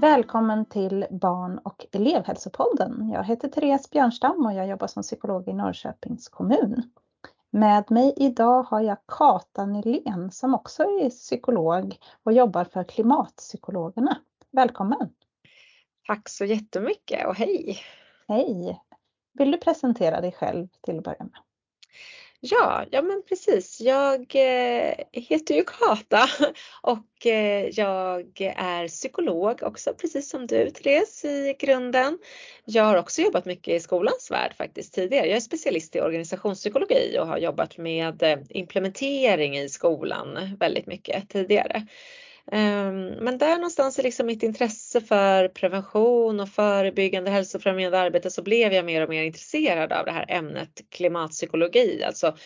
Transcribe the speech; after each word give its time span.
Välkommen 0.00 0.64
till 0.64 1.06
Barn 1.10 1.58
och 1.58 1.86
elevhälsopodden. 1.92 3.10
Jag 3.12 3.24
heter 3.24 3.48
Therese 3.48 3.90
Björnstam 3.90 4.46
och 4.46 4.52
jag 4.52 4.68
jobbar 4.68 4.86
som 4.86 5.02
psykolog 5.02 5.48
i 5.48 5.52
Norrköpings 5.52 6.28
kommun. 6.28 6.90
Med 7.50 7.90
mig 7.90 8.14
idag 8.16 8.62
har 8.62 8.80
jag 8.80 8.98
Kata 9.06 9.66
Nylén 9.66 10.30
som 10.30 10.54
också 10.54 10.82
är 10.82 11.10
psykolog 11.10 11.96
och 12.22 12.32
jobbar 12.32 12.64
för 12.64 12.84
Klimatpsykologerna. 12.84 14.18
Välkommen! 14.50 15.10
Tack 16.06 16.28
så 16.28 16.44
jättemycket 16.44 17.26
och 17.26 17.34
hej! 17.34 17.78
Hej! 18.28 18.80
Vill 19.32 19.50
du 19.50 19.58
presentera 19.58 20.20
dig 20.20 20.32
själv 20.32 20.68
till 20.80 20.98
att 20.98 21.04
börja 21.04 21.24
med? 21.24 21.40
Ja, 22.40 22.84
ja 22.90 23.02
men 23.02 23.22
precis. 23.28 23.80
Jag 23.80 24.20
eh, 24.20 24.94
heter 25.12 25.54
ju 25.54 25.64
Kata 25.64 26.28
och 26.82 27.26
eh, 27.26 27.68
jag 27.68 28.40
är 28.56 28.88
psykolog 28.88 29.62
också 29.62 29.94
precis 29.94 30.30
som 30.30 30.46
du 30.46 30.70
Therese 30.70 31.24
i 31.24 31.56
grunden. 31.58 32.18
Jag 32.64 32.84
har 32.84 32.96
också 32.96 33.22
jobbat 33.22 33.44
mycket 33.44 33.74
i 33.74 33.80
skolans 33.80 34.30
värld 34.30 34.54
faktiskt 34.56 34.94
tidigare. 34.94 35.26
Jag 35.26 35.36
är 35.36 35.40
specialist 35.40 35.96
i 35.96 36.00
organisationspsykologi 36.00 37.18
och 37.20 37.26
har 37.26 37.38
jobbat 37.38 37.78
med 37.78 38.22
eh, 38.22 38.38
implementering 38.48 39.58
i 39.58 39.68
skolan 39.68 40.56
väldigt 40.60 40.86
mycket 40.86 41.28
tidigare. 41.28 41.86
Ehm, 42.52 43.06
men 43.06 43.38
där 43.38 43.54
någonstans 43.56 43.98
i 43.98 44.02
liksom 44.02 44.26
mitt 44.26 44.42
intresse 44.42 45.00
för 45.00 45.48
prevention 45.48 46.40
och 46.40 46.48
förebyggande 46.48 47.30
hälsofrämjande 47.30 47.98
arbete 47.98 48.30
så 48.30 48.42
blev 48.42 48.72
jag 48.72 48.84
mer 48.84 49.02
och 49.02 49.08
mer 49.08 49.22
intresserad 49.22 49.92
av 49.92 50.04
det 50.04 50.12
här 50.12 50.24
ämnet 50.28 50.84
klimatpsykologi, 50.90 52.02
alltså 52.04 52.36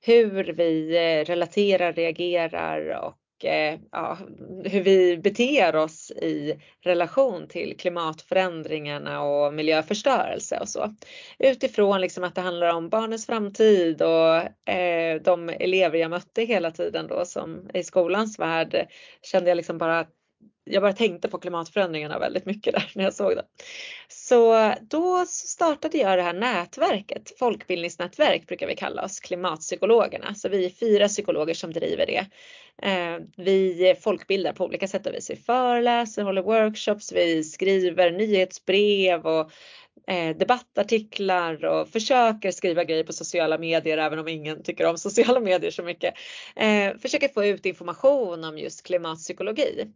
hur 0.00 0.44
vi 0.44 0.96
eh, 0.96 1.24
relaterar, 1.24 1.92
reagerar 1.92 3.04
och 3.04 3.14
Eh, 3.44 3.78
ja, 3.92 4.18
hur 4.64 4.80
vi 4.80 5.16
beter 5.16 5.76
oss 5.76 6.10
i 6.10 6.60
relation 6.80 7.48
till 7.48 7.76
klimatförändringarna 7.78 9.22
och 9.22 9.54
miljöförstörelse 9.54 10.58
och 10.60 10.68
så. 10.68 10.94
Utifrån 11.38 12.00
liksom 12.00 12.24
att 12.24 12.34
det 12.34 12.40
handlar 12.40 12.74
om 12.74 12.88
barnens 12.88 13.26
framtid 13.26 14.02
och 14.02 14.70
eh, 14.70 15.22
de 15.22 15.48
elever 15.48 15.98
jag 15.98 16.10
mötte 16.10 16.42
hela 16.42 16.70
tiden 16.70 17.06
då 17.06 17.24
som 17.24 17.70
i 17.74 17.84
skolans 17.84 18.38
värld 18.38 18.88
kände 19.22 19.50
jag 19.50 19.56
liksom 19.56 19.78
bara 19.78 20.06
jag 20.66 20.82
bara 20.82 20.92
tänkte 20.92 21.28
på 21.28 21.38
klimatförändringarna 21.38 22.18
väldigt 22.18 22.46
mycket 22.46 22.74
där 22.74 22.90
när 22.94 23.04
jag 23.04 23.14
såg 23.14 23.36
det. 23.36 23.44
Så 24.08 24.74
då 24.80 25.26
startade 25.26 25.98
jag 25.98 26.18
det 26.18 26.22
här 26.22 26.32
nätverket, 26.32 27.38
folkbildningsnätverk 27.38 28.46
brukar 28.46 28.66
vi 28.66 28.76
kalla 28.76 29.04
oss, 29.04 29.20
klimatpsykologerna. 29.20 30.34
Så 30.34 30.48
vi 30.48 30.66
är 30.66 30.70
fyra 30.70 31.08
psykologer 31.08 31.54
som 31.54 31.72
driver 31.72 32.06
det. 32.06 32.26
Eh, 32.82 33.18
vi 33.36 33.94
folkbildar 34.00 34.52
på 34.52 34.64
olika 34.64 34.88
sätt 34.88 35.06
och 35.06 35.14
vis. 35.14 35.30
Vi 35.30 35.36
föreläser, 35.36 36.22
håller 36.22 36.42
workshops, 36.42 37.12
vi 37.12 37.44
skriver 37.44 38.10
nyhetsbrev 38.10 39.26
och 39.26 39.50
eh, 40.06 40.36
debattartiklar 40.36 41.64
och 41.64 41.88
försöker 41.88 42.50
skriva 42.50 42.84
grejer 42.84 43.04
på 43.04 43.12
sociala 43.12 43.58
medier 43.58 43.98
även 43.98 44.18
om 44.18 44.28
ingen 44.28 44.62
tycker 44.62 44.86
om 44.86 44.98
sociala 44.98 45.40
medier 45.40 45.70
så 45.70 45.82
mycket. 45.82 46.14
Eh, 46.56 46.98
försöker 46.98 47.28
få 47.28 47.44
ut 47.44 47.66
information 47.66 48.44
om 48.44 48.58
just 48.58 48.82
klimatpsykologi 48.86 49.86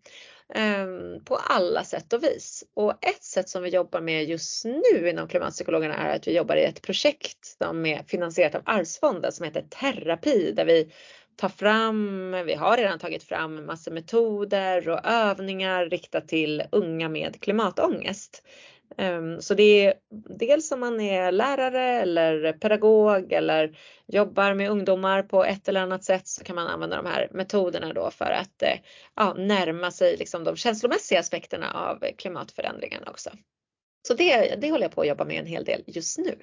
eh, 0.55 0.86
på 1.25 1.36
alla 1.36 1.84
sätt 1.84 2.12
och 2.12 2.22
vis. 2.22 2.64
Och 2.75 2.91
ett 3.05 3.25
sätt 3.25 3.48
som 3.48 3.62
vi 3.62 3.69
jobbar 3.69 4.00
med 4.00 4.25
just 4.25 4.64
nu 4.64 5.08
inom 5.08 5.28
klimatpsykologerna 5.28 5.94
är 5.94 6.16
att 6.16 6.28
vi 6.28 6.36
jobbar 6.36 6.56
i 6.56 6.64
ett 6.64 6.83
projekt 6.83 7.44
som 7.44 7.86
är 7.86 8.03
finansierat 8.03 8.55
av 8.55 8.62
Arvsfonden 8.64 9.33
som 9.33 9.44
heter 9.44 9.62
Terapi 9.62 10.53
där 10.53 10.64
vi 10.64 10.92
tar 11.36 11.48
fram, 11.48 12.33
vi 12.47 12.55
har 12.55 12.77
redan 12.77 12.98
tagit 12.98 13.22
fram 13.22 13.66
massor 13.66 13.91
metoder 13.91 14.88
och 14.88 15.00
övningar 15.05 15.86
riktat 15.86 16.28
till 16.28 16.62
unga 16.72 17.09
med 17.09 17.41
klimatångest. 17.41 18.43
Ehm, 18.97 19.41
så 19.41 19.55
det 19.55 19.87
är 19.87 19.95
dels 20.39 20.73
om 20.73 20.81
man 20.81 21.01
är 21.01 21.33
lärare 21.33 21.83
eller 21.83 22.53
pedagog 22.53 23.33
eller 23.33 23.78
jobbar 24.06 24.55
med 24.55 24.71
ungdomar 24.71 25.23
på 25.23 25.45
ett 25.45 25.69
eller 25.69 25.81
annat 25.81 26.05
sätt 26.05 26.28
så 26.28 26.45
kan 26.45 26.56
man 26.56 26.67
använda 26.67 26.97
de 26.97 27.06
här 27.06 27.29
metoderna 27.31 27.93
då 27.93 28.11
för 28.11 28.31
att 28.31 28.62
eh, 28.62 28.79
ja, 29.15 29.34
närma 29.34 29.91
sig 29.91 30.17
liksom 30.17 30.45
de 30.45 30.56
känslomässiga 30.56 31.21
aspekterna 31.21 31.73
av 31.73 32.05
klimatförändringarna 32.19 33.11
också. 33.11 33.31
Så 34.09 34.15
det, 34.15 34.55
det 34.61 34.71
håller 34.71 34.84
jag 34.84 34.93
på 34.93 35.00
att 35.00 35.09
jobba 35.09 35.25
med 35.25 35.41
en 35.41 35.47
hel 35.47 35.65
del 35.65 35.84
just 35.87 36.19
nu. 36.19 36.37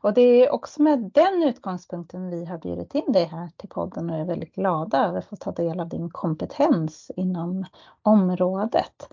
Och 0.00 0.14
det 0.14 0.20
är 0.20 0.50
också 0.50 0.82
med 0.82 1.10
den 1.14 1.42
utgångspunkten 1.42 2.30
vi 2.30 2.44
har 2.44 2.58
bjudit 2.58 2.94
in 2.94 3.12
dig 3.12 3.24
här 3.24 3.50
till 3.56 3.68
podden 3.68 4.10
och 4.10 4.16
är 4.16 4.24
väldigt 4.24 4.54
glada 4.54 5.06
över 5.06 5.18
att 5.18 5.28
få 5.28 5.36
ta 5.36 5.52
del 5.52 5.80
av 5.80 5.88
din 5.88 6.10
kompetens 6.10 7.10
inom 7.16 7.64
området. 8.02 9.08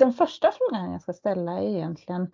Den 0.00 0.12
första 0.12 0.52
frågan 0.52 0.92
jag 0.92 1.02
ska 1.02 1.12
ställa 1.12 1.52
är 1.52 1.68
egentligen 1.68 2.30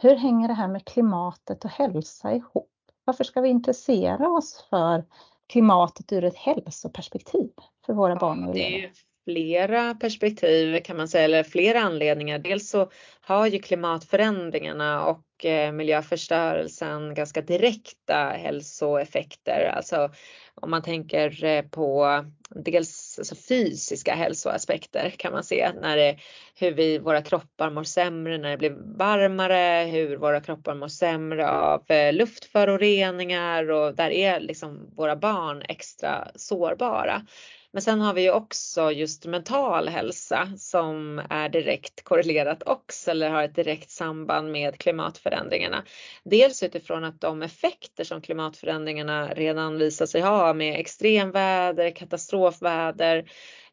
hur 0.00 0.16
hänger 0.16 0.48
det 0.48 0.54
här 0.54 0.68
med 0.68 0.84
klimatet 0.84 1.64
och 1.64 1.70
hälsa 1.70 2.34
ihop? 2.34 2.70
Varför 3.04 3.24
ska 3.24 3.40
vi 3.40 3.48
intressera 3.48 4.28
oss 4.28 4.66
för 4.70 5.04
klimatet 5.48 6.12
ur 6.12 6.24
ett 6.24 6.36
hälsoperspektiv 6.36 7.50
för 7.86 7.92
våra 7.92 8.16
barn 8.16 8.44
och 8.44 8.56
elever? 8.56 8.90
flera 9.24 9.94
perspektiv 9.94 10.80
kan 10.80 10.96
man 10.96 11.08
säga, 11.08 11.24
eller 11.24 11.42
flera 11.42 11.80
anledningar. 11.80 12.38
Dels 12.38 12.70
så 12.70 12.90
har 13.20 13.46
ju 13.46 13.58
klimatförändringarna 13.58 15.04
och 15.06 15.20
Eh, 15.44 15.72
miljöförstörelsen 15.72 17.14
ganska 17.14 17.40
direkta 17.40 18.14
hälsoeffekter. 18.14 19.72
Alltså 19.76 20.10
om 20.54 20.70
man 20.70 20.82
tänker 20.82 21.44
eh, 21.44 21.62
på 21.62 22.24
dels 22.50 23.18
alltså 23.18 23.34
fysiska 23.34 24.14
hälsoaspekter 24.14 25.10
kan 25.10 25.32
man 25.32 25.44
se 25.44 25.72
när 25.80 25.96
det, 25.96 26.16
hur 26.54 26.72
vi, 26.72 26.98
våra 26.98 27.22
kroppar 27.22 27.70
mår 27.70 27.84
sämre 27.84 28.38
när 28.38 28.50
det 28.50 28.56
blir 28.56 28.76
varmare, 28.98 29.86
hur 29.90 30.16
våra 30.16 30.40
kroppar 30.40 30.74
mår 30.74 30.88
sämre 30.88 31.50
av 31.50 31.90
eh, 31.90 32.12
luftföroreningar 32.12 33.70
och 33.70 33.94
där 33.94 34.10
är 34.10 34.40
liksom 34.40 34.90
våra 34.96 35.16
barn 35.16 35.62
extra 35.68 36.28
sårbara. 36.34 37.22
Men 37.72 37.82
sen 37.82 38.00
har 38.00 38.14
vi 38.14 38.22
ju 38.22 38.30
också 38.30 38.92
just 38.92 39.26
mental 39.26 39.88
hälsa 39.88 40.52
som 40.58 41.22
är 41.30 41.48
direkt 41.48 42.04
korrelerat 42.04 42.62
också 42.66 43.10
eller 43.10 43.30
har 43.30 43.42
ett 43.42 43.54
direkt 43.54 43.90
samband 43.90 44.52
med 44.52 44.78
klimatförändringarna. 44.78 45.84
Dels 46.24 46.62
utifrån 46.62 47.04
att 47.04 47.20
de 47.20 47.42
effekter 47.42 48.04
som 48.04 48.20
klimatförändringarna 48.20 49.34
redan 49.34 49.78
visar 49.78 50.06
sig 50.06 50.20
ha 50.20 50.54
med 50.54 50.80
extremväder, 50.80 51.90
katastrofväder, 51.90 53.30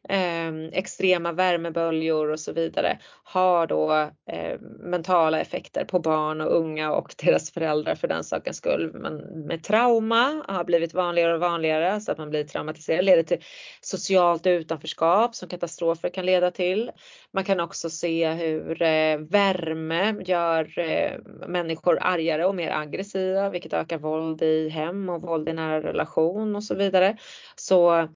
eh, 0.08 0.54
extrema 0.72 1.32
värmeböljor 1.32 2.30
och 2.30 2.40
så 2.40 2.52
vidare 2.52 2.98
har 3.22 3.66
då 3.66 3.92
eh, 4.32 4.60
mentala 4.80 5.40
effekter 5.40 5.84
på 5.84 5.98
barn 5.98 6.40
och 6.40 6.56
unga 6.56 6.92
och 6.92 7.14
deras 7.24 7.50
föräldrar 7.50 7.94
för 7.94 8.08
den 8.08 8.24
sakens 8.24 8.56
skull. 8.56 8.90
Men 8.94 9.16
med 9.46 9.62
trauma 9.62 10.44
har 10.48 10.64
blivit 10.64 10.94
vanligare 10.94 11.34
och 11.34 11.40
vanligare 11.40 12.00
så 12.00 12.12
att 12.12 12.18
man 12.18 12.30
blir 12.30 12.44
traumatiserad 12.44 13.04
leder 13.04 13.22
till 13.22 13.42
socialt 13.80 14.46
utanförskap 14.46 15.34
som 15.34 15.48
katastrofer 15.48 16.08
kan 16.08 16.26
leda 16.26 16.50
till. 16.50 16.90
Man 17.32 17.44
kan 17.44 17.60
också 17.60 17.90
se 17.90 18.30
hur 18.30 18.82
eh, 18.82 19.18
värme 19.18 20.22
gör 20.26 20.78
eh, 20.78 21.18
människor 21.48 21.98
argare 22.00 22.44
och 22.44 22.54
mer 22.54 22.70
aggressiva 22.70 23.50
vilket 23.50 23.72
ökar 23.72 23.98
våld 23.98 24.42
i 24.42 24.68
hem 24.68 25.08
och 25.08 25.22
våld 25.22 25.48
i 25.48 25.52
nära 25.52 25.82
relation 25.82 26.56
och 26.56 26.64
så 26.64 26.74
vidare. 26.74 27.16
Så 27.56 28.08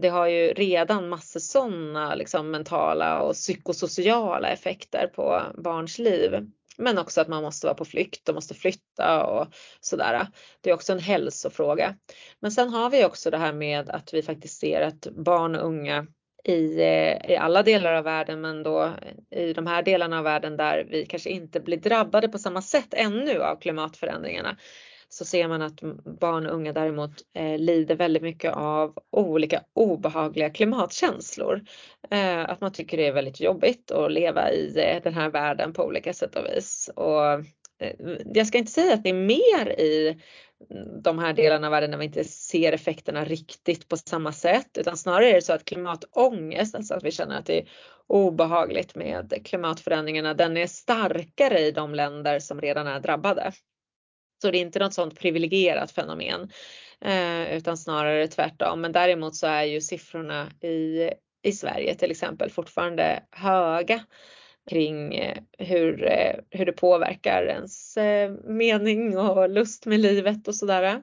det 0.00 0.08
har 0.08 0.26
ju 0.26 0.52
redan 0.52 1.08
massor 1.08 1.40
sådana 1.40 2.14
liksom, 2.14 2.50
mentala 2.50 3.22
och 3.22 3.34
psykosociala 3.34 4.48
effekter 4.48 5.06
på 5.14 5.42
barns 5.58 5.98
liv. 5.98 6.50
Men 6.78 6.98
också 6.98 7.20
att 7.20 7.28
man 7.28 7.42
måste 7.42 7.66
vara 7.66 7.74
på 7.74 7.84
flykt 7.84 8.28
och 8.28 8.34
måste 8.34 8.54
flytta 8.54 9.24
och 9.26 9.46
sådär. 9.80 10.26
Det 10.60 10.70
är 10.70 10.74
också 10.74 10.92
en 10.92 10.98
hälsofråga. 10.98 11.94
Men 12.40 12.52
sen 12.52 12.68
har 12.68 12.90
vi 12.90 13.04
också 13.04 13.30
det 13.30 13.38
här 13.38 13.52
med 13.52 13.90
att 13.90 14.14
vi 14.14 14.22
faktiskt 14.22 14.60
ser 14.60 14.80
att 14.80 15.06
barn 15.10 15.54
och 15.54 15.66
unga 15.66 16.06
i, 16.44 16.80
eh, 16.80 17.30
i 17.30 17.36
alla 17.36 17.62
delar 17.62 17.94
av 17.94 18.04
världen 18.04 18.40
men 18.40 18.62
då 18.62 18.92
i 19.30 19.52
de 19.52 19.66
här 19.66 19.82
delarna 19.82 20.18
av 20.18 20.24
världen 20.24 20.56
där 20.56 20.86
vi 20.90 21.06
kanske 21.06 21.30
inte 21.30 21.60
blir 21.60 21.76
drabbade 21.76 22.28
på 22.28 22.38
samma 22.38 22.62
sätt 22.62 22.94
ännu 22.94 23.42
av 23.42 23.56
klimatförändringarna 23.56 24.56
så 25.08 25.24
ser 25.24 25.48
man 25.48 25.62
att 25.62 25.80
barn 26.20 26.46
och 26.46 26.54
unga 26.54 26.72
däremot 26.72 27.10
eh, 27.34 27.58
lider 27.58 27.96
väldigt 27.96 28.22
mycket 28.22 28.54
av 28.54 28.98
olika 29.10 29.62
obehagliga 29.72 30.50
klimatkänslor. 30.50 31.62
Eh, 32.10 32.50
att 32.50 32.60
man 32.60 32.72
tycker 32.72 32.96
det 32.96 33.06
är 33.06 33.12
väldigt 33.12 33.40
jobbigt 33.40 33.90
att 33.90 34.12
leva 34.12 34.52
i 34.52 34.72
eh, 34.76 35.02
den 35.02 35.14
här 35.14 35.30
världen 35.30 35.72
på 35.72 35.84
olika 35.84 36.12
sätt 36.12 36.36
och 36.36 36.44
vis. 36.44 36.90
Och, 36.96 37.32
eh, 37.78 37.94
jag 38.34 38.46
ska 38.46 38.58
inte 38.58 38.72
säga 38.72 38.94
att 38.94 39.02
det 39.02 39.08
är 39.08 39.14
mer 39.14 39.80
i 39.80 40.08
mm, 40.70 41.02
de 41.02 41.18
här 41.18 41.32
delarna 41.32 41.66
av 41.66 41.70
världen 41.70 41.90
där 41.90 41.98
vi 41.98 42.04
inte 42.04 42.24
ser 42.24 42.72
effekterna 42.72 43.24
riktigt 43.24 43.88
på 43.88 43.96
samma 43.96 44.32
sätt 44.32 44.78
utan 44.78 44.96
snarare 44.96 45.30
är 45.30 45.34
det 45.34 45.42
så 45.42 45.52
att 45.52 45.64
klimatångest, 45.64 46.74
alltså 46.74 46.94
att 46.94 47.04
vi 47.04 47.10
känner 47.10 47.38
att 47.38 47.46
det 47.46 47.58
är 47.58 47.68
obehagligt 48.06 48.94
med 48.94 49.40
klimatförändringarna, 49.44 50.34
den 50.34 50.56
är 50.56 50.66
starkare 50.66 51.60
i 51.60 51.70
de 51.70 51.94
länder 51.94 52.38
som 52.38 52.60
redan 52.60 52.86
är 52.86 53.00
drabbade. 53.00 53.52
Så 54.42 54.50
det 54.50 54.58
är 54.58 54.60
inte 54.60 54.78
något 54.78 54.94
sådant 54.94 55.18
privilegierat 55.18 55.90
fenomen 55.90 56.50
eh, 57.00 57.56
utan 57.56 57.76
snarare 57.76 58.28
tvärtom. 58.28 58.80
Men 58.80 58.92
däremot 58.92 59.36
så 59.36 59.46
är 59.46 59.62
ju 59.62 59.80
siffrorna 59.80 60.50
i, 60.62 61.10
i 61.42 61.52
Sverige 61.52 61.94
till 61.94 62.10
exempel 62.10 62.50
fortfarande 62.50 63.22
höga. 63.30 64.04
kring 64.70 65.14
eh, 65.14 65.38
hur, 65.58 66.04
eh, 66.04 66.34
hur 66.50 66.66
det 66.66 66.72
påverkar 66.72 67.42
ens 67.42 67.98
mening 68.44 69.18
och 69.18 69.50
lust 69.50 69.86
med 69.86 70.00
livet 70.00 70.48
och 70.48 70.54
sådär. 70.54 71.02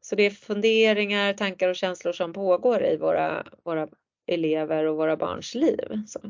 Så 0.00 0.16
det 0.16 0.22
är 0.22 0.30
funderingar, 0.30 1.32
tankar 1.32 1.68
och 1.68 1.76
känslor 1.76 2.12
som 2.12 2.32
pågår 2.32 2.84
i 2.84 2.96
våra, 2.96 3.46
våra 3.64 3.88
elever 4.26 4.84
och 4.84 4.96
våra 4.96 5.16
barns 5.16 5.54
liv. 5.54 6.02
Så. 6.06 6.20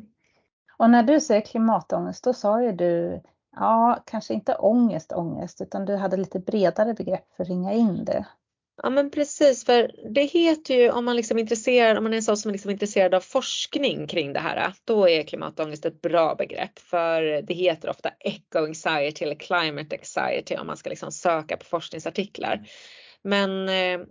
Och 0.79 0.91
när 0.91 1.03
du 1.03 1.21
säger 1.21 1.41
klimatångest, 1.41 2.25
då 2.25 2.33
sa 2.33 2.63
ju 2.63 2.73
du, 2.73 3.23
ja, 3.57 4.03
kanske 4.07 4.35
inte 4.35 4.55
ångest, 4.55 5.13
ångest, 5.13 5.61
utan 5.61 5.85
du 5.85 5.97
hade 5.97 6.17
lite 6.17 6.39
bredare 6.39 6.95
begrepp 6.95 7.25
för 7.37 7.43
att 7.43 7.49
ringa 7.49 7.73
in 7.73 8.05
det. 8.05 8.27
Ja 8.83 8.91
men 8.91 9.11
precis, 9.11 9.65
för 9.65 9.91
det 10.11 10.25
heter 10.25 10.75
ju 10.75 10.91
om 10.91 11.05
man 11.05 11.17
liksom 11.17 11.37
är 11.37 11.41
intresserad, 11.41 11.99
om 11.99 12.05
man 12.05 12.13
är 12.13 12.17
en 12.17 12.23
sån 12.23 12.37
som 12.37 12.49
är 12.49 12.53
liksom 12.53 12.71
intresserad 12.71 13.15
av 13.15 13.21
forskning 13.21 14.07
kring 14.07 14.33
det 14.33 14.41
här, 14.41 14.73
då 14.85 15.09
är 15.09 15.23
klimatångest 15.23 15.85
ett 15.85 16.03
bra 16.03 16.35
begrepp. 16.35 16.79
För 16.79 17.43
det 17.43 17.55
heter 17.55 17.91
ofta 17.91 18.11
eco 18.21 18.59
anxiety 18.59 19.25
eller 19.25 19.35
climate 19.35 19.97
anxiety 19.97 20.57
om 20.57 20.67
man 20.67 20.77
ska 20.77 20.91
liksom 20.91 21.13
söka 21.13 21.57
på 21.57 21.65
forskningsartiklar. 21.65 22.69
Men 23.23 23.69
eh, 23.69 24.07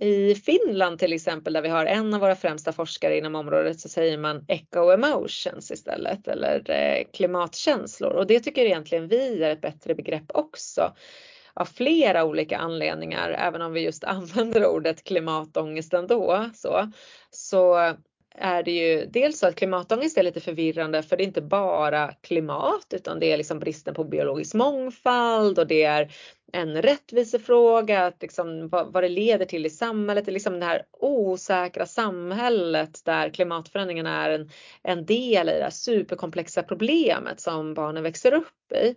i 0.00 0.34
Finland 0.34 0.98
till 0.98 1.12
exempel 1.12 1.52
där 1.52 1.62
vi 1.62 1.68
har 1.68 1.86
en 1.86 2.14
av 2.14 2.20
våra 2.20 2.36
främsta 2.36 2.72
forskare 2.72 3.18
inom 3.18 3.34
området 3.34 3.80
så 3.80 3.88
säger 3.88 4.18
man 4.18 4.44
eco 4.48 4.90
emotions 4.90 5.70
istället 5.70 6.28
eller 6.28 6.70
eh, 6.70 7.04
klimatkänslor 7.12 8.12
och 8.12 8.26
det 8.26 8.40
tycker 8.40 8.64
egentligen 8.64 9.08
vi 9.08 9.42
är 9.42 9.50
ett 9.50 9.60
bättre 9.60 9.94
begrepp 9.94 10.30
också 10.34 10.92
av 11.54 11.64
flera 11.64 12.24
olika 12.24 12.58
anledningar, 12.58 13.30
även 13.30 13.62
om 13.62 13.72
vi 13.72 13.80
just 13.80 14.04
använder 14.04 14.66
ordet 14.66 15.04
klimatångest 15.04 15.94
ändå. 15.94 16.50
Så, 16.54 16.92
så 17.30 17.94
är 18.40 18.62
det 18.62 18.70
ju 18.70 19.06
dels 19.06 19.38
så 19.38 19.46
att 19.46 19.54
klimatångest 19.54 20.18
är 20.18 20.22
lite 20.22 20.40
förvirrande 20.40 21.02
för 21.02 21.16
det 21.16 21.22
är 21.22 21.26
inte 21.26 21.42
bara 21.42 22.12
klimat 22.12 22.86
utan 22.90 23.20
det 23.20 23.32
är 23.32 23.36
liksom 23.36 23.58
bristen 23.58 23.94
på 23.94 24.04
biologisk 24.04 24.54
mångfald 24.54 25.58
och 25.58 25.66
det 25.66 25.82
är 25.82 26.12
en 26.52 26.82
rättvisefråga, 26.82 28.06
att 28.06 28.22
liksom 28.22 28.68
vad, 28.68 28.92
vad 28.92 29.04
det 29.04 29.08
leder 29.08 29.44
till 29.44 29.66
i 29.66 29.70
samhället, 29.70 30.24
det 30.24 30.30
är 30.30 30.32
liksom 30.32 30.60
det 30.60 30.66
här 30.66 30.82
osäkra 31.00 31.86
samhället 31.86 33.04
där 33.04 33.30
klimatförändringarna 33.30 34.24
är 34.24 34.30
en, 34.30 34.50
en 34.82 35.06
del 35.06 35.48
i 35.48 35.52
det 35.52 35.62
här 35.62 35.70
superkomplexa 35.70 36.62
problemet 36.62 37.40
som 37.40 37.74
barnen 37.74 38.02
växer 38.02 38.34
upp 38.34 38.72
i. 38.72 38.94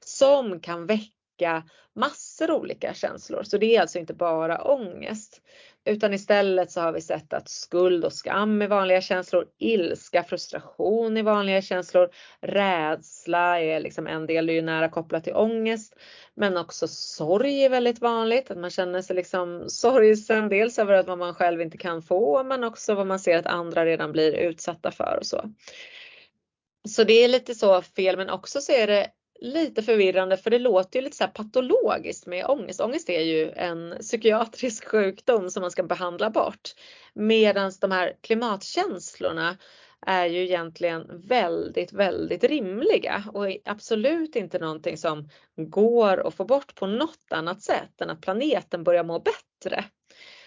Som 0.00 0.60
kan 0.60 0.86
väcka 0.86 1.12
väcka 1.38 1.62
massor 1.98 2.50
olika 2.50 2.94
känslor. 2.94 3.42
Så 3.42 3.58
det 3.58 3.76
är 3.76 3.80
alltså 3.80 3.98
inte 3.98 4.14
bara 4.14 4.64
ångest. 4.64 5.40
Utan 5.84 6.14
istället 6.14 6.70
så 6.70 6.80
har 6.80 6.92
vi 6.92 7.00
sett 7.00 7.32
att 7.32 7.48
skuld 7.48 8.04
och 8.04 8.12
skam 8.12 8.62
är 8.62 8.68
vanliga 8.68 9.00
känslor, 9.00 9.46
ilska, 9.58 10.24
frustration 10.24 11.16
är 11.16 11.22
vanliga 11.22 11.62
känslor, 11.62 12.10
rädsla 12.40 13.60
är 13.60 13.80
liksom 13.80 14.06
en 14.06 14.26
del, 14.26 14.46
det 14.46 14.52
är 14.52 14.54
ju 14.54 14.62
nära 14.62 14.88
kopplat 14.88 15.24
till 15.24 15.34
ångest. 15.34 15.96
Men 16.34 16.56
också 16.56 16.88
sorg 16.88 17.64
är 17.64 17.68
väldigt 17.68 18.00
vanligt, 18.00 18.50
att 18.50 18.58
man 18.58 18.70
känner 18.70 19.02
sig 19.02 19.16
liksom 19.16 19.64
sorgsen, 19.68 20.48
dels 20.48 20.78
över 20.78 20.92
att 20.92 21.06
vad 21.06 21.18
man 21.18 21.34
själv 21.34 21.60
inte 21.60 21.78
kan 21.78 22.02
få, 22.02 22.44
men 22.44 22.64
också 22.64 22.94
vad 22.94 23.06
man 23.06 23.20
ser 23.20 23.38
att 23.38 23.46
andra 23.46 23.84
redan 23.84 24.12
blir 24.12 24.32
utsatta 24.32 24.90
för 24.90 25.16
och 25.20 25.26
så. 25.26 25.50
Så 26.88 27.04
det 27.04 27.24
är 27.24 27.28
lite 27.28 27.54
så 27.54 27.82
fel, 27.82 28.16
men 28.16 28.30
också 28.30 28.60
så 28.60 28.72
är 28.72 28.86
det 28.86 29.06
lite 29.40 29.82
förvirrande 29.82 30.36
för 30.36 30.50
det 30.50 30.58
låter 30.58 30.98
ju 30.98 31.04
lite 31.04 31.16
så 31.16 31.24
här 31.24 31.30
patologiskt 31.30 32.26
med 32.26 32.46
ångest. 32.46 32.80
Ångest 32.80 33.10
är 33.10 33.20
ju 33.20 33.50
en 33.50 33.94
psykiatrisk 34.00 34.84
sjukdom 34.84 35.50
som 35.50 35.60
man 35.60 35.70
ska 35.70 35.82
behandla 35.82 36.30
bort. 36.30 36.74
Medan 37.14 37.72
de 37.80 37.90
här 37.90 38.12
klimatkänslorna 38.20 39.56
är 40.06 40.26
ju 40.26 40.42
egentligen 40.42 41.22
väldigt, 41.28 41.92
väldigt 41.92 42.44
rimliga 42.44 43.24
och 43.34 43.46
absolut 43.64 44.36
inte 44.36 44.58
någonting 44.58 44.96
som 44.96 45.28
går 45.56 46.26
att 46.26 46.34
få 46.34 46.44
bort 46.44 46.74
på 46.74 46.86
något 46.86 47.26
annat 47.30 47.62
sätt 47.62 48.00
än 48.00 48.10
att 48.10 48.20
planeten 48.20 48.84
börjar 48.84 49.04
må 49.04 49.18
bättre. 49.18 49.84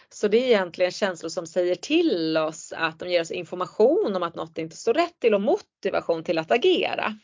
Så 0.09 0.27
det 0.27 0.37
är 0.37 0.47
egentligen 0.47 0.91
känslor 0.91 1.29
som 1.29 1.47
säger 1.47 1.75
till 1.75 2.37
oss 2.37 2.73
att 2.77 2.99
de 2.99 3.09
ger 3.09 3.21
oss 3.21 3.31
information 3.31 4.15
om 4.15 4.23
att 4.23 4.35
något 4.35 4.57
inte 4.57 4.75
står 4.75 4.93
rätt 4.93 5.19
till 5.19 5.33
och 5.33 5.41
motivation 5.41 6.23
till 6.23 6.37
att 6.37 6.51
agera 6.51 7.15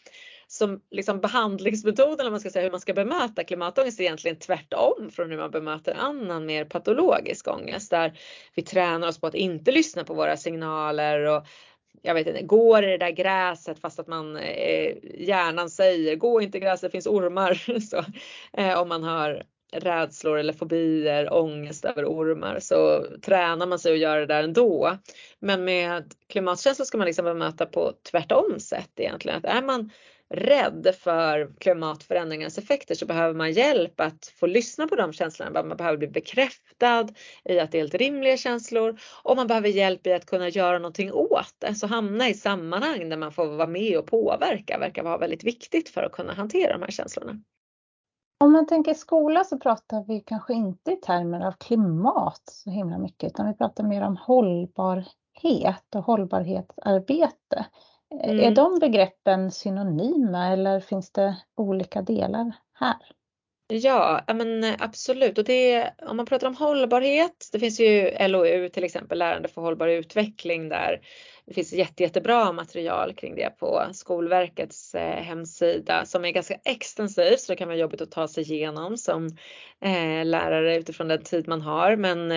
som 0.48 0.82
liksom 0.92 1.20
behandlingsmetoden, 1.20 2.26
om 2.26 2.32
man 2.34 2.40
ska 2.40 2.50
säga 2.50 2.64
hur 2.64 2.72
man 2.72 2.80
ska 2.80 2.94
bemöta 2.94 3.44
klimatångest 3.44 4.00
är 4.00 4.04
egentligen 4.04 4.40
tvärtom 4.40 5.10
från 5.12 5.32
hur 5.32 5.38
man 5.38 5.52
bemöter 5.52 5.96
annan 6.00 6.46
mer 6.46 6.66
patologisk 6.66 7.48
ångest 7.48 7.92
där 7.92 8.20
vi 8.56 8.62
tränar 8.62 9.08
oss 9.08 9.22
på 9.22 9.28
att 9.28 9.36
inte 9.36 9.72
lyssna 9.72 10.04
på 10.04 10.14
våra 10.14 10.38
signaler 10.38 11.20
och 11.20 11.46
jag 12.02 12.14
vet 12.14 12.28
inte, 12.28 12.42
går 12.42 12.84
i 12.84 12.88
det 12.88 12.98
där 12.98 13.12
gräset 13.12 13.80
fast 13.80 14.00
att 14.00 14.08
man 14.08 14.38
eh, 14.38 14.96
hjärnan 15.20 15.70
säger 15.70 16.16
gå 16.16 16.42
inte 16.42 16.58
i 16.58 16.62
gräset, 16.62 16.82
det 16.82 16.90
finns 16.92 17.08
ormar. 17.08 17.80
Så, 17.80 18.04
eh, 18.58 18.80
om 18.82 18.90
man 18.90 19.04
har 19.04 19.44
rädslor 19.72 20.38
eller 20.38 20.54
fobier, 20.54 21.34
ångest 21.34 21.86
över 21.86 22.06
ormar 22.06 22.60
så 22.60 23.06
tränar 23.22 23.66
man 23.66 23.80
sig 23.80 23.94
att 23.94 24.00
göra 24.00 24.20
det 24.20 24.26
där 24.26 24.44
ändå. 24.44 24.98
Men 25.40 25.66
med 25.66 26.14
klimatkänsla 26.30 26.86
ska 26.86 26.98
man 26.98 27.08
liksom 27.08 27.26
bemöta 27.26 27.66
på 27.66 27.94
tvärtom 28.12 28.60
sätt 28.60 28.92
egentligen. 28.96 29.38
Att 29.38 29.46
är 29.46 29.62
man 29.62 29.92
rädd 30.30 30.96
för 31.00 31.54
klimatförändringens 31.60 32.58
effekter 32.58 32.96
så 32.96 33.06
behöver 33.06 33.34
man 33.34 33.52
hjälp 33.52 34.00
att 34.00 34.34
få 34.40 34.46
lyssna 34.46 34.88
på 34.88 34.96
de 34.96 35.14
känslorna. 35.14 35.64
Man 35.64 35.78
behöver 35.78 35.98
bli 35.98 36.08
bekräftad 36.08 37.08
i 37.46 37.60
att 37.60 37.72
det 37.72 37.78
är 37.78 37.82
helt 37.82 37.94
rimliga 37.94 38.38
känslor 38.38 39.00
och 39.24 39.36
man 39.36 39.48
behöver 39.48 39.70
hjälp 39.70 40.08
i 40.08 40.14
att 40.14 40.26
kunna 40.26 40.50
göra 40.50 40.80
någonting 40.80 41.14
åt 41.14 41.56
det. 41.60 41.76
Så 41.76 41.88
hamna 41.88 42.30
i 42.30 42.34
sammanhang 42.34 43.10
där 43.10 43.18
man 43.18 43.32
får 43.32 43.46
vara 43.46 43.68
med 43.68 43.98
och 43.98 44.06
påverka 44.06 44.78
verkar 44.78 45.04
vara 45.04 45.18
väldigt 45.18 45.44
viktigt 45.44 45.90
för 45.90 46.04
att 46.04 46.12
kunna 46.12 46.34
hantera 46.34 46.74
de 46.74 46.82
här 46.82 46.92
känslorna. 46.92 47.42
Om 48.40 48.52
man 48.52 48.68
tänker 48.68 48.94
skola 48.94 49.44
så 49.44 49.58
pratar 49.60 50.06
vi 50.08 50.20
kanske 50.20 50.54
inte 50.54 50.92
i 50.92 50.96
termer 50.96 51.48
av 51.48 51.52
klimat 51.52 52.42
så 52.46 52.70
himla 52.70 52.98
mycket 52.98 53.28
utan 53.32 53.48
vi 53.48 53.54
pratar 53.54 53.84
mer 53.84 54.02
om 54.02 54.18
hållbarhet 54.18 55.96
och 55.96 56.04
hållbarhetsarbete. 56.04 57.66
Mm. 58.12 58.40
Är 58.40 58.56
de 58.56 58.80
begreppen 58.80 59.52
synonyma 59.52 60.48
eller 60.48 60.80
finns 60.80 61.12
det 61.12 61.38
olika 61.56 62.02
delar 62.02 62.52
här? 62.74 62.98
Ja, 63.70 64.24
men 64.28 64.64
eh, 64.64 64.76
absolut. 64.80 65.38
Och 65.38 65.44
det, 65.44 65.92
om 66.02 66.18
man 66.18 66.26
pratar 66.26 66.48
om 66.48 66.56
hållbarhet, 66.56 67.50
det 67.52 67.60
finns 67.60 67.80
ju 67.80 68.12
LOU 68.28 68.70
till 68.70 68.84
exempel, 68.84 69.20
lärande 69.20 69.48
för 69.50 69.62
hållbar 69.62 69.88
utveckling 69.88 70.70
där 70.70 71.02
det 71.46 71.54
finns 71.54 71.74
jätte, 71.74 72.04
jättebra 72.04 72.52
material 72.52 73.14
kring 73.14 73.36
det 73.36 73.50
på 73.60 73.86
Skolverkets 73.94 74.96
eh, 74.96 75.24
hemsida 75.24 76.06
som 76.06 76.26
är 76.26 76.32
ganska 76.32 76.58
extensiv 76.66 77.36
så 77.38 77.52
det 77.52 77.56
kan 77.56 77.68
vara 77.68 77.78
jobbigt 77.78 78.02
att 78.02 78.12
ta 78.12 78.28
sig 78.28 78.54
igenom 78.54 78.98
som 78.98 79.26
eh, 79.82 80.26
lärare 80.26 80.78
utifrån 80.78 81.08
den 81.08 81.24
tid 81.24 81.48
man 81.48 81.62
har. 81.62 81.96
Men 81.96 82.32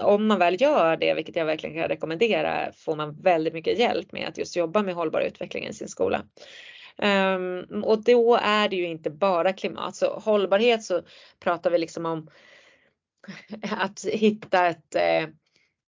om 0.00 0.26
man 0.26 0.38
väl 0.38 0.60
gör 0.60 0.96
det, 0.96 1.14
vilket 1.14 1.36
jag 1.36 1.46
verkligen 1.46 1.76
kan 1.76 1.88
rekommendera, 1.88 2.72
får 2.72 2.96
man 2.96 3.22
väldigt 3.22 3.54
mycket 3.54 3.78
hjälp 3.78 4.12
med 4.12 4.28
att 4.28 4.38
just 4.38 4.56
jobba 4.56 4.82
med 4.82 4.94
hållbar 4.94 5.20
utveckling 5.20 5.66
i 5.66 5.72
sin 5.72 5.88
skola. 5.88 6.22
Um, 6.98 7.84
och 7.84 8.04
då 8.04 8.36
är 8.42 8.68
det 8.68 8.76
ju 8.76 8.86
inte 8.86 9.10
bara 9.10 9.52
klimat. 9.52 9.96
Så 9.96 10.18
hållbarhet 10.18 10.84
så 10.84 11.02
pratar 11.40 11.70
vi 11.70 11.78
liksom 11.78 12.06
om 12.06 12.28
att 13.70 14.04
hitta 14.04 14.66
ett, 14.66 14.94
eh, 14.94 15.28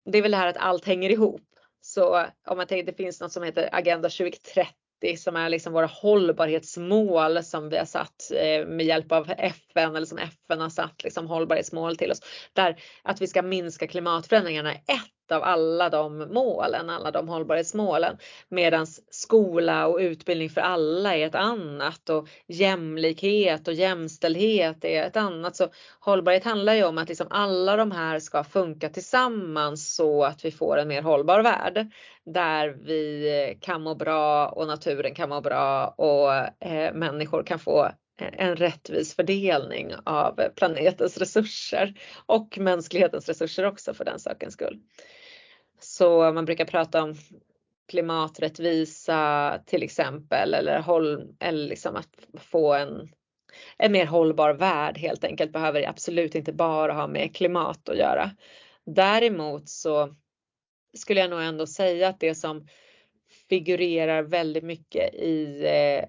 det 0.05 0.19
är 0.19 0.23
väl 0.23 0.31
det 0.31 0.37
här 0.37 0.49
att 0.49 0.57
allt 0.57 0.85
hänger 0.85 1.11
ihop. 1.11 1.43
Så 1.81 2.27
om 2.47 2.57
man 2.57 2.67
tänker, 2.67 2.93
det 2.93 2.97
finns 2.97 3.21
något 3.21 3.33
som 3.33 3.43
heter 3.43 3.69
Agenda 3.73 4.09
2030 4.09 4.75
som 5.17 5.37
är 5.37 5.49
liksom 5.49 5.73
våra 5.73 5.87
hållbarhetsmål 5.87 7.45
som 7.45 7.69
vi 7.69 7.79
har 7.79 7.85
satt 7.85 8.31
eh, 8.35 8.67
med 8.67 8.87
hjälp 8.87 9.13
av 9.13 9.31
FN 9.39 9.97
eller 9.97 10.07
som 10.07 10.19
FN 10.19 10.61
har 10.61 10.69
satt 10.69 11.05
liksom 11.05 11.27
hållbarhetsmål 11.27 11.97
till 11.97 12.11
oss. 12.11 12.21
Där 12.53 12.77
att 13.03 13.21
vi 13.21 13.27
ska 13.27 13.43
minska 13.43 13.87
klimatförändringarna 13.87 14.73
är 14.73 14.77
ett 14.77 15.14
av 15.33 15.43
alla 15.43 15.91
de 15.91 16.19
målen, 16.19 16.91
alla 16.91 17.11
de 17.11 17.29
hållbarhetsmålen. 17.29 18.17
Medan 18.49 18.87
skola 19.11 19.87
och 19.87 19.99
utbildning 19.99 20.51
för 20.51 20.61
alla 20.61 21.17
är 21.17 21.27
ett 21.27 21.35
annat 21.35 22.11
och 22.11 22.29
jämlikhet 22.47 23.69
och 23.69 23.75
jämställdhet 23.75 24.85
är 24.85 25.03
ett 25.03 25.17
annat. 25.17 25.57
Så 25.57 25.69
hållbarhet 26.01 26.45
handlar 26.45 26.75
ju 26.75 26.85
om 26.85 26.99
att 26.99 27.09
liksom 27.09 27.27
alla 27.31 27.77
de 27.77 27.93
här 27.93 28.19
ska 28.19 28.45
funka 28.45 28.89
tillsammans 28.89 29.95
så 29.95 30.25
att 30.25 30.45
vi 30.45 30.51
får 30.51 30.79
en 30.79 30.89
mer 30.89 31.03
hållbar 31.03 31.43
värld 31.43 31.87
där 32.25 32.69
vi 32.69 33.59
kan 33.61 33.83
må 33.83 33.95
bra 33.95 34.49
och 34.49 34.67
naturen 34.67 35.15
kan 35.15 35.29
må 35.29 35.41
bra 35.41 35.87
och 35.87 36.35
eh, 36.69 36.95
människor 36.95 37.43
kan 37.43 37.59
få 37.59 37.91
en 38.17 38.57
rättvis 38.57 39.17
fördelning 39.17 39.95
av 40.05 40.41
planetens 40.57 41.19
resurser 41.19 41.95
och 42.27 42.59
mänsklighetens 42.59 43.29
resurser 43.29 43.65
också 43.65 43.95
för 43.95 44.05
den 44.05 44.19
sakens 44.19 44.55
skull. 44.55 44.81
Så 45.85 46.33
man 46.33 46.45
brukar 46.45 46.65
prata 46.65 47.03
om 47.03 47.15
klimaträttvisa 47.89 49.61
till 49.67 49.83
exempel 49.83 50.55
eller, 50.55 50.79
håll, 50.79 51.35
eller 51.41 51.69
liksom 51.69 51.97
att 51.97 52.09
få 52.39 52.75
en, 52.75 53.09
en 53.79 53.93
mer 53.93 54.07
hållbar 54.07 54.55
värld 54.55 54.99
helt 54.99 55.25
enkelt 55.25 55.53
behöver 55.53 55.89
absolut 55.89 56.35
inte 56.35 56.53
bara 56.53 56.93
ha 56.93 57.07
med 57.07 57.37
klimat 57.37 57.89
att 57.89 57.97
göra. 57.97 58.31
Däremot 58.87 59.69
så 59.69 60.15
skulle 60.97 61.21
jag 61.21 61.31
nog 61.31 61.43
ändå 61.43 61.67
säga 61.67 62.09
att 62.09 62.21
det 62.21 62.35
som 62.35 62.67
figurerar 63.49 64.23
väldigt 64.23 64.65
mycket 64.65 65.15
i 65.15 65.67
eh, 65.67 66.09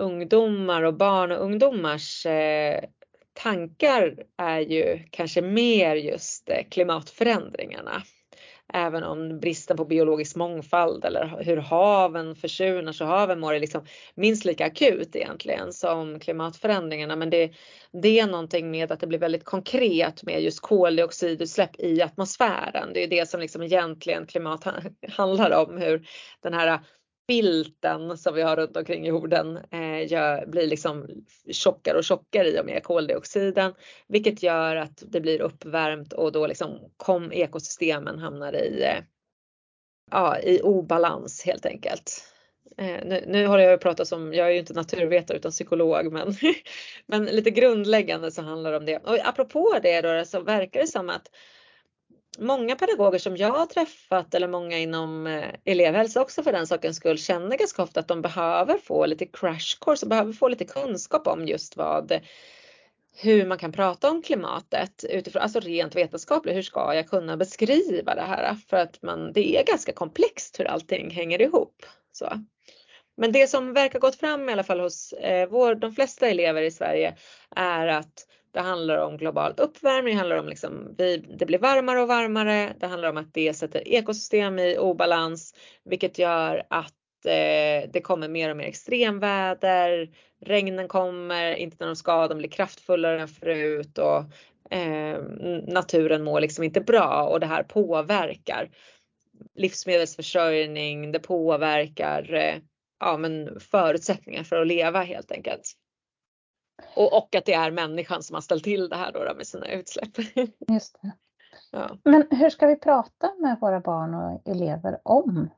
ungdomar 0.00 0.82
och 0.82 0.94
barn 0.94 1.32
och 1.32 1.44
ungdomars 1.44 2.26
eh, 2.26 2.84
tankar 3.32 4.24
är 4.36 4.60
ju 4.60 4.98
kanske 5.10 5.42
mer 5.42 5.96
just 5.96 6.50
eh, 6.50 6.64
klimatförändringarna. 6.70 8.02
Även 8.76 9.04
om 9.04 9.40
bristen 9.40 9.76
på 9.76 9.84
biologisk 9.84 10.36
mångfald 10.36 11.04
eller 11.04 11.42
hur 11.42 11.56
haven 11.56 12.36
försuras 12.36 13.00
och 13.00 13.06
haven 13.06 13.40
mår 13.40 13.54
är 13.54 13.60
liksom 13.60 13.84
minst 14.14 14.44
lika 14.44 14.66
akut 14.66 15.16
egentligen 15.16 15.72
som 15.72 16.20
klimatförändringarna. 16.20 17.16
Men 17.16 17.30
det, 17.30 17.52
det 18.02 18.20
är 18.20 18.26
någonting 18.26 18.70
med 18.70 18.92
att 18.92 19.00
det 19.00 19.06
blir 19.06 19.18
väldigt 19.18 19.44
konkret 19.44 20.22
med 20.22 20.42
just 20.42 20.60
koldioxidutsläpp 20.60 21.80
i 21.80 22.02
atmosfären. 22.02 22.90
Det 22.94 23.02
är 23.02 23.08
det 23.08 23.28
som 23.28 23.40
liksom 23.40 23.62
egentligen 23.62 24.26
klimat 24.26 24.64
handlar 25.08 25.50
om, 25.50 25.78
hur 25.78 26.08
den 26.42 26.54
här 26.54 26.80
filten 27.26 28.18
som 28.18 28.34
vi 28.34 28.42
har 28.42 28.56
runt 28.56 28.76
omkring 28.76 29.04
jorden 29.04 29.58
eh, 29.70 30.12
gör, 30.12 30.46
blir 30.46 30.66
liksom 30.66 31.06
tjockare 31.50 31.98
och 31.98 32.04
tjockare 32.04 32.48
i 32.48 32.60
och 32.60 32.66
med 32.66 32.84
koldioxiden, 32.84 33.74
vilket 34.08 34.42
gör 34.42 34.76
att 34.76 35.02
det 35.06 35.20
blir 35.20 35.40
uppvärmt 35.40 36.12
och 36.12 36.32
då 36.32 36.46
liksom 36.46 36.78
kom 36.96 37.32
ekosystemen 37.32 38.18
hamnar 38.18 38.52
i, 38.52 38.82
eh, 38.82 39.04
ja, 40.10 40.38
i 40.38 40.60
obalans 40.60 41.42
helt 41.44 41.66
enkelt. 41.66 42.24
Eh, 42.78 43.06
nu, 43.06 43.24
nu 43.26 43.46
har 43.46 43.58
jag 43.58 43.80
pratat 43.80 44.08
som, 44.08 44.34
jag 44.34 44.46
är 44.46 44.50
ju 44.50 44.58
inte 44.58 44.74
naturvetare 44.74 45.38
utan 45.38 45.52
psykolog, 45.52 46.12
men, 46.12 46.34
men 47.06 47.24
lite 47.24 47.50
grundläggande 47.50 48.30
så 48.30 48.42
handlar 48.42 48.70
det 48.70 48.76
om 48.76 48.86
det. 48.86 48.96
Och 48.96 49.18
apropå 49.28 49.78
det 49.82 50.00
då 50.00 50.24
så 50.24 50.40
verkar 50.40 50.80
det 50.80 50.86
som 50.86 51.10
att 51.10 51.30
många 52.38 52.76
pedagoger 52.76 53.18
som 53.18 53.36
jag 53.36 53.50
har 53.52 53.66
träffat 53.66 54.34
eller 54.34 54.48
många 54.48 54.78
inom 54.78 55.26
eh, 55.26 55.54
elevhälsa 55.64 56.22
också 56.22 56.42
för 56.42 56.52
den 56.52 56.66
sakens 56.66 56.96
skull 56.96 57.18
känner 57.18 57.56
ganska 57.56 57.82
ofta 57.82 58.00
att 58.00 58.08
de 58.08 58.22
behöver 58.22 58.78
få 58.78 59.06
lite 59.06 59.26
crash 59.26 59.78
course 59.80 60.06
och 60.06 60.10
behöver 60.10 60.32
få 60.32 60.48
lite 60.48 60.64
kunskap 60.64 61.26
om 61.26 61.46
just 61.46 61.76
vad 61.76 62.20
hur 63.18 63.46
man 63.46 63.58
kan 63.58 63.72
prata 63.72 64.10
om 64.10 64.22
klimatet 64.22 65.04
utifrån, 65.04 65.42
alltså 65.42 65.60
rent 65.60 65.96
vetenskapligt. 65.96 66.56
Hur 66.56 66.62
ska 66.62 66.94
jag 66.94 67.08
kunna 67.08 67.36
beskriva 67.36 68.14
det 68.14 68.22
här? 68.22 68.54
För 68.54 68.76
att 68.76 69.02
man, 69.02 69.32
det 69.32 69.56
är 69.56 69.64
ganska 69.64 69.92
komplext 69.92 70.60
hur 70.60 70.64
allting 70.64 71.10
hänger 71.10 71.42
ihop. 71.42 71.86
Så. 72.12 72.32
Men 73.16 73.32
det 73.32 73.50
som 73.50 73.72
verkar 73.72 73.98
gått 73.98 74.16
fram 74.16 74.48
i 74.48 74.52
alla 74.52 74.64
fall 74.64 74.80
hos 74.80 75.12
eh, 75.12 75.48
vår, 75.48 75.74
de 75.74 75.92
flesta 75.92 76.28
elever 76.28 76.62
i 76.62 76.70
Sverige 76.70 77.16
är 77.56 77.86
att 77.86 78.26
det 78.52 78.60
handlar 78.60 78.98
om 78.98 79.16
global 79.16 79.54
uppvärmning, 79.56 80.14
det 80.14 80.18
handlar 80.18 80.36
om 80.36 80.48
liksom 80.48 80.94
vi, 80.98 81.16
det 81.16 81.46
blir 81.46 81.58
varmare 81.58 82.02
och 82.02 82.08
varmare. 82.08 82.74
Det 82.80 82.86
handlar 82.86 83.08
om 83.08 83.16
att 83.16 83.34
det 83.34 83.54
sätter 83.54 83.88
ekosystem 83.88 84.58
i 84.58 84.78
obalans, 84.78 85.54
vilket 85.84 86.18
gör 86.18 86.62
att 86.70 86.94
eh, 87.26 87.90
det 87.92 88.00
kommer 88.02 88.28
mer 88.28 88.50
och 88.50 88.56
mer 88.56 88.64
extremväder. 88.64 90.10
Regnen 90.44 90.88
kommer 90.88 91.54
inte 91.54 91.76
när 91.80 91.86
de 91.86 91.96
ska, 91.96 92.28
de 92.28 92.38
blir 92.38 92.48
kraftfullare 92.48 93.20
än 93.20 93.28
förut 93.28 93.98
och 93.98 94.18
eh, 94.74 95.22
naturen 95.66 96.24
mår 96.24 96.40
liksom 96.40 96.64
inte 96.64 96.80
bra 96.80 97.28
och 97.28 97.40
det 97.40 97.46
här 97.46 97.62
påverkar 97.62 98.70
livsmedelsförsörjning. 99.54 101.12
Det 101.12 101.18
påverkar 101.18 102.34
eh, 102.34 102.54
ja, 103.00 103.16
men 103.16 103.60
förutsättningar 103.60 104.42
för 104.42 104.60
att 104.60 104.66
leva 104.66 105.02
helt 105.02 105.32
enkelt. 105.32 105.72
Och, 106.94 107.16
och 107.16 107.34
att 107.34 107.44
det 107.44 107.54
är 107.54 107.70
människan 107.70 108.22
som 108.22 108.34
har 108.34 108.40
ställt 108.40 108.64
till 108.64 108.88
det 108.88 108.96
här 108.96 109.12
då, 109.12 109.24
då 109.24 109.34
med 109.34 109.46
sina 109.46 109.70
utsläpp. 109.70 110.18
Just 110.68 110.98
det. 111.02 111.12
Ja. 111.72 111.98
Men 112.04 112.26
hur 112.30 112.50
ska 112.50 112.66
vi 112.66 112.76
prata 112.76 113.32
med 113.38 113.56
våra 113.60 113.80
barn 113.80 114.14
och 114.14 114.48
elever 114.48 114.98
om 115.02 115.48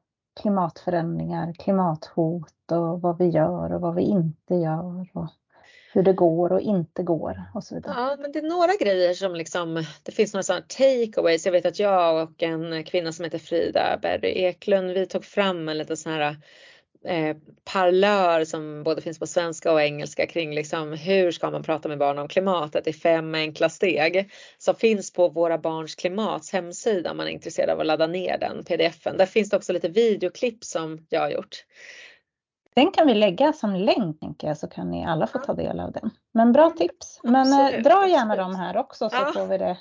klimatförändringar, 0.40 1.52
klimathot 1.52 2.72
och 2.72 3.00
vad 3.00 3.18
vi 3.18 3.28
gör 3.28 3.72
och 3.74 3.80
vad 3.80 3.94
vi 3.94 4.02
inte 4.02 4.54
gör 4.54 5.08
och 5.12 5.28
hur 5.92 6.02
det 6.02 6.12
går 6.12 6.52
och 6.52 6.60
inte 6.60 7.02
går 7.02 7.42
och 7.54 7.64
så 7.64 7.74
vidare. 7.74 7.94
Ja, 7.96 8.16
men 8.20 8.32
det 8.32 8.38
är 8.38 8.42
några 8.42 8.72
grejer 8.80 9.14
som 9.14 9.34
liksom, 9.34 9.84
det 10.02 10.12
finns 10.12 10.34
några 10.34 10.42
sådana 10.42 10.64
takeaways. 10.68 11.46
Jag 11.46 11.52
vet 11.52 11.66
att 11.66 11.78
jag 11.78 12.22
och 12.22 12.42
en 12.42 12.84
kvinna 12.84 13.12
som 13.12 13.24
heter 13.24 13.38
Frida 13.38 13.98
Berry 14.02 14.28
Eklund, 14.28 14.90
vi 14.90 15.06
tog 15.06 15.24
fram 15.24 15.68
en 15.68 15.78
liten 15.78 15.96
sån 15.96 16.12
här 16.12 16.36
eh, 17.04 17.36
parlör 17.64 18.44
som 18.44 18.82
både 18.82 19.02
finns 19.02 19.18
på 19.18 19.26
svenska 19.26 19.72
och 19.72 19.82
engelska 19.82 20.26
kring 20.26 20.54
liksom 20.54 20.92
hur 20.92 21.30
ska 21.30 21.50
man 21.50 21.62
prata 21.62 21.88
med 21.88 21.98
barn 21.98 22.18
om 22.18 22.28
klimatet 22.28 22.86
i 22.86 22.92
fem 22.92 23.34
enkla 23.34 23.68
steg 23.68 24.30
som 24.58 24.74
finns 24.74 25.12
på 25.12 25.28
Våra 25.28 25.58
Barns 25.58 25.94
Klimats 25.94 26.52
hemsida 26.52 27.10
om 27.10 27.16
man 27.16 27.26
är 27.26 27.30
intresserad 27.30 27.70
av 27.70 27.80
att 27.80 27.86
ladda 27.86 28.06
ner 28.06 28.38
den 28.38 28.64
pdfen. 28.64 29.16
Där 29.16 29.26
finns 29.26 29.50
det 29.50 29.56
också 29.56 29.72
lite 29.72 29.88
videoklipp 29.88 30.64
som 30.64 31.06
jag 31.08 31.20
har 31.20 31.30
gjort. 31.30 31.64
Den 32.74 32.90
kan 32.90 33.06
vi 33.06 33.14
lägga 33.14 33.52
som 33.52 33.74
länk 33.74 34.20
tänker 34.20 34.48
jag 34.48 34.58
så 34.58 34.68
kan 34.68 34.90
ni 34.90 35.06
alla 35.06 35.26
få 35.26 35.38
ta 35.38 35.54
del 35.54 35.80
av 35.80 35.92
den. 35.92 36.10
Men 36.34 36.52
bra 36.52 36.70
tips. 36.70 37.20
Men 37.22 37.52
eh, 37.52 37.58
Absolut. 37.58 37.84
dra 37.84 38.08
gärna 38.08 38.36
dem 38.36 38.54
här 38.54 38.76
också 38.76 39.10
så 39.10 39.16
ja. 39.16 39.32
får 39.34 39.46
vi 39.46 39.58
det 39.58 39.78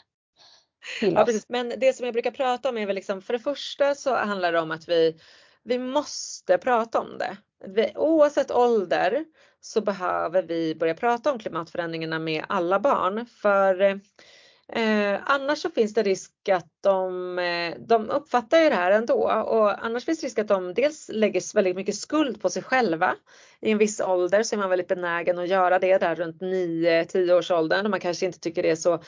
till 1.00 1.08
oss. 1.08 1.14
Ja, 1.16 1.26
precis. 1.26 1.46
Men 1.50 1.74
det 1.78 1.96
som 1.96 2.06
jag 2.06 2.14
brukar 2.14 2.32
prata 2.32 2.70
om 2.70 2.78
är 2.78 2.86
väl 2.86 2.96
liksom 2.96 3.22
för 3.22 3.34
det 3.34 3.40
första 3.40 3.96
så 3.96 4.16
handlar 4.16 4.52
det 4.52 4.60
om 4.60 4.72
att 4.72 4.90
vi 4.90 5.20
vi 5.68 5.80
måste 5.80 6.58
prata 6.58 7.00
om 7.00 7.18
det. 7.18 7.38
Vi, 7.66 7.92
oavsett 7.96 8.52
ålder 8.52 9.26
så 9.62 9.82
behöver 9.82 10.44
vi 10.44 10.76
börja 10.76 10.94
prata 10.94 11.32
om 11.32 11.40
klimatförändringarna 11.40 12.20
med 12.20 12.46
alla 12.50 12.80
barn 12.80 13.26
för 13.26 13.82
eh, 14.74 15.20
annars 15.26 15.58
så 15.58 15.70
finns 15.70 15.94
det 15.94 16.04
risk 16.04 16.50
att 16.50 16.70
de, 16.84 17.40
eh, 17.40 17.76
de 17.80 18.10
uppfattar 18.10 18.60
ju 18.60 18.70
det 18.70 18.76
här 18.76 18.92
ändå 18.92 19.32
och 19.32 19.86
annars 19.86 20.06
finns 20.06 20.22
det 20.22 20.28
risk 20.28 20.40
att 20.40 20.48
de 20.48 20.74
dels 20.74 21.10
lägger 21.14 21.56
väldigt 21.56 21.76
mycket 21.76 21.96
skuld 21.96 22.42
på 22.42 22.50
sig 22.50 22.64
själva. 22.64 23.16
I 23.62 23.72
en 23.72 23.78
viss 23.78 24.02
ålder 24.02 24.44
så 24.44 24.56
är 24.56 24.60
man 24.60 24.70
väldigt 24.70 24.88
benägen 24.88 25.40
att 25.40 25.48
göra 25.48 25.80
det 25.80 25.98
där 25.98 26.16
runt 26.16 26.42
9-10 26.42 27.32
års 27.32 27.52
åldern 27.52 27.86
och 27.86 27.92
man 27.92 28.00
kanske 28.00 28.26
inte 28.26 28.40
tycker 28.40 28.64
det 28.64 28.72
är 28.72 28.76
så 28.76 29.00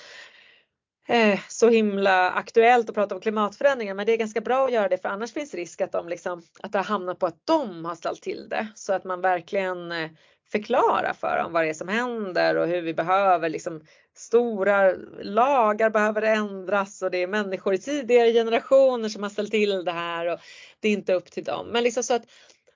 eh, 1.09 1.39
så 1.47 1.69
himla 1.69 2.31
aktuellt 2.31 2.89
att 2.89 2.95
prata 2.95 3.15
om 3.15 3.21
klimatförändringar 3.21 3.93
men 3.93 4.05
det 4.05 4.13
är 4.13 4.17
ganska 4.17 4.41
bra 4.41 4.65
att 4.65 4.73
göra 4.73 4.89
det 4.89 4.97
för 4.97 5.09
annars 5.09 5.33
finns 5.33 5.53
risk 5.53 5.81
att, 5.81 5.91
de 5.91 6.09
liksom, 6.09 6.41
att 6.61 6.71
det 6.71 6.79
hamnar 6.79 7.13
på 7.13 7.25
att 7.25 7.41
de 7.45 7.85
har 7.85 7.95
ställt 7.95 8.21
till 8.21 8.49
det 8.49 8.67
så 8.75 8.93
att 8.93 9.03
man 9.03 9.21
verkligen 9.21 9.91
eh, 9.91 10.09
förklarar 10.51 10.89
förklara 10.91 11.13
för 11.13 11.43
dem 11.43 11.53
vad 11.53 11.63
det 11.63 11.69
är 11.69 11.73
som 11.73 11.87
händer 11.87 12.55
och 12.55 12.67
hur 12.67 12.81
vi 12.81 12.93
behöver 12.93 13.49
liksom 13.49 13.81
stora 14.15 14.93
lagar 15.21 15.89
behöver 15.89 16.21
ändras 16.21 17.01
och 17.01 17.11
det 17.11 17.17
är 17.17 17.27
människor 17.27 17.73
i 17.73 17.77
tidigare 17.77 18.33
generationer 18.33 19.09
som 19.09 19.23
har 19.23 19.29
ställt 19.29 19.51
till 19.51 19.85
det 19.85 19.91
här 19.91 20.33
och 20.33 20.39
det 20.79 20.87
är 20.87 20.93
inte 20.93 21.13
upp 21.13 21.31
till 21.31 21.43
dem. 21.43 21.67
Men 21.67 21.83
liksom 21.83 22.03
så 22.03 22.13
att 22.13 22.25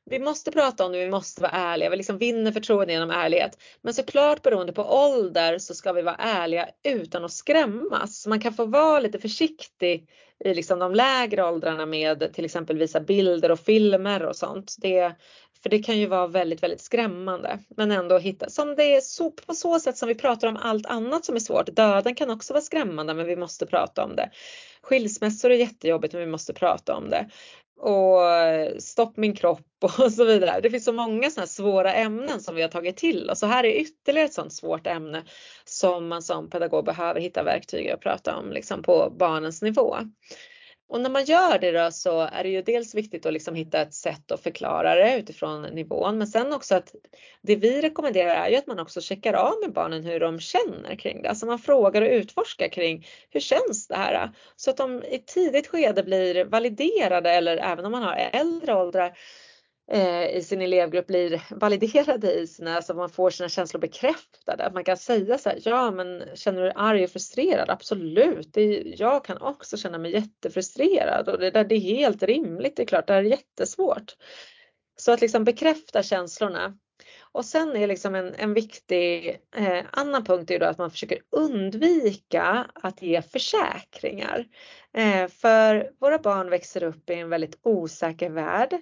vi 0.06 0.20
måste 0.20 0.52
prata 0.52 0.86
om 0.86 0.92
det, 0.92 0.98
vi 0.98 1.10
måste 1.10 1.42
vara 1.42 1.52
ärliga. 1.52 1.90
Vi 1.90 1.98
liksom 1.98 2.18
vinner 2.18 2.52
förtroende 2.52 2.94
genom 2.94 3.12
ärlighet. 3.12 3.58
Men 3.82 3.94
såklart 3.94 4.42
beroende 4.42 4.74
på 4.74 4.84
ålder 4.84 5.58
så 5.58 5.74
ska 5.74 5.94
vi 5.94 6.02
vara 6.02 6.16
ärliga 6.16 6.70
utan 6.84 7.26
att 7.26 7.34
skrämmas. 7.34 8.28
Man 8.28 8.42
kan 8.42 8.54
få 8.54 8.66
vara 8.66 9.00
lite 9.00 9.20
försiktig 9.20 10.10
i 10.46 10.54
liksom 10.54 10.80
de 10.80 10.96
lägre 10.96 11.44
åldrarna 11.44 11.86
med 11.86 12.34
till 12.34 12.46
exempel 12.46 12.78
visa 12.78 13.00
bilder 13.00 13.52
och 13.52 13.60
filmer 13.60 14.24
och 14.24 14.36
sånt. 14.36 14.76
Det, 14.78 15.16
för 15.64 15.70
det 15.70 15.80
kan 15.80 16.00
ju 16.00 16.06
vara 16.06 16.28
väldigt, 16.28 16.64
väldigt 16.64 16.82
skrämmande. 16.82 17.60
Men 17.78 17.92
ändå 17.92 18.18
hitta, 18.18 18.50
som 18.50 18.76
det 18.76 18.96
är 18.96 19.02
så, 19.02 19.32
på 19.32 19.54
så 19.54 19.80
sätt 19.80 19.98
som 19.98 20.08
vi 20.08 20.16
pratar 20.16 20.48
om 20.48 20.58
allt 20.58 20.86
annat 20.86 21.26
som 21.26 21.36
är 21.36 21.40
svårt. 21.40 21.76
Döden 21.76 22.16
kan 22.16 22.30
också 22.30 22.54
vara 22.54 22.62
skrämmande 22.62 23.14
men 23.14 23.26
vi 23.26 23.36
måste 23.36 23.66
prata 23.66 24.04
om 24.04 24.16
det. 24.16 24.30
Skilsmässor 24.82 25.52
är 25.52 25.56
jättejobbigt 25.56 26.14
men 26.14 26.22
vi 26.22 26.32
måste 26.32 26.54
prata 26.54 26.96
om 26.96 27.10
det 27.10 27.30
och 27.80 28.32
eh, 28.32 28.78
Stopp 28.78 29.18
min 29.18 29.36
kropp 29.36 29.68
och 30.00 30.12
så 30.12 30.26
vidare. 30.26 30.60
Det 30.62 30.70
finns 30.70 30.86
så 30.86 30.94
många 30.94 31.30
sådana 31.30 31.48
svåra 31.48 31.94
ämnen 31.94 32.40
som 32.40 32.56
vi 32.56 32.62
har 32.62 32.70
tagit 32.70 32.98
till 32.98 33.30
och 33.30 33.38
så 33.38 33.46
här 33.46 33.64
är 33.64 33.82
ytterligare 33.82 34.26
ett 34.26 34.34
sådant 34.34 34.54
svårt 34.54 34.88
ämne 34.88 35.24
som 35.66 36.08
man 36.08 36.22
som 36.22 36.50
pedagog 36.50 36.86
behöver 36.86 37.22
hitta 37.22 37.44
verktyg 37.44 37.90
att 37.90 38.02
prata 38.02 38.36
om 38.36 38.52
liksom 38.52 38.84
på 38.84 39.14
barnens 39.20 39.62
nivå. 39.62 39.98
Och 40.88 41.02
när 41.02 41.10
man 41.10 41.24
gör 41.24 41.60
det 41.60 41.72
då 41.72 41.92
så 41.92 42.22
är 42.22 42.44
det 42.44 42.50
ju 42.50 42.62
dels 42.62 42.96
viktigt 42.96 43.26
att 43.26 43.34
liksom 43.34 43.56
hitta 43.56 43.82
ett 43.82 43.94
sätt 43.94 44.32
att 44.32 44.44
förklara 44.44 44.96
det 44.96 45.18
utifrån 45.20 45.62
nivån 45.62 46.18
men 46.18 46.28
sen 46.28 46.54
också 46.54 46.76
att 46.76 46.96
det 47.42 47.56
vi 47.56 47.82
rekommenderar 47.82 48.36
är 48.36 48.50
ju 48.50 48.56
att 48.56 48.68
man 48.68 48.80
också 48.80 49.02
checkar 49.02 49.34
av 49.34 49.54
med 49.62 49.74
barnen 49.74 50.04
hur 50.04 50.20
de 50.20 50.40
känner 50.40 50.96
kring 50.96 51.22
det. 51.22 51.30
Alltså 51.30 51.46
man 51.46 51.60
frågar 51.60 52.02
och 52.02 52.10
utforskar 52.12 52.68
kring 52.68 53.08
hur 53.30 53.40
känns 53.40 53.88
det 53.88 53.96
här? 53.96 54.32
Så 54.56 54.70
att 54.70 54.78
de 54.78 55.04
i 55.04 55.24
tidigt 55.26 55.68
skede 55.68 56.04
blir 56.04 56.46
validerade 56.46 57.32
eller 57.32 57.58
även 57.58 57.86
om 57.86 57.92
man 57.92 58.04
har 58.04 58.30
äldre 58.34 58.76
åldrar 58.76 59.18
Eh, 59.92 60.36
i 60.36 60.42
sin 60.42 60.62
elevgrupp 60.62 61.08
blir 61.08 61.42
validerade 61.50 62.34
i 62.34 62.48
sina, 62.48 62.76
alltså 62.76 62.94
man 62.94 63.10
får 63.10 63.30
sina 63.30 63.50
känslor 63.50 63.82
bekräftade. 63.82 64.66
Att 64.66 64.74
man 64.74 64.84
kan 64.84 64.98
säga 64.98 65.38
så 65.38 65.50
här, 65.50 65.60
ja 65.62 65.92
men 65.92 66.24
känner 66.36 66.60
du 66.60 66.66
dig 66.66 66.74
arg 66.76 67.04
och 67.04 67.10
frustrerad? 67.10 67.70
Absolut, 67.70 68.54
det, 68.54 68.84
jag 68.86 69.26
kan 69.26 69.38
också 69.38 69.78
känna 69.78 69.98
mig 69.98 70.12
jättefrustrerad 70.12 71.30
och 71.30 71.40
det, 71.40 71.52
där, 71.52 71.64
det 71.64 71.76
är 71.76 71.80
helt 71.80 72.24
rimligt, 72.24 72.76
det 72.76 72.84
är 72.84 72.88
klart 72.88 73.08
det 73.08 73.14
här 73.14 73.24
är 73.24 73.30
jättesvårt. 73.30 74.16
Så 74.96 75.12
att 75.12 75.22
liksom 75.22 75.44
bekräfta 75.44 76.04
känslorna. 76.04 76.78
Och 77.32 77.46
sen 77.46 77.76
är 77.76 77.88
liksom 77.88 78.16
en, 78.16 78.36
en 78.36 78.54
viktig 78.54 79.40
eh, 79.56 79.86
annan 79.92 80.24
punkt 80.24 80.52
är 80.52 80.60
då 80.60 80.66
att 80.66 80.78
man 80.78 80.92
försöker 80.92 81.20
undvika 81.32 82.68
att 82.74 83.02
ge 83.02 83.22
försäkringar. 83.22 84.46
Eh, 84.94 85.28
för 85.28 85.92
våra 86.00 86.18
barn 86.18 86.50
växer 86.50 86.84
upp 86.84 87.10
i 87.10 87.14
en 87.14 87.30
väldigt 87.30 87.60
osäker 87.64 88.30
värld 88.30 88.76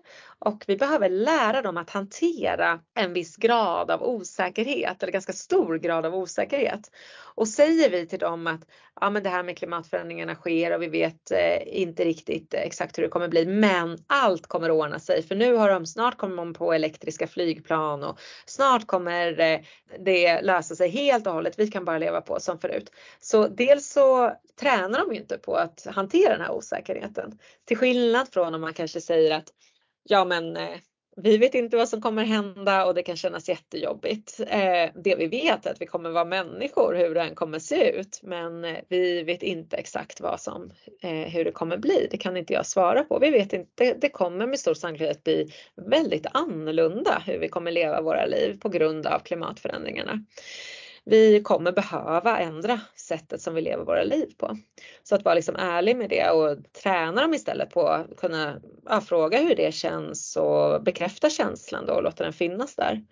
och 0.46 0.64
vi 0.68 0.78
behöver 0.78 1.10
lära 1.10 1.62
dem 1.62 1.78
att 1.78 1.90
hantera 1.90 2.80
en 2.96 3.14
viss 3.14 3.36
grad 3.36 3.92
av 3.92 4.04
osäkerhet 4.04 5.04
eller 5.04 5.14
ganska 5.14 5.34
stor 5.34 5.78
grad 5.78 6.06
av 6.06 6.16
osäkerhet. 6.16 6.92
Och 7.36 7.48
säger 7.48 7.90
vi 7.90 8.08
till 8.08 8.20
dem 8.20 8.48
att 8.48 8.62
ja, 9.02 9.10
men 9.10 9.24
det 9.24 9.30
här 9.30 9.44
med 9.44 9.58
klimatförändringarna 9.58 10.36
sker 10.36 10.76
och 10.76 10.82
vi 10.82 10.88
vet 10.88 11.32
eh, 11.32 11.82
inte 11.82 12.06
riktigt 12.06 12.54
eh, 12.54 12.62
exakt 12.62 12.98
hur 12.98 13.04
det 13.04 13.10
kommer 13.10 13.28
bli, 13.28 13.46
men 13.46 13.98
allt 14.08 14.48
kommer 14.48 14.72
ordna 14.72 15.00
sig 15.00 15.24
för 15.24 15.36
nu 15.36 15.56
har 15.56 15.70
de 15.70 15.86
snart 15.86 16.18
kommer 16.18 16.36
man 16.36 16.54
på 16.54 16.74
elektriska 16.74 17.28
flygplan 17.28 18.04
och 18.04 18.20
snart 18.46 18.88
kommer 18.88 19.40
eh, 19.40 19.60
det 20.00 20.42
lösa 20.42 20.76
sig 20.76 20.90
helt 20.90 21.28
och 21.28 21.34
hållet. 21.34 21.60
Vi 21.60 21.68
kan 21.68 21.86
bara 21.86 21.98
leva 21.98 22.22
på 22.22 22.40
som 22.40 22.60
förut. 22.60 22.92
Så 23.20 23.48
dels 23.48 23.92
så 23.92 24.36
tränar 24.60 25.00
de 25.00 25.14
ju 25.14 25.20
inte 25.20 25.38
på 25.38 25.56
att 25.56 25.88
hantera 25.90 26.34
den 26.34 26.42
här 26.42 26.52
osäkerheten. 26.52 27.40
Till 27.66 27.78
skillnad 27.78 28.28
från 28.34 28.56
om 28.56 28.62
man 28.62 28.74
kanske 28.74 29.02
säger 29.02 29.38
att 29.38 29.48
ja 30.04 30.26
men 30.26 30.58
eh, 30.58 30.80
vi 31.18 31.38
vet 31.38 31.56
inte 31.56 31.78
vad 31.78 31.90
som 31.90 32.02
kommer 32.02 32.24
hända 32.24 32.86
och 32.86 32.94
det 32.94 33.04
kan 33.04 33.18
kännas 33.18 33.50
jättejobbigt. 33.50 34.40
Eh, 34.40 34.90
det 35.04 35.16
vi 35.16 35.28
vet 35.28 35.66
är 35.66 35.72
att 35.72 35.82
vi 35.82 35.86
kommer 35.86 36.10
vara 36.10 36.26
människor 36.26 36.96
hur 36.96 37.16
det 37.16 37.22
än 37.22 37.36
kommer 37.36 37.60
se 37.60 38.00
ut 38.00 38.20
men 38.24 38.66
eh, 38.66 38.78
vi 38.90 39.24
vet 39.24 39.44
inte 39.44 39.78
exakt 39.78 40.22
vad 40.22 40.42
som, 40.42 40.72
hur 41.28 41.46
det 41.46 41.52
kommer 41.52 41.78
bli. 41.78 42.08
Det 42.12 42.18
kan 42.18 42.38
inte 42.38 42.54
jag 42.54 42.66
svara 42.66 43.04
på. 43.04 43.20
Vi 43.20 43.30
vet 43.30 43.54
inte, 43.54 43.94
det 43.94 44.10
kommer 44.10 44.48
med 44.48 44.60
stor 44.60 44.74
sannolikhet 44.74 45.24
bli 45.24 45.52
väldigt 45.76 46.26
annorlunda 46.34 47.24
hur 47.26 47.40
vi 47.40 47.50
kommer 47.50 47.72
leva 47.72 48.02
våra 48.02 48.26
liv 48.26 48.60
på 48.60 48.70
grund 48.70 49.08
av 49.08 49.20
klimatförändringarna 49.20 50.26
vi 51.06 51.42
kommer 51.44 51.72
behöva 51.72 52.40
ändra 52.40 52.82
sättet 52.96 53.42
som 53.42 53.54
vi 53.54 53.62
lever 53.62 53.86
våra 53.86 54.04
liv 54.04 54.34
på. 54.38 54.58
Så 55.04 55.16
att 55.16 55.26
vara 55.26 55.36
liksom 55.36 55.56
ärlig 55.56 55.98
med 55.98 56.10
det 56.10 56.30
och 56.30 56.58
träna 56.84 57.22
dem 57.22 57.34
istället 57.34 57.70
på 57.70 57.88
att 57.88 58.18
kunna 58.18 58.62
ja, 58.86 59.02
fråga 59.02 59.40
hur 59.40 59.56
det 59.56 59.74
känns 59.74 60.38
och 60.38 60.84
bekräfta 60.84 61.30
känslan 61.30 61.86
då 61.86 61.94
och 61.94 62.04
låta 62.04 62.24
den 62.24 62.34
finnas 62.34 62.76
där. 62.76 63.04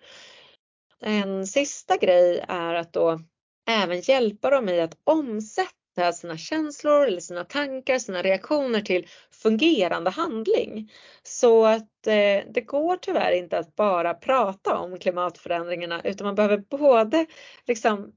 En 1.00 1.46
sista 1.46 1.96
grej 1.96 2.44
är 2.48 2.74
att 2.74 2.92
då 2.92 3.20
även 3.68 4.00
hjälpa 4.00 4.50
dem 4.50 4.68
i 4.68 4.80
att 4.80 4.98
omsätta 5.04 5.79
sina 6.14 6.36
känslor 6.36 7.06
eller 7.06 7.20
sina 7.20 7.44
tankar, 7.44 7.98
sina 7.98 8.22
reaktioner 8.22 8.80
till 8.80 9.06
fungerande 9.42 10.10
handling. 10.10 10.92
Så 11.22 11.64
att 11.64 12.06
eh, 12.06 12.44
det 12.54 12.64
går 12.66 12.96
tyvärr 12.96 13.32
inte 13.32 13.58
att 13.58 13.76
bara 13.76 14.14
prata 14.14 14.78
om 14.78 14.98
klimatförändringarna 14.98 16.00
utan 16.04 16.24
man 16.24 16.34
behöver 16.34 16.58
både 16.58 17.26
liksom 17.66 18.12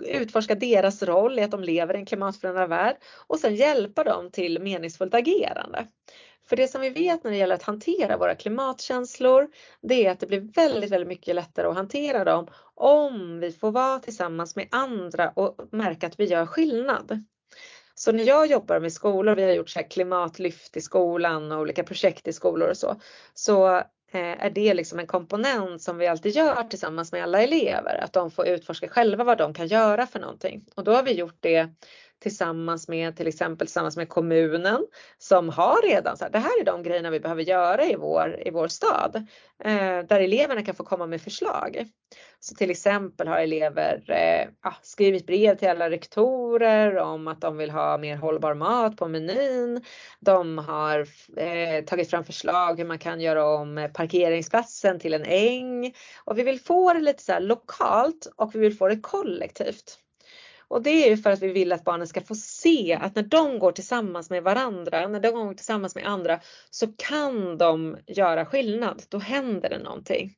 utforska 0.00 0.54
deras 0.54 1.02
roll 1.02 1.38
i 1.38 1.42
att 1.42 1.50
de 1.50 1.62
lever 1.62 1.94
i 1.94 1.98
en 1.98 2.06
klimatförändrad 2.06 2.68
värld 2.68 2.96
och 3.26 3.38
sen 3.38 3.56
hjälpa 3.56 4.04
dem 4.04 4.30
till 4.30 4.62
meningsfullt 4.62 5.14
agerande. 5.14 5.86
För 6.48 6.56
det 6.56 6.68
som 6.68 6.80
vi 6.80 6.90
vet 6.90 7.24
när 7.24 7.30
det 7.30 7.36
gäller 7.36 7.54
att 7.54 7.62
hantera 7.62 8.16
våra 8.16 8.34
klimatkänslor, 8.34 9.48
det 9.82 10.06
är 10.06 10.10
att 10.10 10.20
det 10.20 10.26
blir 10.26 10.40
väldigt, 10.40 10.90
väldigt 10.90 11.08
mycket 11.08 11.34
lättare 11.34 11.66
att 11.66 11.74
hantera 11.74 12.24
dem 12.24 12.48
om 12.74 13.40
vi 13.40 13.52
får 13.52 13.70
vara 13.70 13.98
tillsammans 13.98 14.56
med 14.56 14.68
andra 14.70 15.30
och 15.30 15.56
märka 15.70 16.06
att 16.06 16.20
vi 16.20 16.24
gör 16.24 16.46
skillnad. 16.46 17.24
Så 17.94 18.12
när 18.12 18.24
jag 18.24 18.46
jobbar 18.46 18.80
med 18.80 18.92
skolor, 18.92 19.34
vi 19.34 19.42
har 19.42 19.52
gjort 19.52 19.70
så 19.70 19.78
här 19.78 19.90
klimatlyft 19.90 20.76
i 20.76 20.80
skolan 20.80 21.52
och 21.52 21.60
olika 21.60 21.84
projekt 21.84 22.28
i 22.28 22.32
skolor 22.32 22.68
och 22.68 22.76
så, 22.76 23.00
så 23.34 23.76
eh, 24.12 24.44
är 24.44 24.50
det 24.50 24.74
liksom 24.74 24.98
en 24.98 25.06
komponent 25.06 25.82
som 25.82 25.98
vi 25.98 26.06
alltid 26.06 26.32
gör 26.32 26.62
tillsammans 26.62 27.12
med 27.12 27.22
alla 27.22 27.42
elever, 27.42 28.04
att 28.04 28.12
de 28.12 28.30
får 28.30 28.46
utforska 28.46 28.88
själva 28.88 29.24
vad 29.24 29.38
de 29.38 29.54
kan 29.54 29.66
göra 29.66 30.06
för 30.06 30.20
någonting. 30.20 30.64
Och 30.74 30.84
då 30.84 30.92
har 30.92 31.02
vi 31.02 31.12
gjort 31.12 31.38
det 31.40 31.68
tillsammans 32.18 32.88
med 32.88 33.16
till 33.16 33.26
exempel 33.26 33.66
tillsammans 33.66 33.96
med 33.96 34.08
kommunen 34.08 34.86
som 35.18 35.48
har 35.48 35.88
redan 35.88 36.16
så 36.16 36.24
här, 36.24 36.30
det 36.30 36.38
här 36.38 36.60
är 36.60 36.64
de 36.64 36.82
grejerna 36.82 37.10
vi 37.10 37.20
behöver 37.20 37.42
göra 37.42 37.84
i 37.84 37.96
vår, 37.96 38.42
i 38.46 38.50
vår 38.50 38.68
stad. 38.68 39.16
Eh, 39.64 39.98
där 40.08 40.20
eleverna 40.20 40.62
kan 40.62 40.74
få 40.74 40.84
komma 40.84 41.06
med 41.06 41.20
förslag. 41.20 41.86
Så 42.40 42.54
till 42.54 42.70
exempel 42.70 43.28
har 43.28 43.38
elever 43.38 44.04
eh, 44.10 44.72
skrivit 44.82 45.26
brev 45.26 45.56
till 45.56 45.68
alla 45.68 45.90
rektorer 45.90 46.96
om 46.96 47.28
att 47.28 47.40
de 47.40 47.56
vill 47.56 47.70
ha 47.70 47.98
mer 47.98 48.16
hållbar 48.16 48.54
mat 48.54 48.96
på 48.96 49.08
menyn. 49.08 49.84
De 50.20 50.58
har 50.58 51.06
eh, 51.36 51.84
tagit 51.84 52.10
fram 52.10 52.24
förslag 52.24 52.78
hur 52.78 52.84
man 52.84 52.98
kan 52.98 53.20
göra 53.20 53.46
om 53.48 53.88
parkeringsplatsen 53.94 54.98
till 54.98 55.14
en 55.14 55.24
äng. 55.24 55.94
Och 56.24 56.38
vi 56.38 56.42
vill 56.42 56.60
få 56.60 56.92
det 56.92 57.00
lite 57.00 57.22
så 57.22 57.38
lokalt 57.38 58.28
och 58.36 58.54
vi 58.54 58.58
vill 58.58 58.76
få 58.76 58.88
det 58.88 59.00
kollektivt. 59.00 60.05
Och 60.68 60.82
det 60.82 60.90
är 60.90 61.10
ju 61.10 61.16
för 61.16 61.30
att 61.30 61.42
vi 61.42 61.52
vill 61.52 61.72
att 61.72 61.84
barnen 61.84 62.06
ska 62.06 62.20
få 62.20 62.34
se 62.34 62.98
att 63.00 63.14
när 63.14 63.22
de 63.22 63.58
går 63.58 63.72
tillsammans 63.72 64.30
med 64.30 64.42
varandra, 64.42 65.08
när 65.08 65.20
de 65.20 65.34
går 65.34 65.54
tillsammans 65.54 65.94
med 65.94 66.06
andra 66.06 66.40
så 66.70 66.86
kan 66.96 67.58
de 67.58 67.96
göra 68.06 68.46
skillnad. 68.46 69.02
Då 69.08 69.18
händer 69.18 69.70
det 69.70 69.78
någonting. 69.78 70.34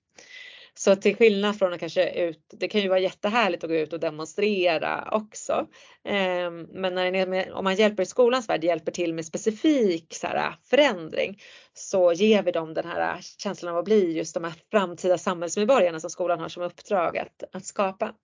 Så 0.75 0.97
till 0.97 1.17
skillnad 1.17 1.59
från 1.59 1.73
att 1.73 1.81
kanske 1.81 2.11
ut, 2.11 2.41
det 2.51 2.69
kan 2.69 2.81
ju 2.81 2.89
vara 2.89 2.99
jättehärligt 2.99 3.65
att 3.65 3.71
gå 3.71 3.77
ut 3.77 3.93
och 3.93 4.01
demonstrera 4.01 5.09
också. 5.13 5.67
Ehm, 6.05 6.63
men 6.63 6.95
när 6.95 7.27
med, 7.27 7.53
om 7.53 7.65
man 7.65 7.75
hjälper 7.75 8.03
i 8.03 8.07
skolans 8.07 8.49
värld, 8.49 8.65
hjälper 8.65 8.93
till 8.93 9.15
med 9.15 9.27
specifik 9.27 10.15
så 10.15 10.27
här, 10.27 10.55
förändring 10.71 11.41
så 11.75 12.13
ger 12.13 12.43
vi 12.43 12.53
dem 12.53 12.75
den 12.75 12.87
här 12.87 13.19
känslan 13.39 13.73
av 13.73 13.79
att 13.79 13.85
bli 13.85 14.13
just 14.17 14.35
de 14.35 14.45
här 14.45 14.55
framtida 14.71 15.19
samhällsmedborgarna 15.19 16.01
som 16.01 16.11
skolan 16.11 16.41
har 16.41 16.49
som 16.49 16.63
uppdrag 16.63 17.19
att, 17.19 17.45
att 17.53 17.65
skapa. 17.65 18.15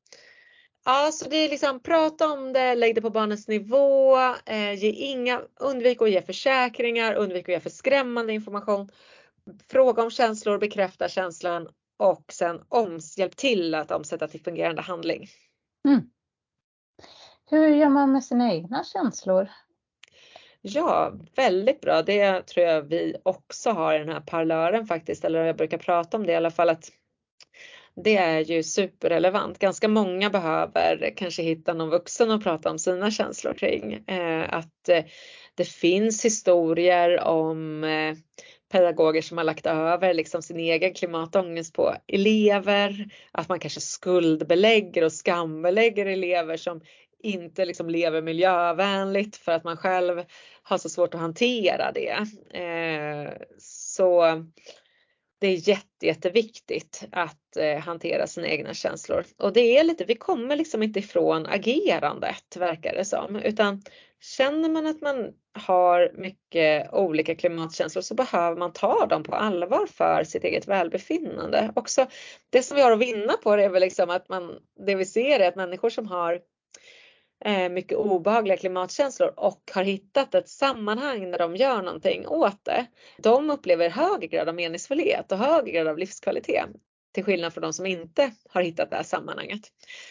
Ja, 0.85 1.11
så 1.12 1.29
det 1.29 1.37
är 1.37 1.49
liksom 1.49 1.81
prata 1.81 2.33
om 2.33 2.53
det, 2.53 2.75
lägg 2.75 2.94
det 2.94 3.01
på 3.01 3.11
barnets 3.11 3.49
nivå, 3.49 4.16
eh, 4.47 4.75
ge 4.75 4.90
inga, 4.90 5.42
undvik 5.61 6.03
att 6.03 6.11
ge 6.11 6.23
försäkringar, 6.23 7.14
undvik 7.14 7.49
att 7.49 7.53
ge 7.53 7.61
för 7.61 7.70
skrämmande 7.70 8.33
information. 8.33 8.88
Fråga 9.70 10.03
om 10.03 10.11
känslor, 10.11 10.59
bekräfta 10.59 11.09
känslan 11.09 11.68
och 11.97 12.25
sen 12.33 12.62
om, 12.68 13.01
hjälp 13.16 13.37
till 13.37 13.75
att 13.75 13.90
omsätta 13.90 14.29
till 14.29 14.42
fungerande 14.42 14.83
handling. 14.83 15.29
Mm. 15.88 16.01
Hur 17.51 17.68
gör 17.68 17.88
man 17.88 18.12
med 18.12 18.25
sina 18.25 18.53
egna 18.53 18.85
känslor? 18.85 19.49
Ja, 20.61 21.12
väldigt 21.37 21.81
bra. 21.81 22.03
Det 22.03 22.47
tror 22.47 22.66
jag 22.66 22.83
vi 22.83 23.16
också 23.23 23.70
har 23.70 23.94
i 23.94 23.99
den 23.99 24.09
här 24.09 24.20
parlören 24.20 24.87
faktiskt, 24.87 25.25
eller 25.25 25.44
jag 25.44 25.57
brukar 25.57 25.79
prata 25.79 26.16
om 26.16 26.27
det 26.27 26.33
i 26.33 26.37
alla 26.37 26.51
fall 26.51 26.68
att 26.68 26.90
det 27.96 28.16
är 28.16 28.40
ju 28.40 28.62
superrelevant. 28.62 29.59
Ganska 29.59 29.88
många 29.88 30.30
behöver 30.30 31.14
kanske 31.16 31.42
hitta 31.42 31.74
någon 31.74 31.90
vuxen 31.90 32.30
att 32.30 32.42
prata 32.42 32.70
om 32.70 32.78
sina 32.78 33.11
känslor 33.11 33.54
kring. 33.54 33.92
Eh, 33.92 34.54
att 34.54 34.88
eh, 34.88 35.04
det 35.54 35.64
finns 35.64 36.24
historier 36.24 37.20
om 37.20 37.85
eh, 37.85 38.14
pedagoger 38.72 39.22
som 39.22 39.38
har 39.38 39.44
lagt 39.44 39.66
över 39.66 40.14
liksom 40.14 40.42
sin 40.42 40.61
egen 40.61 40.94
klimatångest 40.94 41.74
på 41.74 41.94
elever, 42.07 43.07
att 43.33 43.48
man 43.48 43.59
kanske 43.59 43.80
skuldbelägger 43.80 45.04
och 45.04 45.12
skambelägger 45.12 46.07
elever 46.07 46.57
som 46.57 46.80
inte 47.22 47.64
liksom 47.64 47.90
lever 47.90 48.22
miljövänligt 48.22 49.37
för 49.37 49.52
att 49.52 49.64
man 49.64 49.76
själv 49.76 50.22
har 50.62 50.78
så 50.78 50.88
svårt 50.88 51.14
att 51.14 51.20
hantera 51.20 51.92
det. 51.92 52.16
Eh, 52.59 53.33
så 53.59 54.44
det 55.38 55.49
är 55.49 55.68
jätte, 55.68 56.07
jätteviktigt 56.07 57.05
att 57.12 57.57
eh, 57.57 57.79
hantera 57.79 58.27
sina 58.27 58.49
egna 58.49 58.75
känslor. 58.75 59.25
Och 59.38 59.53
det 59.53 59.79
är 59.79 59.85
lite, 59.85 60.05
vi 60.05 60.14
kommer 60.14 60.57
liksom 60.57 60.83
inte 60.83 60.99
ifrån 60.99 61.47
agerandet 61.47 62.57
verkar 62.57 62.94
det 62.94 63.05
som, 63.05 63.37
utan 63.37 63.83
känner 64.20 64.68
man 64.68 64.87
att 64.87 65.01
man 65.01 65.33
har 65.59 66.12
mycket 66.14 66.92
olika 66.92 67.35
klimatkänslor 67.35 68.03
så 68.03 68.14
behöver 68.14 68.57
man 68.57 68.73
ta 68.73 69.07
dem 69.07 69.23
på 69.23 69.35
allvar 69.35 69.87
för 69.87 70.25
sitt 70.25 70.44
eget 70.44 70.68
välbefinnande. 70.68 71.73
Också 71.77 72.07
det 72.51 72.62
som 72.62 72.77
vi 72.77 72.83
har 72.83 72.92
att 72.92 72.99
vinna 72.99 73.33
på 73.33 73.57
det 73.57 73.64
är 73.64 73.68
väl 73.68 73.81
liksom 73.81 74.11
att 74.11 74.29
man, 74.29 74.59
det 74.87 74.94
vi 74.94 75.05
ser 75.05 75.40
är 75.40 75.49
att 75.49 75.57
människor 75.57 75.90
som 75.90 76.07
har 76.07 76.40
Eh, 77.44 77.68
mycket 77.68 77.98
obehagliga 77.98 78.57
klimatkänslor 78.57 79.35
och 79.37 79.70
har 79.74 79.85
hittat 79.85 80.35
ett 80.35 80.48
sammanhang 80.48 81.30
när 81.30 81.38
de 81.38 81.57
gör 81.57 81.83
någonting 81.83 82.26
åt 82.26 82.64
det. 82.64 82.87
De 83.18 83.50
upplever 83.50 83.90
högre 83.90 84.26
grad 84.26 84.48
av 84.48 84.54
meningsfullhet 84.54 85.33
och 85.33 85.38
högre 85.38 85.70
grad 85.70 85.88
av 85.88 85.98
livskvalitet 85.98 86.66
till 87.14 87.24
skillnad 87.24 87.54
från 87.54 87.62
de 87.62 87.72
som 87.72 87.87
inte 87.87 88.33
har 88.48 88.62
hittat 88.62 88.90
det 88.90 88.96
här 88.96 89.02
sammanhanget. 89.02 89.61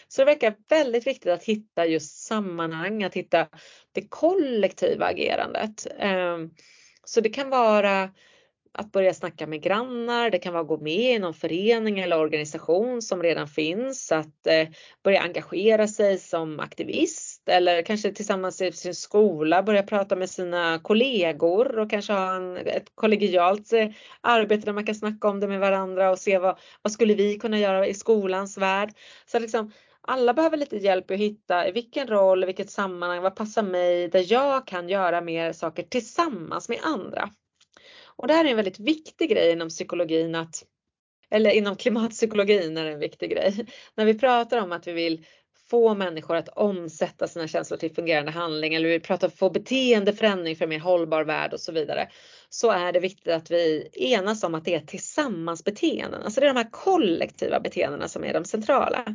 Så 0.07 0.21
det 0.21 0.25
verkar 0.25 0.55
väldigt 0.69 1.07
viktigt 1.07 1.31
att 1.31 1.43
hitta 1.43 1.85
just 1.85 2.25
sammanhang, 2.25 3.03
att 3.03 3.13
hitta 3.13 3.47
det 3.91 4.09
kollektiva 4.09 5.05
agerandet. 5.05 5.87
Ehm, 5.99 6.51
så 7.03 7.21
det 7.21 7.29
kan 7.29 7.49
vara 7.49 8.09
att 8.75 8.91
börja 8.91 9.13
snacka 9.13 9.47
med 9.47 9.61
grannar, 9.61 10.29
det 10.29 10.39
kan 10.39 10.53
vara 10.53 10.61
att 10.61 10.67
gå 10.67 10.77
med 10.77 11.15
i 11.15 11.19
någon 11.19 11.33
förening 11.33 11.99
eller 11.99 12.19
organisation 12.19 13.01
som 13.01 13.23
redan 13.23 13.47
finns, 13.47 14.11
att 14.11 14.47
eh, 14.47 14.67
börja 15.03 15.21
engagera 15.21 15.87
sig 15.87 16.17
som 16.17 16.59
aktivist 16.59 17.49
eller 17.49 17.81
kanske 17.81 18.11
tillsammans 18.11 18.61
i 18.61 18.71
sin 18.71 18.95
skola 18.95 19.63
börja 19.63 19.83
prata 19.83 20.15
med 20.15 20.29
sina 20.29 20.79
kollegor 20.79 21.79
och 21.79 21.89
kanske 21.89 22.13
ha 22.13 22.35
en, 22.35 22.57
ett 22.57 22.91
kollegialt 22.95 23.73
eh, 23.73 23.89
arbete 24.21 24.65
där 24.65 24.73
man 24.73 24.85
kan 24.85 24.95
snacka 24.95 25.27
om 25.27 25.39
det 25.39 25.47
med 25.47 25.59
varandra 25.59 26.11
och 26.11 26.19
se 26.19 26.37
vad, 26.37 26.57
vad 26.81 26.93
skulle 26.93 27.13
vi 27.13 27.39
kunna 27.39 27.59
göra 27.59 27.87
i 27.87 27.93
skolans 27.93 28.57
värld. 28.57 28.93
Så 29.25 29.39
liksom, 29.39 29.71
alla 30.01 30.33
behöver 30.33 30.57
lite 30.57 30.77
hjälp 30.77 31.11
att 31.11 31.17
hitta 31.17 31.67
i 31.67 31.71
vilken 31.71 32.07
roll, 32.07 32.43
i 32.43 32.45
vilket 32.45 32.71
sammanhang, 32.71 33.21
vad 33.21 33.35
passar 33.35 33.63
mig, 33.63 34.07
där 34.07 34.31
jag 34.31 34.67
kan 34.67 34.89
göra 34.89 35.21
mer 35.21 35.53
saker 35.53 35.83
tillsammans 35.83 36.69
med 36.69 36.79
andra. 36.83 37.29
Och 38.15 38.27
det 38.27 38.33
här 38.33 38.45
är 38.45 38.49
en 38.49 38.55
väldigt 38.55 38.79
viktig 38.79 39.29
grej 39.29 39.51
inom 39.51 39.69
psykologin 39.69 40.35
att 40.35 40.63
eller 41.29 41.51
inom 41.51 41.75
klimatpsykologin 41.75 42.77
är 42.77 42.85
det 42.85 42.91
en 42.91 42.99
viktig 42.99 43.31
grej. 43.31 43.65
När 43.95 44.05
vi 44.05 44.19
pratar 44.19 44.61
om 44.61 44.71
att 44.71 44.87
vi 44.87 44.91
vill 44.91 45.25
få 45.73 45.93
människor 45.93 46.35
att 46.35 46.49
omsätta 46.49 47.27
sina 47.27 47.47
känslor 47.47 47.77
till 47.77 47.95
fungerande 47.95 48.31
handling 48.31 48.73
eller 48.73 48.89
vi 48.89 48.99
pratar 48.99 49.27
om 49.27 49.29
att 49.29 49.39
få 49.39 49.49
beteendeförändring 49.49 50.55
för 50.55 50.65
en 50.65 50.69
mer 50.69 50.79
hållbar 50.79 51.23
värld 51.23 51.53
och 51.53 51.59
så 51.59 51.71
vidare. 51.71 52.09
Så 52.49 52.71
är 52.71 52.91
det 52.91 52.99
viktigt 52.99 53.33
att 53.33 53.51
vi 53.51 53.89
enas 53.93 54.43
om 54.43 54.55
att 54.55 54.65
det 54.65 54.75
är 54.75 54.79
tillsammansbeteenden. 54.79 56.23
Alltså 56.23 56.39
det 56.39 56.45
är 56.45 56.53
de 56.53 56.59
här 56.59 56.71
kollektiva 56.71 57.59
beteendena 57.59 58.07
som 58.07 58.23
är 58.23 58.33
de 58.33 58.45
centrala. 58.45 59.05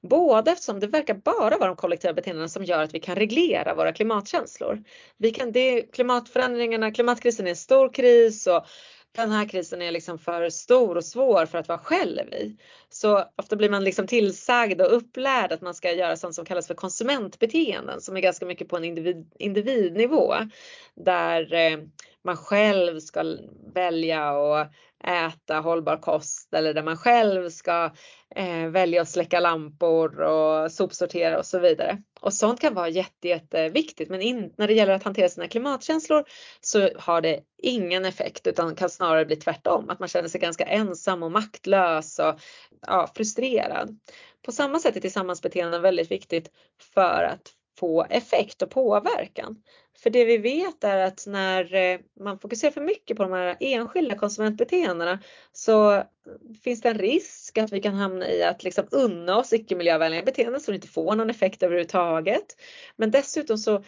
Både 0.00 0.50
eftersom 0.50 0.80
det 0.80 0.86
verkar 0.86 1.14
bara 1.14 1.58
vara 1.58 1.66
de 1.66 1.76
kollektiva 1.76 2.12
beteendena 2.12 2.48
som 2.48 2.64
gör 2.64 2.82
att 2.82 2.94
vi 2.94 3.00
kan 3.00 3.16
reglera 3.16 3.74
våra 3.74 3.92
klimatkänslor. 3.92 4.82
Vi 5.18 5.30
kan, 5.30 5.52
det, 5.52 5.82
klimatförändringarna, 5.82 6.90
klimatkrisen 6.90 7.46
är 7.46 7.50
en 7.50 7.56
stor 7.56 7.92
kris 7.94 8.46
och 8.46 8.66
den 9.12 9.30
här 9.30 9.48
krisen 9.48 9.82
är 9.82 9.90
liksom 9.90 10.18
för 10.18 10.50
stor 10.50 10.96
och 10.96 11.04
svår 11.04 11.46
för 11.46 11.58
att 11.58 11.68
vara 11.68 11.78
själv 11.78 12.34
i. 12.34 12.56
Så 12.88 13.24
ofta 13.36 13.56
blir 13.56 13.70
man 13.70 13.84
liksom 13.84 14.06
tillsagd 14.06 14.80
och 14.80 14.96
upplärd 14.96 15.52
att 15.52 15.60
man 15.60 15.74
ska 15.74 15.92
göra 15.92 16.16
sånt 16.16 16.34
som 16.34 16.44
kallas 16.44 16.66
för 16.66 16.74
konsumentbeteenden 16.74 18.00
som 18.00 18.16
är 18.16 18.20
ganska 18.20 18.46
mycket 18.46 18.68
på 18.68 18.76
en 18.76 18.84
individ, 18.84 19.32
individnivå. 19.38 20.34
Där 20.94 21.54
eh, 21.54 21.78
man 22.24 22.36
själv 22.36 23.00
ska 23.00 23.36
välja 23.74 24.30
att 24.30 24.72
äta 25.04 25.60
hållbar 25.60 25.96
kost 25.96 26.54
eller 26.54 26.74
där 26.74 26.82
man 26.82 26.96
själv 26.96 27.50
ska 27.50 27.90
eh, 28.36 28.66
välja 28.68 29.02
att 29.02 29.08
släcka 29.08 29.40
lampor 29.40 30.20
och 30.20 30.72
sopsortera 30.72 31.38
och 31.38 31.46
så 31.46 31.58
vidare. 31.58 32.02
Och 32.22 32.34
sånt 32.34 32.60
kan 32.60 32.74
vara 32.74 32.88
jätte, 32.88 33.28
jätteviktigt 33.28 34.10
men 34.10 34.22
in, 34.22 34.52
när 34.56 34.66
det 34.66 34.74
gäller 34.74 34.92
att 34.92 35.02
hantera 35.02 35.28
sina 35.28 35.48
klimatkänslor 35.48 36.24
så 36.60 36.90
har 36.96 37.20
det 37.20 37.40
ingen 37.62 38.04
effekt 38.04 38.46
utan 38.46 38.74
kan 38.74 38.90
snarare 38.90 39.24
bli 39.24 39.36
tvärtom. 39.36 39.90
Att 39.90 39.98
man 39.98 40.08
känner 40.08 40.28
sig 40.28 40.40
ganska 40.40 40.64
ensam 40.64 41.22
och 41.22 41.32
maktlös 41.32 42.18
och 42.18 42.40
ja, 42.86 43.10
frustrerad. 43.16 43.98
På 44.42 44.52
samma 44.52 44.78
sätt 44.78 44.96
är 44.96 45.00
tillsammansbeteenden 45.00 45.82
väldigt 45.82 46.10
viktigt 46.10 46.50
för 46.94 47.24
att 47.24 47.52
få 47.78 48.04
effekt 48.10 48.62
och 48.62 48.70
påverkan. 48.70 49.62
För 50.02 50.10
det 50.10 50.24
vi 50.24 50.38
vet 50.38 50.84
är 50.84 50.96
att 50.96 51.26
när 51.26 51.74
eh, 51.74 52.00
man 52.20 52.38
fokuserar 52.38 52.72
för 52.72 52.80
mycket 52.80 53.16
på 53.16 53.22
de 53.22 53.32
här 53.32 53.56
enskilda 53.60 54.18
konsumentbeteendena 54.18 55.18
så 55.52 56.02
finns 56.64 56.80
det 56.80 56.88
en 56.88 56.98
risk 56.98 57.58
att 57.58 57.72
vi 57.72 57.80
kan 57.80 57.94
hamna 57.94 58.30
i 58.30 58.42
att 58.42 58.64
liksom 58.64 58.84
unna 58.90 59.36
oss 59.36 59.52
icke 59.52 59.76
miljövänliga 59.76 60.22
beteenden 60.22 60.60
som 60.60 60.74
inte 60.74 60.88
får 60.88 61.16
någon 61.16 61.30
effekt 61.30 61.62
överhuvudtaget. 61.62 62.56
Men 62.96 63.10
dessutom 63.10 63.58
så 63.58 63.84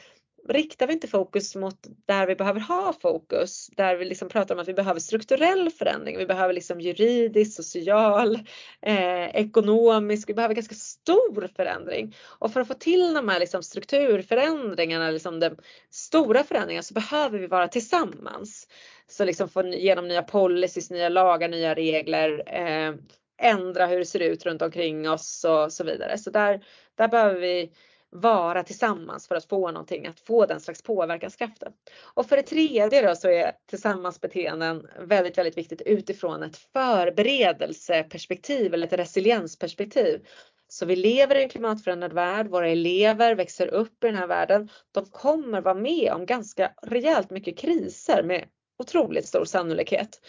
riktar 0.48 0.86
vi 0.86 0.92
inte 0.92 1.08
fokus 1.08 1.56
mot 1.56 1.86
där 2.06 2.26
vi 2.26 2.34
behöver 2.34 2.60
ha 2.60 2.94
fokus, 3.02 3.70
där 3.76 3.96
vi 3.96 4.04
liksom 4.04 4.28
pratar 4.28 4.54
om 4.54 4.60
att 4.60 4.68
vi 4.68 4.74
behöver 4.74 5.00
strukturell 5.00 5.70
förändring, 5.70 6.18
vi 6.18 6.26
behöver 6.26 6.54
liksom 6.54 6.80
juridisk, 6.80 7.56
social, 7.56 8.34
eh, 8.82 9.24
ekonomisk, 9.24 10.28
vi 10.28 10.34
behöver 10.34 10.54
ganska 10.54 10.74
stor 10.74 11.48
förändring. 11.56 12.16
Och 12.26 12.52
för 12.52 12.60
att 12.60 12.68
få 12.68 12.74
till 12.74 13.14
de 13.14 13.28
här 13.28 13.40
liksom 13.40 13.62
strukturförändringarna, 13.62 15.10
liksom 15.10 15.40
de 15.40 15.56
stora 15.90 16.44
förändringarna, 16.44 16.82
så 16.82 16.94
behöver 16.94 17.38
vi 17.38 17.46
vara 17.46 17.68
tillsammans. 17.68 18.68
Så 19.06 19.24
liksom 19.24 19.48
få 19.48 19.62
igenom 19.62 20.08
nya 20.08 20.22
policies, 20.22 20.90
nya 20.90 21.08
lagar, 21.08 21.48
nya 21.48 21.74
regler, 21.74 22.42
eh, 22.46 22.94
ändra 23.38 23.86
hur 23.86 23.98
det 23.98 24.04
ser 24.04 24.20
ut 24.20 24.46
runt 24.46 24.62
omkring 24.62 25.10
oss 25.10 25.44
och 25.44 25.72
så 25.72 25.84
vidare. 25.84 26.18
Så 26.18 26.30
där, 26.30 26.64
där 26.94 27.08
behöver 27.08 27.40
vi 27.40 27.70
vara 28.14 28.62
tillsammans 28.62 29.28
för 29.28 29.34
att 29.34 29.44
få 29.44 29.70
någonting, 29.70 30.06
att 30.06 30.20
få 30.20 30.46
den 30.46 30.60
slags 30.60 30.82
påverkanskraften. 30.82 31.72
Och 32.14 32.26
för 32.26 32.36
det 32.36 32.42
tredje 32.42 33.08
då 33.08 33.16
så 33.16 33.28
är 33.28 33.52
tillsammansbeteenden 33.70 34.86
väldigt, 34.98 35.38
väldigt 35.38 35.58
viktigt 35.58 35.82
utifrån 35.82 36.42
ett 36.42 36.56
förberedelseperspektiv 36.56 38.74
eller 38.74 38.86
ett 38.86 38.92
resiliensperspektiv. 38.92 40.26
Så 40.68 40.86
vi 40.86 40.96
lever 40.96 41.34
i 41.34 41.42
en 41.42 41.48
klimatförändrad 41.48 42.12
värld, 42.12 42.48
våra 42.48 42.68
elever 42.68 43.34
växer 43.34 43.66
upp 43.66 44.04
i 44.04 44.06
den 44.06 44.16
här 44.16 44.26
världen. 44.26 44.68
De 44.92 45.04
kommer 45.04 45.60
vara 45.60 45.74
med 45.74 46.12
om 46.12 46.26
ganska 46.26 46.72
rejält 46.82 47.30
mycket 47.30 47.58
kriser 47.58 48.22
med 48.22 48.44
otroligt 48.78 49.26
stor 49.26 49.44
sannolikhet. 49.44 50.20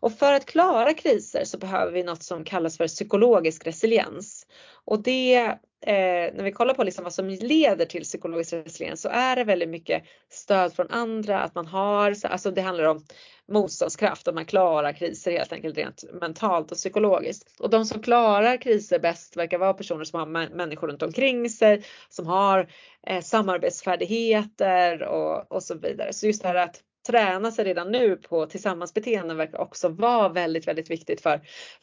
Och 0.00 0.12
för 0.12 0.32
att 0.32 0.46
klara 0.46 0.94
kriser 0.94 1.44
så 1.44 1.58
behöver 1.58 1.92
vi 1.92 2.02
något 2.02 2.22
som 2.22 2.44
kallas 2.44 2.76
för 2.76 2.86
psykologisk 2.86 3.66
resiliens. 3.66 4.46
Och 4.84 5.02
det 5.02 5.58
eh, 5.86 6.34
när 6.34 6.42
vi 6.42 6.52
kollar 6.52 6.74
på 6.74 6.84
liksom 6.84 7.04
vad 7.04 7.14
som 7.14 7.28
leder 7.28 7.86
till 7.86 8.02
psykologisk 8.02 8.52
resiliens 8.52 9.02
så 9.02 9.08
är 9.08 9.36
det 9.36 9.44
väldigt 9.44 9.68
mycket 9.68 10.02
stöd 10.30 10.74
från 10.74 10.90
andra, 10.90 11.40
att 11.40 11.54
man 11.54 11.66
har, 11.66 12.14
alltså 12.24 12.50
det 12.50 12.60
handlar 12.60 12.84
om 12.84 13.04
motståndskraft, 13.48 14.28
att 14.28 14.34
man 14.34 14.44
klarar 14.44 14.92
kriser 14.92 15.32
helt 15.32 15.52
enkelt 15.52 15.78
rent 15.78 16.04
mentalt 16.20 16.72
och 16.72 16.76
psykologiskt. 16.76 17.60
Och 17.60 17.70
de 17.70 17.84
som 17.84 18.02
klarar 18.02 18.56
kriser 18.56 18.98
bäst 18.98 19.36
verkar 19.36 19.58
vara 19.58 19.74
personer 19.74 20.04
som 20.04 20.20
har 20.20 20.48
människor 20.56 20.88
runt 20.88 21.02
omkring 21.02 21.50
sig, 21.50 21.82
som 22.08 22.26
har 22.26 22.68
eh, 23.06 23.20
samarbetsfärdigheter 23.22 25.02
och, 25.02 25.52
och 25.52 25.62
så 25.62 25.74
vidare. 25.78 26.12
Så 26.12 26.26
just 26.26 26.42
det 26.42 26.48
här 26.48 26.54
att 26.54 26.82
träna 27.06 27.50
sig 27.52 27.64
redan 27.64 27.92
nu 27.92 28.16
på 28.16 28.46
tillsammansbeteenden 28.46 29.36
verkar 29.36 29.58
också 29.58 29.88
vara 29.88 30.28
väldigt, 30.28 30.68
väldigt 30.68 30.90
viktigt 30.90 31.20
för 31.20 31.40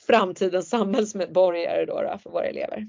framtidens 0.07 0.69
samhällsmedborgare 0.69 1.85
då, 1.85 2.01
då 2.01 2.17
för 2.23 2.29
våra 2.29 2.45
elever. 2.45 2.87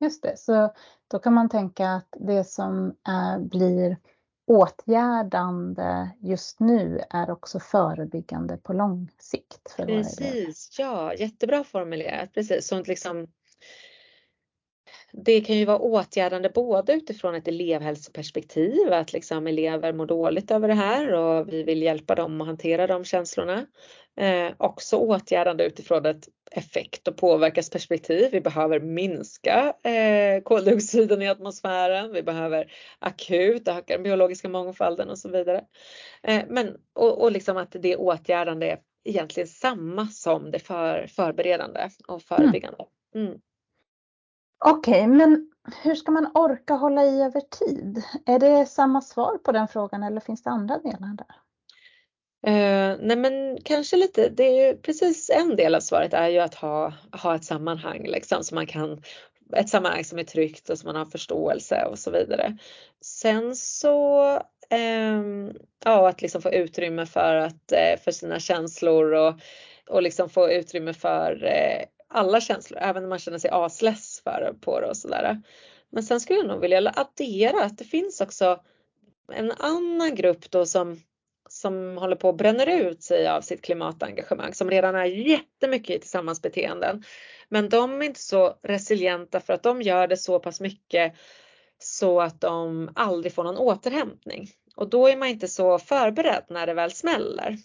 Just 0.00 0.22
det, 0.22 0.38
så 0.38 0.72
då 1.08 1.18
kan 1.18 1.34
man 1.34 1.48
tänka 1.48 1.90
att 1.90 2.08
det 2.18 2.44
som 2.44 2.96
är, 3.08 3.38
blir 3.38 3.96
åtgärdande 4.46 6.10
just 6.20 6.60
nu 6.60 7.00
är 7.10 7.30
också 7.30 7.60
förebyggande 7.60 8.56
på 8.56 8.72
lång 8.72 9.10
sikt. 9.18 9.70
För 9.76 9.86
Precis, 9.86 10.78
ja 10.78 11.14
jättebra 11.14 11.64
formulerat. 11.64 12.32
Precis, 12.34 12.68
sånt 12.68 12.88
liksom 12.88 13.26
det 15.24 15.40
kan 15.40 15.56
ju 15.56 15.64
vara 15.64 15.78
åtgärdande 15.78 16.48
både 16.48 16.92
utifrån 16.92 17.34
ett 17.34 17.48
elevhälsoperspektiv, 17.48 18.92
att 18.92 19.12
liksom 19.12 19.46
elever 19.46 19.92
mår 19.92 20.06
dåligt 20.06 20.50
över 20.50 20.68
det 20.68 20.74
här 20.74 21.12
och 21.12 21.52
vi 21.52 21.62
vill 21.62 21.82
hjälpa 21.82 22.14
dem 22.14 22.40
att 22.40 22.46
hantera 22.46 22.86
de 22.86 23.04
känslorna. 23.04 23.66
Eh, 24.20 24.52
också 24.58 24.96
åtgärdande 24.96 25.64
utifrån 25.64 26.06
ett 26.06 26.28
effekt 26.50 27.08
och 27.08 27.16
påverkansperspektiv. 27.16 28.28
Vi 28.32 28.40
behöver 28.40 28.80
minska 28.80 29.74
eh, 29.82 30.42
koldioxiden 30.42 31.22
i 31.22 31.28
atmosfären. 31.28 32.12
Vi 32.12 32.22
behöver 32.22 32.72
akut 32.98 33.68
öka 33.68 33.94
den 33.94 34.02
biologiska 34.02 34.48
mångfalden 34.48 35.10
och 35.10 35.18
så 35.18 35.28
vidare. 35.28 35.64
Eh, 36.22 36.42
men 36.48 36.76
och, 36.94 37.22
och 37.22 37.32
liksom 37.32 37.56
att 37.56 37.76
det 37.80 37.96
åtgärdande 37.96 38.70
är 38.70 38.78
egentligen 39.04 39.48
samma 39.48 40.06
som 40.06 40.50
det 40.50 40.58
för, 40.58 41.06
förberedande 41.06 41.88
och 42.08 42.22
förebyggande. 42.22 42.84
Mm. 43.14 43.38
Okej, 44.64 44.92
okay, 44.92 45.06
men 45.06 45.50
hur 45.82 45.94
ska 45.94 46.12
man 46.12 46.30
orka 46.34 46.74
hålla 46.74 47.04
i 47.04 47.22
över 47.22 47.40
tid? 47.40 48.02
Är 48.26 48.38
det 48.38 48.66
samma 48.66 49.00
svar 49.00 49.38
på 49.38 49.52
den 49.52 49.68
frågan 49.68 50.02
eller 50.02 50.20
finns 50.20 50.42
det 50.42 50.50
andra 50.50 50.78
delar 50.78 51.16
där? 51.16 51.36
Uh, 52.46 52.98
nej 53.00 53.16
men 53.16 53.58
kanske 53.64 53.96
lite, 53.96 54.28
det 54.28 54.44
är 54.44 54.66
ju 54.66 54.76
precis 54.76 55.30
en 55.30 55.56
del 55.56 55.74
av 55.74 55.80
svaret 55.80 56.14
är 56.14 56.28
ju 56.28 56.38
att 56.38 56.54
ha, 56.54 56.92
ha 57.22 57.34
ett 57.34 57.44
sammanhang 57.44 58.02
liksom 58.06 58.44
så 58.44 58.54
man 58.54 58.66
kan 58.66 59.02
ett 59.56 59.68
sammanhang 59.68 60.04
som 60.04 60.18
är 60.18 60.24
tryggt 60.24 60.70
och 60.70 60.78
som 60.78 60.86
man 60.86 60.96
har 60.96 61.04
förståelse 61.04 61.84
och 61.84 61.98
så 61.98 62.10
vidare. 62.10 62.58
Sen 63.04 63.56
så 63.56 64.30
um, 64.70 65.52
ja, 65.84 66.08
att 66.08 66.22
liksom 66.22 66.42
få 66.42 66.52
utrymme 66.52 67.06
för 67.06 67.34
att 67.34 67.72
eh, 67.72 68.00
för 68.04 68.10
sina 68.10 68.40
känslor 68.40 69.12
och, 69.12 69.34
och 69.88 70.02
liksom 70.02 70.28
få 70.28 70.50
utrymme 70.50 70.92
för 70.92 71.44
uh, 71.44 71.84
alla 72.16 72.40
känslor, 72.40 72.78
även 72.82 73.02
när 73.02 73.08
man 73.08 73.18
känner 73.18 73.38
sig 73.38 73.50
asless 73.50 74.20
för, 74.24 74.54
på 74.60 74.80
det 74.80 74.86
och 74.86 74.96
sådär. 74.96 75.42
Men 75.90 76.02
sen 76.02 76.20
skulle 76.20 76.38
jag 76.38 76.48
nog 76.48 76.60
vilja 76.60 76.92
addera 76.96 77.64
att 77.64 77.78
det 77.78 77.84
finns 77.84 78.20
också 78.20 78.60
en 79.32 79.52
annan 79.52 80.14
grupp 80.14 80.50
då 80.50 80.66
som, 80.66 81.00
som 81.48 81.96
håller 81.98 82.16
på 82.16 82.28
att 82.28 82.36
bränner 82.36 82.66
ut 82.66 83.02
sig 83.02 83.28
av 83.28 83.40
sitt 83.40 83.62
klimatengagemang 83.62 84.54
som 84.54 84.70
redan 84.70 84.94
är 84.94 85.04
jättemycket 85.04 85.96
i 85.96 86.00
tillsammansbeteenden. 86.00 87.02
Men 87.48 87.68
de 87.68 88.02
är 88.02 88.06
inte 88.06 88.20
så 88.20 88.58
resilienta 88.62 89.40
för 89.40 89.52
att 89.52 89.62
de 89.62 89.82
gör 89.82 90.06
det 90.06 90.16
så 90.16 90.38
pass 90.38 90.60
mycket 90.60 91.14
så 91.78 92.20
att 92.20 92.40
de 92.40 92.90
aldrig 92.94 93.32
får 93.32 93.44
någon 93.44 93.56
återhämtning. 93.56 94.48
Och 94.76 94.88
då 94.88 95.08
är 95.08 95.16
man 95.16 95.28
inte 95.28 95.48
så 95.48 95.78
förberedd 95.78 96.44
när 96.48 96.66
det 96.66 96.74
väl 96.74 96.90
smäller. 96.90 97.56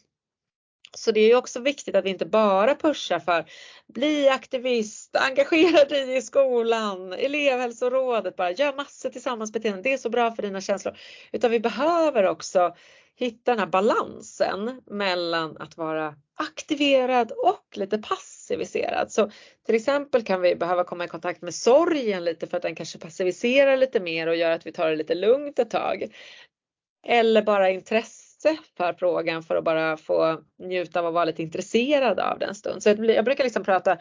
Så 0.97 1.11
det 1.11 1.31
är 1.31 1.35
också 1.35 1.59
viktigt 1.59 1.95
att 1.95 2.05
vi 2.05 2.09
inte 2.09 2.25
bara 2.25 2.75
pushar 2.75 3.19
för 3.19 3.45
bli 3.87 4.29
aktivist, 4.29 5.15
engagera 5.15 5.85
dig 5.85 6.15
i 6.17 6.21
skolan, 6.21 7.13
elevhälsorådet, 7.13 8.35
bara 8.35 8.51
gör 8.51 8.75
massor 8.75 9.09
tillsammans 9.09 9.53
beteenden. 9.53 9.83
Det 9.83 9.93
är 9.93 9.97
så 9.97 10.09
bra 10.09 10.31
för 10.31 10.41
dina 10.43 10.61
känslor. 10.61 10.97
Utan 11.31 11.51
vi 11.51 11.59
behöver 11.59 12.23
också 12.23 12.75
hitta 13.15 13.51
den 13.51 13.59
här 13.59 13.67
balansen 13.67 14.81
mellan 14.85 15.57
att 15.57 15.77
vara 15.77 16.15
aktiverad 16.35 17.31
och 17.31 17.77
lite 17.77 17.97
passiviserad. 17.97 19.11
Så 19.11 19.31
till 19.65 19.75
exempel 19.75 20.23
kan 20.23 20.41
vi 20.41 20.55
behöva 20.55 20.83
komma 20.83 21.05
i 21.05 21.07
kontakt 21.07 21.41
med 21.41 21.55
sorgen 21.55 22.23
lite 22.23 22.47
för 22.47 22.57
att 22.57 22.63
den 22.63 22.75
kanske 22.75 22.99
passiviserar 22.99 23.77
lite 23.77 23.99
mer 23.99 24.27
och 24.27 24.35
gör 24.35 24.51
att 24.51 24.65
vi 24.65 24.71
tar 24.71 24.89
det 24.89 24.95
lite 24.95 25.15
lugnt 25.15 25.59
ett 25.59 25.69
tag. 25.69 26.15
Eller 27.07 27.41
bara 27.41 27.69
intresse 27.69 28.20
för 28.77 28.93
frågan 28.93 29.43
för 29.43 29.55
att 29.55 29.63
bara 29.63 29.97
få 29.97 30.41
njuta 30.59 30.99
av 30.99 31.05
att 31.05 31.13
vara 31.13 31.25
lite 31.25 31.41
intresserad 31.41 32.19
av 32.19 32.39
den 32.39 32.55
stund. 32.55 32.83
Så 32.83 32.89
jag 32.89 33.25
brukar 33.25 33.43
liksom 33.43 33.63
prata 33.63 33.97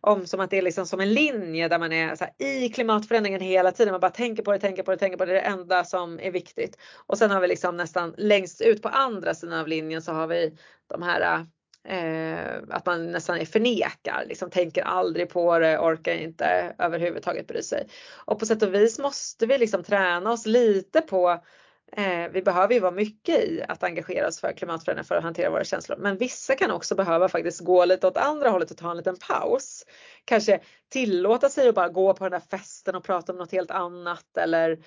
om 0.00 0.26
som 0.26 0.40
att 0.40 0.50
det 0.50 0.58
är 0.58 0.62
liksom 0.62 0.86
som 0.86 1.00
en 1.00 1.14
linje 1.14 1.68
där 1.68 1.78
man 1.78 1.92
är 1.92 2.06
här, 2.06 2.46
i 2.46 2.68
klimatförändringen 2.68 3.40
hela 3.40 3.72
tiden. 3.72 3.92
Man 3.92 4.00
bara 4.00 4.10
tänker 4.10 4.42
på 4.42 4.52
det, 4.52 4.58
tänker 4.58 4.82
på 4.82 4.90
det, 4.90 4.96
tänker 4.96 5.18
på 5.18 5.24
det. 5.24 5.32
Det 5.32 5.40
är 5.40 5.42
det 5.42 5.48
enda 5.48 5.84
som 5.84 6.20
är 6.20 6.30
viktigt. 6.30 6.78
Och 7.06 7.18
sen 7.18 7.30
har 7.30 7.40
vi 7.40 7.48
liksom 7.48 7.76
nästan 7.76 8.14
längst 8.18 8.60
ut 8.60 8.82
på 8.82 8.88
andra 8.88 9.34
sidan 9.34 9.58
av 9.58 9.68
linjen 9.68 10.02
så 10.02 10.12
har 10.12 10.26
vi 10.26 10.56
de 10.90 11.02
här 11.02 11.46
Eh, 11.88 12.62
att 12.70 12.86
man 12.86 13.12
nästan 13.12 13.38
är 13.38 13.44
förnekar, 13.44 14.24
liksom 14.28 14.50
tänker 14.50 14.82
aldrig 14.82 15.28
på 15.28 15.58
det, 15.58 15.78
orkar 15.78 16.12
inte 16.12 16.74
överhuvudtaget 16.78 17.46
bry 17.46 17.62
sig. 17.62 17.88
Och 18.14 18.38
på 18.38 18.46
sätt 18.46 18.62
och 18.62 18.74
vis 18.74 18.98
måste 18.98 19.46
vi 19.46 19.58
liksom 19.58 19.84
träna 19.84 20.32
oss 20.32 20.46
lite 20.46 21.00
på 21.00 21.44
Eh, 21.92 22.28
vi 22.32 22.42
behöver 22.42 22.74
ju 22.74 22.80
vara 22.80 22.92
mycket 22.92 23.44
i 23.44 23.62
att 23.68 23.82
engagera 23.82 24.28
oss 24.28 24.40
för 24.40 24.52
klimatförändringar 24.52 25.04
för 25.04 25.14
att 25.14 25.22
hantera 25.22 25.50
våra 25.50 25.64
känslor. 25.64 25.96
Men 25.96 26.18
vissa 26.18 26.54
kan 26.54 26.70
också 26.70 26.94
behöva 26.94 27.28
faktiskt 27.28 27.60
gå 27.60 27.84
lite 27.84 28.06
åt 28.06 28.16
andra 28.16 28.50
hållet 28.50 28.70
och 28.70 28.76
ta 28.76 28.90
en 28.90 28.96
liten 28.96 29.16
paus. 29.16 29.84
Kanske 30.24 30.60
tillåta 30.88 31.48
sig 31.48 31.68
att 31.68 31.74
bara 31.74 31.88
gå 31.88 32.14
på 32.14 32.24
den 32.24 32.40
där 32.40 32.58
festen 32.58 32.94
och 32.94 33.04
prata 33.04 33.32
om 33.32 33.38
något 33.38 33.52
helt 33.52 33.70
annat 33.70 34.36
eller 34.36 34.78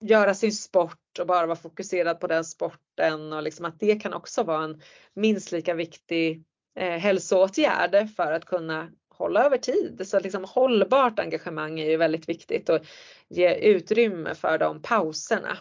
göra 0.00 0.34
sin 0.34 0.52
sport 0.52 1.18
och 1.20 1.26
bara 1.26 1.46
vara 1.46 1.56
fokuserad 1.56 2.20
på 2.20 2.26
den 2.26 2.44
sporten 2.44 3.32
och 3.32 3.42
liksom 3.42 3.64
att 3.64 3.80
det 3.80 4.02
kan 4.02 4.14
också 4.14 4.42
vara 4.42 4.64
en 4.64 4.82
minst 5.14 5.52
lika 5.52 5.74
viktig 5.74 6.44
eh, 6.78 6.98
hälsoåtgärd 6.98 8.08
för 8.16 8.32
att 8.32 8.44
kunna 8.44 8.90
hålla 9.08 9.44
över 9.44 9.58
tid. 9.58 10.02
Så 10.04 10.20
liksom 10.20 10.44
hållbart 10.44 11.18
engagemang 11.18 11.80
är 11.80 11.90
ju 11.90 11.96
väldigt 11.96 12.28
viktigt 12.28 12.68
och 12.68 12.80
ge 13.28 13.54
utrymme 13.54 14.34
för 14.34 14.58
de 14.58 14.82
pauserna. 14.82 15.58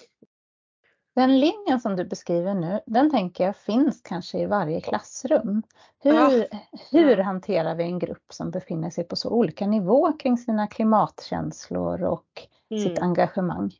Den 1.16 1.40
linjen 1.40 1.80
som 1.80 1.96
du 1.96 2.06
beskriver 2.06 2.54
nu, 2.54 2.80
den 2.86 3.12
tänker 3.12 3.46
jag 3.46 3.58
finns 3.58 4.02
kanske 4.02 4.40
i 4.40 4.46
varje 4.46 4.82
klassrum. 4.82 5.64
Hur, 6.00 6.14
ja. 6.14 6.60
hur 6.92 7.18
hanterar 7.18 7.76
vi 7.76 7.84
en 7.84 8.00
grupp 8.00 8.34
som 8.34 8.52
befinner 8.52 8.90
sig 8.90 9.04
på 9.04 9.16
så 9.16 9.30
olika 9.30 9.68
nivå 9.68 10.14
kring 10.20 10.38
sina 10.38 10.68
klimatkänslor 10.68 12.04
och 12.04 12.48
mm. 12.70 12.84
sitt 12.84 13.00
engagemang? 13.00 13.72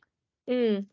Mm. 0.50 0.86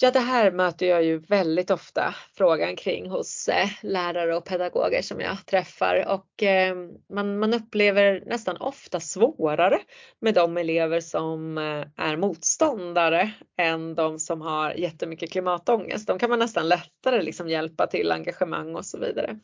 Ja, 0.00 0.10
det 0.10 0.18
här 0.18 0.50
möter 0.50 0.86
jag 0.86 1.04
ju 1.04 1.18
väldigt 1.18 1.70
ofta 1.70 2.14
frågan 2.34 2.76
kring 2.76 3.10
hos 3.10 3.48
eh, 3.48 3.68
lärare 3.82 4.36
och 4.36 4.44
pedagoger 4.44 5.02
som 5.02 5.20
jag 5.20 5.46
träffar 5.46 6.06
och 6.08 6.42
eh, 6.42 6.76
man, 7.12 7.38
man 7.38 7.54
upplever 7.54 8.22
nästan 8.26 8.56
ofta 8.56 9.00
svårare 9.00 9.78
med 10.20 10.34
de 10.34 10.56
elever 10.56 11.00
som 11.00 11.58
eh, 11.58 11.84
är 11.96 12.16
motståndare 12.16 13.30
än 13.56 13.94
de 13.94 14.18
som 14.18 14.40
har 14.40 14.72
jättemycket 14.72 15.32
klimatångest. 15.32 16.06
De 16.06 16.18
kan 16.18 16.30
man 16.30 16.38
nästan 16.38 16.68
lättare 16.68 17.22
liksom 17.22 17.48
hjälpa 17.48 17.86
till 17.86 18.12
engagemang 18.12 18.76
och 18.76 18.86
så 18.86 18.98
vidare. 18.98 19.38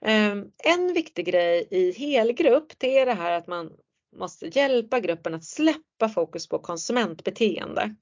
Eh, 0.00 0.32
en 0.64 0.92
viktig 0.94 1.26
grej 1.26 1.68
i 1.70 1.92
helgrupp 1.92 2.72
det 2.78 2.98
är 2.98 3.06
det 3.06 3.14
här 3.14 3.32
att 3.32 3.46
man 3.46 3.70
måste 4.14 4.46
hjälpa 4.46 5.00
gruppen 5.00 5.34
att 5.34 5.44
släppa 5.44 6.08
fokus 6.14 6.48
på 6.48 6.58
konsumentbeteende. 6.58 7.94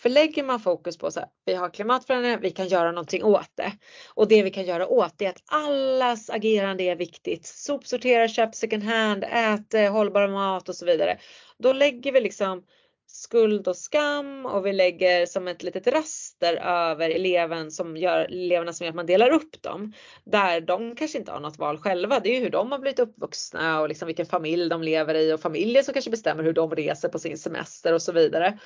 För 0.00 0.08
lägger 0.08 0.42
man 0.42 0.60
fokus 0.60 0.98
på 0.98 1.10
så 1.10 1.20
här, 1.20 1.28
vi 1.44 1.54
har 1.54 1.70
klimatförändringar, 1.70 2.38
vi 2.38 2.50
kan 2.50 2.68
göra 2.68 2.92
någonting 2.92 3.24
åt 3.24 3.50
det. 3.54 3.72
Och 4.14 4.28
det 4.28 4.42
vi 4.42 4.50
kan 4.50 4.64
göra 4.64 4.86
åt 4.86 5.14
det 5.16 5.26
är 5.26 5.30
att 5.30 5.42
allas 5.46 6.30
agerande 6.30 6.84
är 6.84 6.96
viktigt. 6.96 7.46
Sopsortera, 7.46 8.28
köp 8.28 8.54
second 8.54 8.82
hand, 8.82 9.24
ät 9.24 9.74
eh, 9.74 9.92
hållbar 9.92 10.28
mat 10.28 10.68
och 10.68 10.76
så 10.76 10.86
vidare. 10.86 11.18
Då 11.58 11.72
lägger 11.72 12.12
vi 12.12 12.20
liksom 12.20 12.62
skuld 13.06 13.68
och 13.68 13.76
skam 13.76 14.46
och 14.46 14.66
vi 14.66 14.72
lägger 14.72 15.26
som 15.26 15.48
ett 15.48 15.62
litet 15.62 15.86
raster 15.86 16.54
över 16.56 17.10
eleven 17.10 17.70
som 17.70 17.96
gör, 17.96 18.24
eleverna 18.24 18.72
som 18.72 18.84
gör 18.84 18.90
att 18.90 18.96
man 18.96 19.06
delar 19.06 19.30
upp 19.30 19.62
dem. 19.62 19.92
Där 20.24 20.60
de 20.60 20.96
kanske 20.96 21.18
inte 21.18 21.32
har 21.32 21.40
något 21.40 21.58
val 21.58 21.78
själva. 21.78 22.20
Det 22.20 22.28
är 22.28 22.34
ju 22.34 22.40
hur 22.40 22.50
de 22.50 22.72
har 22.72 22.78
blivit 22.78 22.98
uppvuxna 22.98 23.80
och 23.80 23.88
liksom 23.88 24.06
vilken 24.06 24.26
familj 24.26 24.68
de 24.68 24.82
lever 24.82 25.14
i 25.14 25.32
och 25.32 25.40
familjer 25.40 25.82
som 25.82 25.92
kanske 25.92 26.10
bestämmer 26.10 26.44
hur 26.44 26.52
de 26.52 26.74
reser 26.74 27.08
på 27.08 27.18
sin 27.18 27.38
semester 27.38 27.92
och 27.92 28.02
så 28.02 28.12
vidare. 28.12 28.58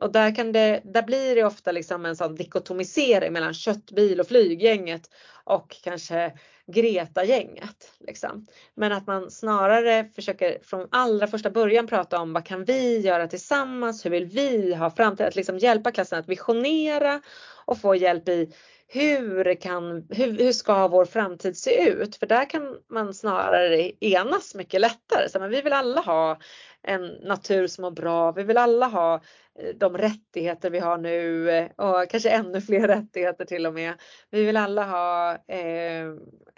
Och 0.00 0.12
där, 0.12 0.34
kan 0.34 0.52
det, 0.52 0.80
där 0.84 1.02
blir 1.02 1.34
det 1.34 1.44
ofta 1.44 1.72
liksom 1.72 2.06
en 2.06 2.16
sån 2.16 2.34
dikotomisering 2.34 3.32
mellan 3.32 3.54
köttbil 3.54 4.20
och 4.20 4.28
flyggänget 4.28 5.10
och 5.44 5.76
kanske 5.82 6.32
Greta-gänget. 6.66 7.92
Liksom. 7.98 8.46
Men 8.74 8.92
att 8.92 9.06
man 9.06 9.30
snarare 9.30 10.08
försöker 10.14 10.58
från 10.62 10.88
allra 10.90 11.26
första 11.26 11.50
början 11.50 11.86
prata 11.86 12.18
om 12.18 12.32
vad 12.32 12.46
kan 12.46 12.64
vi 12.64 12.98
göra 12.98 13.26
tillsammans? 13.26 14.06
Hur 14.06 14.10
vill 14.10 14.26
vi 14.26 14.74
ha 14.74 14.90
framtiden? 14.90 15.28
Att 15.28 15.36
liksom 15.36 15.58
hjälpa 15.58 15.90
klassen 15.90 16.18
att 16.18 16.28
visionera 16.28 17.20
och 17.64 17.80
få 17.80 17.94
hjälp 17.94 18.28
i 18.28 18.54
hur, 18.92 19.54
kan, 19.54 20.06
hur, 20.10 20.38
hur 20.38 20.52
ska 20.52 20.88
vår 20.88 21.04
framtid 21.04 21.56
se 21.56 21.88
ut? 21.88 22.16
För 22.16 22.26
där 22.26 22.50
kan 22.50 22.76
man 22.88 23.14
snarare 23.14 23.92
enas 24.00 24.54
mycket 24.54 24.80
lättare. 24.80 25.28
Så, 25.28 25.40
men 25.40 25.50
vi 25.50 25.62
vill 25.62 25.72
alla 25.72 26.00
ha 26.00 26.38
en 26.82 27.06
natur 27.06 27.66
som 27.66 27.82
mår 27.82 27.90
bra. 27.90 28.32
Vi 28.32 28.42
vill 28.42 28.56
alla 28.56 28.86
ha 28.86 29.14
eh, 29.58 29.74
de 29.74 29.98
rättigheter 29.98 30.70
vi 30.70 30.78
har 30.78 30.98
nu 30.98 31.50
eh, 31.50 31.66
och 31.76 32.10
kanske 32.10 32.30
ännu 32.30 32.60
fler 32.60 32.88
rättigheter 32.96 33.44
till 33.44 33.66
och 33.66 33.74
med. 33.74 33.94
Vi 34.30 34.44
vill 34.44 34.56
alla 34.56 34.84
ha 34.84 35.32
eh, 35.32 36.06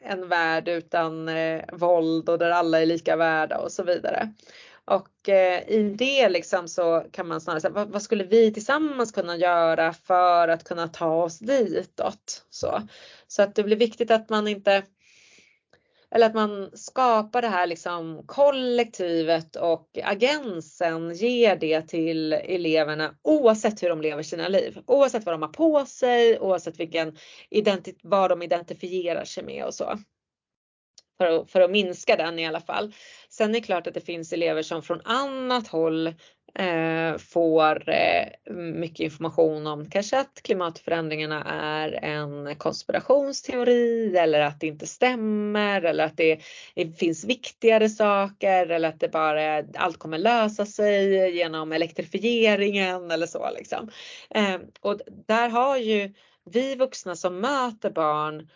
en 0.03 0.29
värld 0.29 0.69
utan 0.69 1.29
eh, 1.29 1.65
våld 1.73 2.29
och 2.29 2.39
där 2.39 2.51
alla 2.51 2.83
är 2.83 2.87
lika 2.87 3.17
värda 3.17 3.59
och 3.59 3.73
så 3.73 3.83
vidare. 3.83 4.33
Och 4.85 5.29
eh, 5.29 5.69
i 5.69 5.95
det 5.99 6.29
liksom 6.29 6.69
så 6.69 7.05
kan 7.13 7.29
man 7.29 7.41
snarare 7.41 7.61
säga 7.61 7.73
vad, 7.73 7.89
vad, 7.89 8.03
skulle 8.03 8.25
vi 8.25 8.55
tillsammans 8.55 9.13
kunna 9.13 9.37
göra 9.37 9.93
för 9.93 10.49
att 10.49 10.65
kunna 10.65 10.89
ta 10.89 11.23
oss 11.23 11.39
ditåt? 11.39 12.47
Så, 12.51 12.83
så 13.27 13.43
att 13.43 13.55
det 13.55 13.63
blir 13.63 13.77
viktigt 13.77 14.11
att 14.11 14.29
man 14.31 14.49
inte 14.49 14.83
eller 16.15 16.27
att 16.27 16.35
man 16.35 16.71
skapar 16.75 17.43
det 17.43 17.49
här 17.49 17.67
liksom 17.67 18.23
kollektivet 18.27 19.57
och 19.57 19.99
agensen 20.05 21.15
ger 21.15 21.57
det 21.57 21.89
till 21.89 22.33
eleverna 22.33 23.15
oavsett 23.23 23.83
hur 23.83 23.89
de 23.89 24.01
lever 24.01 24.23
sina 24.23 24.49
liv. 24.49 24.79
Oavsett 24.87 25.25
vad 25.25 25.35
de 25.35 25.43
har 25.43 25.49
på 25.49 25.87
sig, 25.87 26.39
oavsett 26.41 26.81
vilken 26.81 27.17
vad 28.03 28.31
de 28.31 28.43
identifierar 28.43 29.25
sig 29.25 29.45
med 29.45 29.65
och 29.65 29.75
så. 29.75 29.99
För 31.19 31.27
att, 31.27 31.51
för 31.51 31.61
att 31.61 31.71
minska 31.71 32.17
den 32.17 32.39
i 32.39 32.47
alla 32.47 32.61
fall. 32.61 32.95
Sen 33.29 33.51
är 33.51 33.55
det 33.55 33.61
klart 33.61 33.87
att 33.87 33.95
det 33.95 34.01
finns 34.01 34.33
elever 34.33 34.63
som 34.63 34.83
från 34.83 35.01
annat 35.05 35.69
håll 35.69 36.15
eh, 36.55 37.19
får 37.19 37.89
eh, 37.89 38.55
mycket 38.55 39.01
information 39.01 39.67
om 39.67 39.91
kanske 39.91 40.19
att 40.19 40.43
klimatförändringarna 40.43 41.45
är 41.45 42.05
en 42.05 42.57
konspirationsteori 42.57 44.17
eller 44.17 44.41
att 44.41 44.61
det 44.61 44.67
inte 44.67 44.87
stämmer 44.87 45.83
eller 45.83 46.05
att 46.05 46.17
det, 46.17 46.41
det 46.75 46.99
finns 46.99 47.25
viktigare 47.25 47.89
saker 47.89 48.67
eller 48.67 48.89
att 48.89 49.01
det 49.01 49.09
bara 49.09 49.65
allt 49.75 49.99
kommer 49.99 50.19
lösa 50.19 50.67
sig 50.67 51.31
genom 51.37 51.73
elektrifieringen 51.73 53.11
eller 53.11 53.27
så 53.27 53.51
liksom. 53.57 53.91
Eh, 54.31 54.57
och 54.81 55.01
där 55.27 55.49
har 55.49 55.77
ju 55.77 56.13
vi 56.45 56.75
vuxna 56.75 57.17
som 57.17 57.41
möter 57.41 57.91
barn 57.91 58.49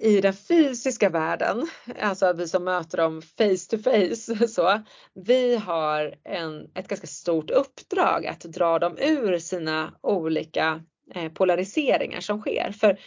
i 0.00 0.20
den 0.20 0.34
fysiska 0.34 1.08
världen, 1.08 1.68
alltså 2.00 2.32
vi 2.32 2.48
som 2.48 2.64
möter 2.64 2.98
dem 2.98 3.22
face 3.22 3.70
to 3.70 3.78
face, 3.82 4.48
så 4.48 4.82
vi 5.14 5.56
har 5.56 6.14
en, 6.24 6.70
ett 6.74 6.88
ganska 6.88 7.06
stort 7.06 7.50
uppdrag 7.50 8.26
att 8.26 8.40
dra 8.40 8.78
dem 8.78 8.98
ur 8.98 9.38
sina 9.38 9.94
olika 10.00 10.82
eh, 11.14 11.32
polariseringar 11.32 12.20
som 12.20 12.40
sker. 12.40 12.72
För 12.72 12.98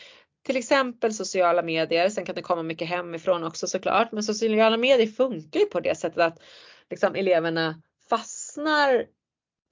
till 0.46 0.58
exempel 0.58 1.14
sociala 1.14 1.62
medier, 1.62 2.10
sen 2.10 2.26
kan 2.26 2.36
det 2.36 2.42
komma 2.42 2.64
mycket 2.64 2.90
hemifrån 2.90 3.44
också 3.44 3.68
såklart, 3.68 4.12
men 4.12 4.24
sociala 4.24 4.78
medier 4.78 5.08
funkar 5.08 5.60
ju 5.60 5.66
på 5.66 5.80
det 5.80 5.96
sättet 5.96 6.20
att 6.20 6.40
liksom, 6.90 7.16
eleverna 7.16 7.82
fastnar 8.10 9.06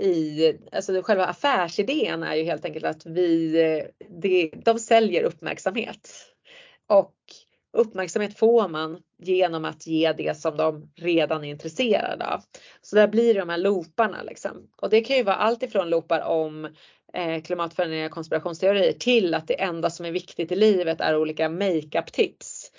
i, 0.02 0.54
alltså 0.72 1.02
själva 1.02 1.26
affärsidén 1.26 2.24
är 2.24 2.36
ju 2.36 2.44
helt 2.44 2.66
enkelt 2.66 2.86
att 2.86 3.06
vi, 3.06 3.62
eh, 3.62 4.08
det, 4.22 4.52
de 4.66 4.80
säljer 4.80 5.24
uppmärksamhet 5.24 6.33
och 6.90 7.16
uppmärksamhet 7.74 8.38
får 8.38 8.68
man 8.68 9.02
genom 9.20 9.66
att 9.66 9.88
ge 9.88 10.14
det 10.14 10.38
som 10.38 10.58
de 10.58 10.92
redan 10.96 11.44
är 11.44 11.50
intresserade 11.50 12.28
av. 12.28 12.42
Så 12.82 12.96
där 12.96 13.08
blir 13.08 13.34
det 13.34 13.40
de 13.40 13.50
här 13.50 13.58
looparna 13.58 14.24
liksom. 14.24 14.70
Och 14.78 14.90
det 14.90 15.02
kan 15.02 15.18
ju 15.18 15.24
vara 15.24 15.36
allt 15.36 15.64
ifrån 15.64 15.90
loopar 15.90 16.22
om 16.22 16.66
eh, 17.14 17.42
klimatförändringar 17.42 18.06
och 18.06 18.12
konspirationsteorier 18.12 18.94
till 18.94 19.34
att 19.34 19.48
det 19.48 19.62
enda 19.62 19.90
som 19.90 20.06
är 20.06 20.12
viktigt 20.12 20.52
i 20.52 20.56
livet 20.56 21.02
är 21.02 21.18
olika 21.18 21.50
makeup 21.50 22.12
tips. 22.12 22.72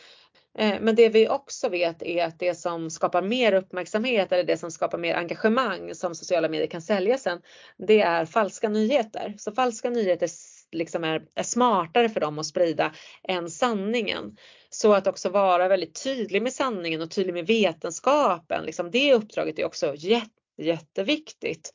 Eh, 0.58 0.74
men 0.80 0.94
det 0.94 1.08
vi 1.08 1.28
också 1.28 1.68
vet 1.68 2.02
är 2.02 2.24
att 2.24 2.38
det 2.38 2.54
som 2.54 2.90
skapar 2.90 3.22
mer 3.22 3.52
uppmärksamhet 3.52 4.32
eller 4.32 4.44
det 4.44 4.56
som 4.56 4.70
skapar 4.70 4.98
mer 4.98 5.14
engagemang 5.14 5.94
som 5.94 6.14
sociala 6.14 6.48
medier 6.48 6.66
kan 6.66 6.82
sälja 6.82 7.18
sen, 7.18 7.40
det 7.76 8.00
är 8.00 8.26
falska 8.26 8.68
nyheter. 8.68 9.34
Så 9.38 9.52
falska 9.52 9.90
nyheter 9.90 10.28
liksom 10.74 11.04
är, 11.04 11.22
är 11.34 11.42
smartare 11.42 12.08
för 12.08 12.20
dem 12.20 12.38
att 12.38 12.46
sprida 12.46 12.92
än 13.28 13.50
sanningen. 13.50 14.36
Så 14.70 14.92
att 14.92 15.06
också 15.06 15.28
vara 15.28 15.68
väldigt 15.68 16.04
tydlig 16.04 16.42
med 16.42 16.52
sanningen 16.52 17.02
och 17.02 17.10
tydlig 17.10 17.34
med 17.34 17.46
vetenskapen, 17.46 18.64
liksom 18.64 18.90
det 18.90 19.14
uppdraget 19.14 19.58
är 19.58 19.64
också 19.64 19.94
jätte, 19.96 20.28
jätteviktigt 20.58 21.72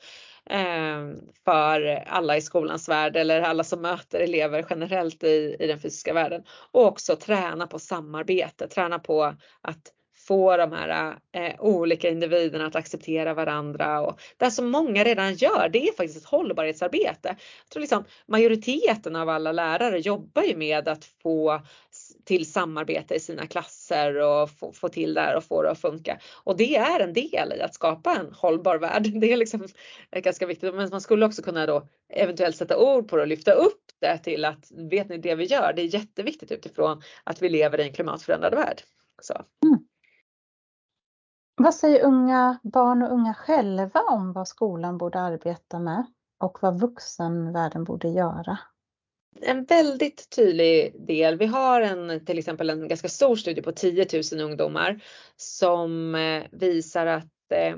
eh, 0.49 1.09
för 1.45 2.03
alla 2.07 2.37
i 2.37 2.41
skolans 2.41 2.89
värld 2.89 3.15
eller 3.15 3.41
alla 3.41 3.63
som 3.63 3.81
möter 3.81 4.19
elever 4.19 4.65
generellt 4.69 5.23
i, 5.23 5.55
i 5.59 5.67
den 5.67 5.79
fysiska 5.79 6.13
världen. 6.13 6.43
Och 6.71 6.85
också 6.85 7.15
träna 7.15 7.67
på 7.67 7.79
samarbete, 7.79 8.67
träna 8.67 8.99
på 8.99 9.23
att 9.61 9.93
få 10.29 10.57
de 10.57 10.71
här 10.71 11.17
eh, 11.31 11.55
olika 11.59 12.09
individerna 12.09 12.65
att 12.65 12.75
acceptera 12.75 13.33
varandra 13.33 14.01
och 14.01 14.21
det 14.37 14.51
som 14.51 14.71
många 14.71 15.03
redan 15.03 15.33
gör, 15.33 15.69
det 15.69 15.87
är 15.87 15.93
faktiskt 15.93 16.17
ett 16.17 16.29
hållbarhetsarbete. 16.29 17.27
Jag 17.63 17.69
tror 17.69 17.81
liksom 17.81 18.03
majoriteten 18.27 19.15
av 19.15 19.29
alla 19.29 19.51
lärare 19.51 19.99
jobbar 19.99 20.43
ju 20.43 20.57
med 20.57 20.87
att 20.87 21.05
få 21.05 21.61
till 22.25 22.51
samarbete 22.51 23.15
i 23.15 23.19
sina 23.19 23.47
klasser 23.47 24.15
och 24.15 24.49
få, 24.49 24.73
få 24.73 24.89
till 24.89 25.13
det 25.13 25.21
här 25.21 25.35
och 25.35 25.43
få 25.43 25.63
det 25.63 25.71
att 25.71 25.81
funka. 25.81 26.19
Och 26.43 26.57
det 26.57 26.75
är 26.75 26.99
en 26.99 27.13
del 27.13 27.53
i 27.53 27.61
att 27.61 27.75
skapa 27.75 28.15
en 28.15 28.33
hållbar 28.33 28.77
värld. 28.77 29.07
Det 29.21 29.31
är 29.33 29.37
liksom 29.37 29.67
ganska 30.11 30.45
viktigt. 30.45 30.75
Men 30.75 30.89
man 30.89 31.01
skulle 31.01 31.25
också 31.25 31.41
kunna 31.41 31.65
då 31.65 31.87
eventuellt 32.13 32.55
sätta 32.55 32.77
ord 32.77 33.07
på 33.07 33.15
det 33.15 33.21
och 33.21 33.27
lyfta 33.27 33.51
upp 33.51 33.83
det 34.01 34.17
till 34.17 34.45
att 34.45 34.71
vet 34.71 35.09
ni 35.09 35.17
det 35.17 35.35
vi 35.35 35.45
gör, 35.45 35.73
det 35.75 35.81
är 35.81 35.93
jätteviktigt 35.93 36.51
utifrån 36.51 37.01
att 37.23 37.41
vi 37.41 37.49
lever 37.49 37.79
i 37.79 37.83
en 37.83 37.93
klimatförändrad 37.93 38.55
värld. 38.55 38.81
Så. 39.21 39.33
Mm. 39.65 39.88
Vad 41.61 41.75
säger 41.75 42.05
unga 42.05 42.59
barn 42.63 43.03
och 43.03 43.13
unga 43.13 43.33
själva 43.33 44.01
om 44.01 44.33
vad 44.33 44.47
skolan 44.47 44.97
borde 44.97 45.19
arbeta 45.19 45.79
med 45.79 46.05
och 46.39 46.57
vad 46.61 46.79
vuxenvärlden 46.79 47.83
borde 47.83 48.07
göra? 48.07 48.59
En 49.41 49.65
väldigt 49.65 50.29
tydlig 50.35 51.05
del. 51.07 51.37
Vi 51.37 51.45
har 51.45 51.81
en, 51.81 52.25
till 52.25 52.39
exempel 52.39 52.69
en 52.69 52.87
ganska 52.87 53.09
stor 53.09 53.35
studie 53.35 53.61
på 53.61 53.71
10 53.71 54.07
000 54.33 54.41
ungdomar 54.41 55.01
som 55.35 56.15
eh, 56.15 56.43
visar 56.51 57.05
att 57.05 57.51
eh, 57.53 57.75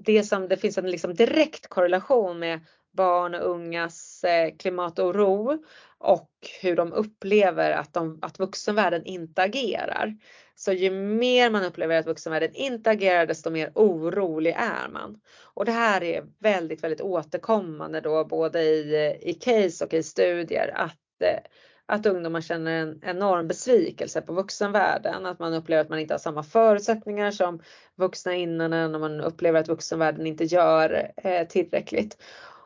det, 0.00 0.22
som, 0.22 0.48
det 0.48 0.56
finns 0.56 0.78
en 0.78 0.90
liksom 0.90 1.14
direkt 1.14 1.68
korrelation 1.68 2.38
med 2.38 2.60
barn 2.92 3.34
och 3.34 3.50
ungas 3.50 4.24
eh, 4.24 4.56
klimatoro 4.56 5.64
och 5.98 6.30
hur 6.62 6.76
de 6.76 6.92
upplever 6.92 7.70
att, 7.70 7.92
de, 7.92 8.18
att 8.22 8.38
vuxenvärlden 8.38 9.04
inte 9.04 9.42
agerar. 9.42 10.16
Så 10.60 10.72
ju 10.72 10.90
mer 10.90 11.50
man 11.50 11.64
upplever 11.64 11.98
att 11.98 12.06
vuxenvärlden 12.06 12.54
inte 12.54 12.90
agerar 12.90 13.26
desto 13.26 13.50
mer 13.50 13.72
orolig 13.74 14.54
är 14.58 14.88
man. 14.88 15.20
Och 15.42 15.64
det 15.64 15.72
här 15.72 16.02
är 16.02 16.24
väldigt, 16.38 16.84
väldigt 16.84 17.00
återkommande 17.00 18.00
då 18.00 18.24
både 18.24 18.62
i, 18.62 19.18
i 19.20 19.34
case 19.34 19.84
och 19.84 19.94
i 19.94 20.02
studier 20.02 20.72
att 20.74 21.22
eh, 21.24 21.40
att 21.86 22.06
ungdomar 22.06 22.40
känner 22.40 22.82
en 22.82 23.00
enorm 23.02 23.48
besvikelse 23.48 24.20
på 24.20 24.32
vuxenvärlden, 24.32 25.26
att 25.26 25.38
man 25.38 25.54
upplever 25.54 25.82
att 25.82 25.88
man 25.88 25.98
inte 25.98 26.14
har 26.14 26.18
samma 26.18 26.42
förutsättningar 26.42 27.30
som 27.30 27.62
vuxna 27.94 28.34
innan 28.34 28.72
en 28.72 28.94
och 28.94 29.00
man 29.00 29.20
upplever 29.20 29.60
att 29.60 29.68
vuxenvärlden 29.68 30.26
inte 30.26 30.44
gör 30.44 31.12
eh, 31.16 31.48
tillräckligt. 31.48 32.22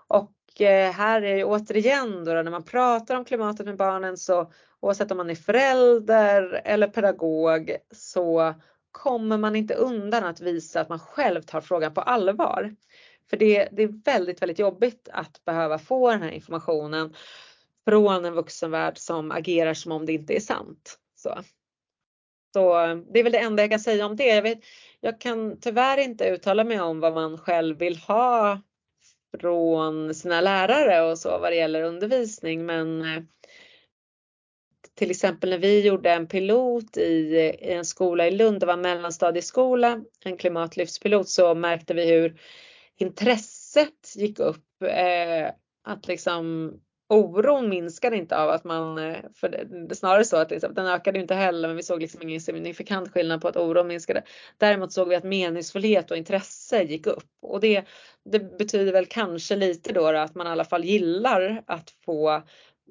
Och 0.09 0.33
Eh, 0.61 0.93
här 0.93 1.23
är 1.23 1.37
det 1.37 1.45
återigen 1.45 2.25
då, 2.25 2.33
när 2.33 2.51
man 2.51 2.65
pratar 2.65 3.17
om 3.17 3.25
klimatet 3.25 3.67
med 3.67 3.77
barnen 3.77 4.17
så 4.17 4.53
oavsett 4.81 5.11
om 5.11 5.17
man 5.17 5.31
är 5.31 5.35
förälder 5.35 6.63
eller 6.65 6.89
pedagog 6.89 7.77
så 7.91 8.55
kommer 8.93 9.39
man 9.39 9.57
inte 9.57 9.75
undan 9.75 10.25
att 10.25 10.41
visa 10.41 10.81
att 10.81 10.89
man 10.89 10.99
själv 10.99 11.43
tar 11.43 11.61
frågan 11.61 11.95
på 11.95 12.01
allvar. 12.01 12.75
För 13.31 13.37
det, 13.37 13.69
det 13.73 13.83
är 13.83 14.05
väldigt, 14.05 14.43
väldigt 14.43 14.59
jobbigt 14.59 15.09
att 15.13 15.45
behöva 15.45 15.79
få 15.79 16.11
den 16.11 16.23
här 16.23 16.31
informationen 16.31 17.15
från 17.85 18.25
en 18.25 18.35
vuxenvärld 18.35 18.99
som 18.99 19.31
agerar 19.31 19.75
som 19.75 19.93
om 19.93 20.07
det 20.07 20.13
inte 20.13 20.37
är 20.37 20.41
sant. 20.41 20.99
Så. 21.17 21.43
Så 22.53 22.73
det 23.13 23.19
är 23.19 23.23
väl 23.23 23.33
det 23.33 23.39
enda 23.39 23.63
jag 23.63 23.71
kan 23.71 23.81
säga 23.81 24.07
om 24.07 24.17
det. 24.17 24.27
Jag, 24.27 24.43
vet, 24.43 24.59
jag 25.01 25.21
kan 25.21 25.61
tyvärr 25.61 25.99
inte 25.99 26.29
uttala 26.29 26.65
mig 26.65 26.81
om 26.81 27.01
vad 27.01 27.15
man 27.15 27.39
själv 27.39 27.79
vill 27.79 27.97
ha 27.97 28.61
från 29.41 30.15
sina 30.15 30.41
lärare 30.41 31.11
och 31.11 31.19
så 31.19 31.39
vad 31.39 31.53
det 31.53 31.57
gäller 31.57 31.83
undervisning 31.83 32.67
men 32.67 33.03
eh, 33.03 33.23
till 34.95 35.11
exempel 35.11 35.51
när 35.51 35.59
vi 35.59 35.87
gjorde 35.87 36.11
en 36.11 36.29
pilot 36.29 36.97
i, 36.97 37.53
en 37.61 37.85
skola 37.85 38.27
i 38.27 38.31
Lund, 38.31 38.61
det 38.61 38.67
var 38.67 38.75
en 38.75 38.81
mellanstadieskola, 38.81 40.01
en 40.25 40.37
klimatlyftspilot, 40.37 41.29
så 41.29 41.55
märkte 41.55 41.95
vi 41.95 42.11
hur 42.11 42.41
intresset 42.97 44.17
gick 44.17 44.39
upp. 44.39 44.83
Eh, 44.83 45.51
att 45.85 46.09
liksom 46.09 46.73
oron 47.09 47.69
minskade 47.69 48.17
inte 48.17 48.39
av 48.39 48.51
att 48.51 48.65
man, 48.65 48.99
eh, 48.99 49.17
för 49.35 49.49
det, 49.89 49.95
snarare 49.95 50.25
så 50.25 50.37
att 50.37 50.51
liksom, 50.51 50.75
den 50.75 50.87
ökade 50.87 51.21
inte 51.21 51.35
heller 51.35 51.69
men 51.69 51.77
vi 51.77 51.83
såg 51.83 52.01
liksom 52.01 52.23
ingen 52.23 52.41
signifikant 52.41 53.13
skillnad 53.13 53.43
på 53.43 53.49
att 53.49 53.57
oron 53.57 53.87
minskade. 53.87 54.23
Däremot 54.59 54.93
såg 54.93 55.09
vi 55.09 55.15
att 55.15 55.25
meningsfullhet 55.25 56.11
och 56.11 56.17
intresse 56.17 56.83
gick 56.83 57.07
upp 57.07 57.31
och 57.43 57.61
det, 57.61 57.85
det 58.25 58.59
betyder 58.59 58.93
väl 58.93 59.07
kanske 59.07 59.57
lite 59.57 59.93
då, 59.93 60.13
då 60.13 60.19
att 60.19 60.35
man 60.35 60.47
i 60.47 60.51
alla 60.51 60.65
fall 60.65 60.85
gillar 60.85 61.63
att 61.67 61.91
få 61.91 62.43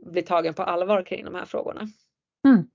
bli 0.06 0.22
tagen 0.22 0.54
på 0.54 0.64
allvar 0.64 1.04
kring 1.04 1.26
de 1.26 1.36
här 1.36 1.46
frågorna. 1.46 1.82
Mm. 2.48 2.68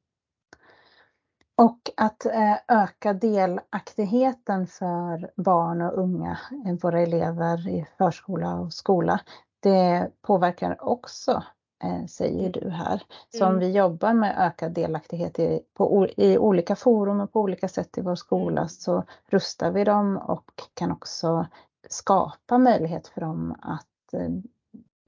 Och 1.56 1.80
att 1.96 2.26
eh, 2.26 2.56
öka 2.68 3.12
delaktigheten 3.12 4.66
för 4.66 5.42
barn 5.42 5.80
och 5.80 5.98
unga, 5.98 6.38
eh, 6.66 6.74
våra 6.82 7.00
elever 7.00 7.68
i 7.68 7.86
förskola 7.98 8.54
och 8.54 8.72
skola, 8.72 9.20
det 9.60 10.10
påverkar 10.22 10.84
också, 10.84 11.42
eh, 11.84 12.06
säger 12.06 12.40
mm. 12.40 12.52
du 12.52 12.70
här. 12.70 13.02
Så 13.28 13.44
om 13.44 13.52
mm. 13.52 13.60
vi 13.60 13.76
jobbar 13.78 14.14
med 14.14 14.34
ökad 14.38 14.72
delaktighet 14.72 15.38
i, 15.38 15.60
på, 15.74 16.08
i 16.16 16.38
olika 16.38 16.76
forum 16.76 17.20
och 17.20 17.32
på 17.32 17.40
olika 17.40 17.68
sätt 17.68 17.98
i 17.98 18.00
vår 18.00 18.14
skola 18.14 18.60
mm. 18.60 18.68
så 18.68 19.04
rustar 19.26 19.70
vi 19.70 19.84
dem 19.84 20.16
och 20.16 20.52
kan 20.74 20.92
också 20.92 21.46
skapa 21.88 22.58
möjlighet 22.58 23.08
för 23.08 23.20
dem 23.20 23.56
att 23.62 24.14
eh, 24.14 24.30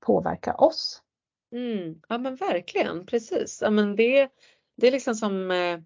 påverka 0.01 0.55
oss. 0.55 1.03
Mm. 1.53 2.01
Ja 2.09 2.19
men 2.19 2.37
verkligen, 2.37 3.07
precis. 3.07 3.59
Ja, 3.63 3.71
men 3.71 3.97
det, 3.97 4.29
det 4.77 4.87
är 4.87 4.93
liksom 4.93 5.15
som 5.15 5.51
eh, 5.51 5.79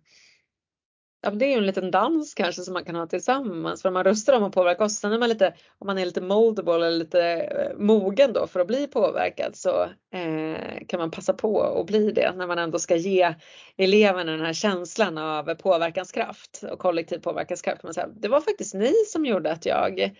ja, 1.24 1.30
det 1.30 1.44
är 1.44 1.48
ju 1.48 1.54
en 1.54 1.66
liten 1.66 1.90
dans 1.90 2.34
kanske 2.34 2.62
som 2.62 2.74
man 2.74 2.84
kan 2.84 2.94
ha 2.94 3.06
tillsammans 3.06 3.82
för 3.82 3.88
om 3.88 3.94
man 3.94 4.04
röstar 4.04 4.36
om 4.36 4.44
att 4.44 4.52
påverka 4.52 4.84
oss. 4.84 4.96
Sen 4.96 5.12
är 5.12 5.18
man 5.18 5.28
lite, 5.28 5.54
om 5.78 5.86
man 5.86 5.98
är 5.98 6.06
lite 6.06 6.20
moldable 6.20 6.74
eller 6.74 6.90
lite 6.90 7.22
eh, 7.22 7.78
mogen 7.78 8.32
då 8.32 8.46
för 8.46 8.60
att 8.60 8.66
bli 8.66 8.86
påverkad 8.86 9.56
så 9.56 9.82
eh, 10.14 10.86
kan 10.88 11.00
man 11.00 11.10
passa 11.10 11.32
på 11.32 11.62
att 11.62 11.86
bli 11.86 12.12
det 12.12 12.32
när 12.36 12.46
man 12.46 12.58
ändå 12.58 12.78
ska 12.78 12.96
ge 12.96 13.34
eleverna 13.76 14.32
den 14.32 14.46
här 14.46 14.52
känslan 14.52 15.18
av 15.18 15.54
påverkanskraft 15.54 16.64
och 16.72 16.78
kollektiv 16.78 17.18
påverkanskraft. 17.18 17.82
Man 17.82 17.94
säger, 17.94 18.08
det 18.16 18.28
var 18.28 18.40
faktiskt 18.40 18.74
ni 18.74 18.92
som 19.06 19.26
gjorde 19.26 19.52
att 19.52 19.66
jag 19.66 20.14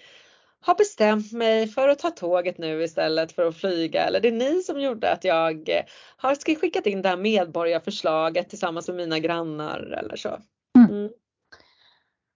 har 0.61 0.75
bestämt 0.75 1.33
mig 1.33 1.69
för 1.69 1.88
att 1.88 1.99
ta 1.99 2.11
tåget 2.11 2.59
nu 2.59 2.83
istället 2.83 3.33
för 3.33 3.47
att 3.47 3.57
flyga 3.57 4.05
eller 4.05 4.21
det 4.21 4.29
är 4.29 4.33
ni 4.33 4.62
som 4.62 4.81
gjorde 4.81 5.11
att 5.11 5.25
jag 5.25 5.71
har 6.17 6.55
skickat 6.61 6.87
in 6.87 7.03
det 7.03 7.09
här 7.09 7.17
medborgarförslaget 7.17 8.49
tillsammans 8.49 8.88
med 8.88 8.97
mina 8.97 9.19
grannar 9.19 9.99
eller 9.99 10.17
så. 10.17 10.38
Mm. 10.79 11.11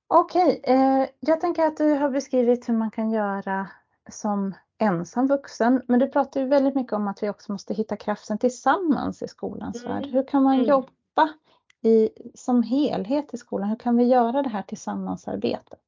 Okej, 0.07 0.61
okay, 0.62 0.74
eh, 0.74 1.09
jag 1.20 1.40
tänker 1.40 1.66
att 1.66 1.77
du 1.77 1.92
har 1.92 2.11
beskrivit 2.11 2.68
hur 2.68 2.74
man 2.74 2.90
kan 2.90 3.11
göra 3.11 3.68
som 4.11 4.55
ensam 4.79 5.27
vuxen, 5.27 5.83
men 5.88 6.01
du 6.01 6.09
pratar 6.09 6.40
ju 6.40 6.46
väldigt 6.46 6.74
mycket 6.74 6.92
om 6.92 7.09
att 7.09 7.22
vi 7.22 7.31
också 7.31 7.53
måste 7.53 7.74
hitta 7.74 7.96
kraften 7.96 8.38
tillsammans 8.38 9.22
i 9.22 9.29
skolans 9.29 9.85
mm. 9.85 9.94
värld. 9.94 10.07
Hur 10.12 10.27
kan 10.27 10.42
man 10.42 10.55
mm. 10.55 10.66
jobba 10.66 11.35
i, 11.83 12.11
som 12.35 12.62
helhet 12.62 13.35
i 13.35 13.37
skolan? 13.37 13.68
Hur 13.68 13.77
kan 13.77 13.96
vi 13.96 14.05
göra 14.05 14.42
det 14.42 14.48
här 14.48 14.62
tillsammansarbetet? 14.62 15.81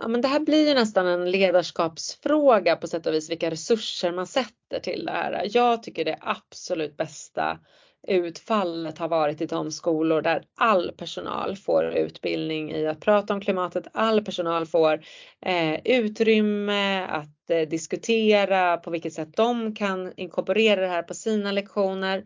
Ja, 0.00 0.08
men 0.08 0.20
det 0.20 0.28
här 0.28 0.40
blir 0.40 0.68
ju 0.68 0.74
nästan 0.74 1.06
en 1.06 1.30
ledarskapsfråga 1.30 2.76
på 2.76 2.86
sätt 2.86 3.06
och 3.06 3.14
vis 3.14 3.30
vilka 3.30 3.50
resurser 3.50 4.12
man 4.12 4.26
sätter 4.26 4.80
till 4.80 5.04
det 5.04 5.12
här. 5.12 5.48
Jag 5.50 5.82
tycker 5.82 6.04
det 6.04 6.18
absolut 6.20 6.96
bästa 6.96 7.58
utfallet 8.08 8.98
har 8.98 9.08
varit 9.08 9.40
i 9.40 9.46
de 9.46 9.72
skolor 9.72 10.22
där 10.22 10.44
all 10.56 10.92
personal 10.92 11.56
får 11.56 11.84
utbildning 11.84 12.72
i 12.72 12.86
att 12.86 13.00
prata 13.00 13.34
om 13.34 13.40
klimatet. 13.40 13.86
All 13.92 14.24
personal 14.24 14.66
får 14.66 15.04
eh, 15.46 15.80
utrymme 15.84 17.06
att 17.06 17.50
eh, 17.50 17.68
diskutera 17.68 18.76
på 18.76 18.90
vilket 18.90 19.12
sätt 19.12 19.36
de 19.36 19.74
kan 19.74 20.12
inkorporera 20.16 20.80
det 20.80 20.88
här 20.88 21.02
på 21.02 21.14
sina 21.14 21.52
lektioner. 21.52 22.24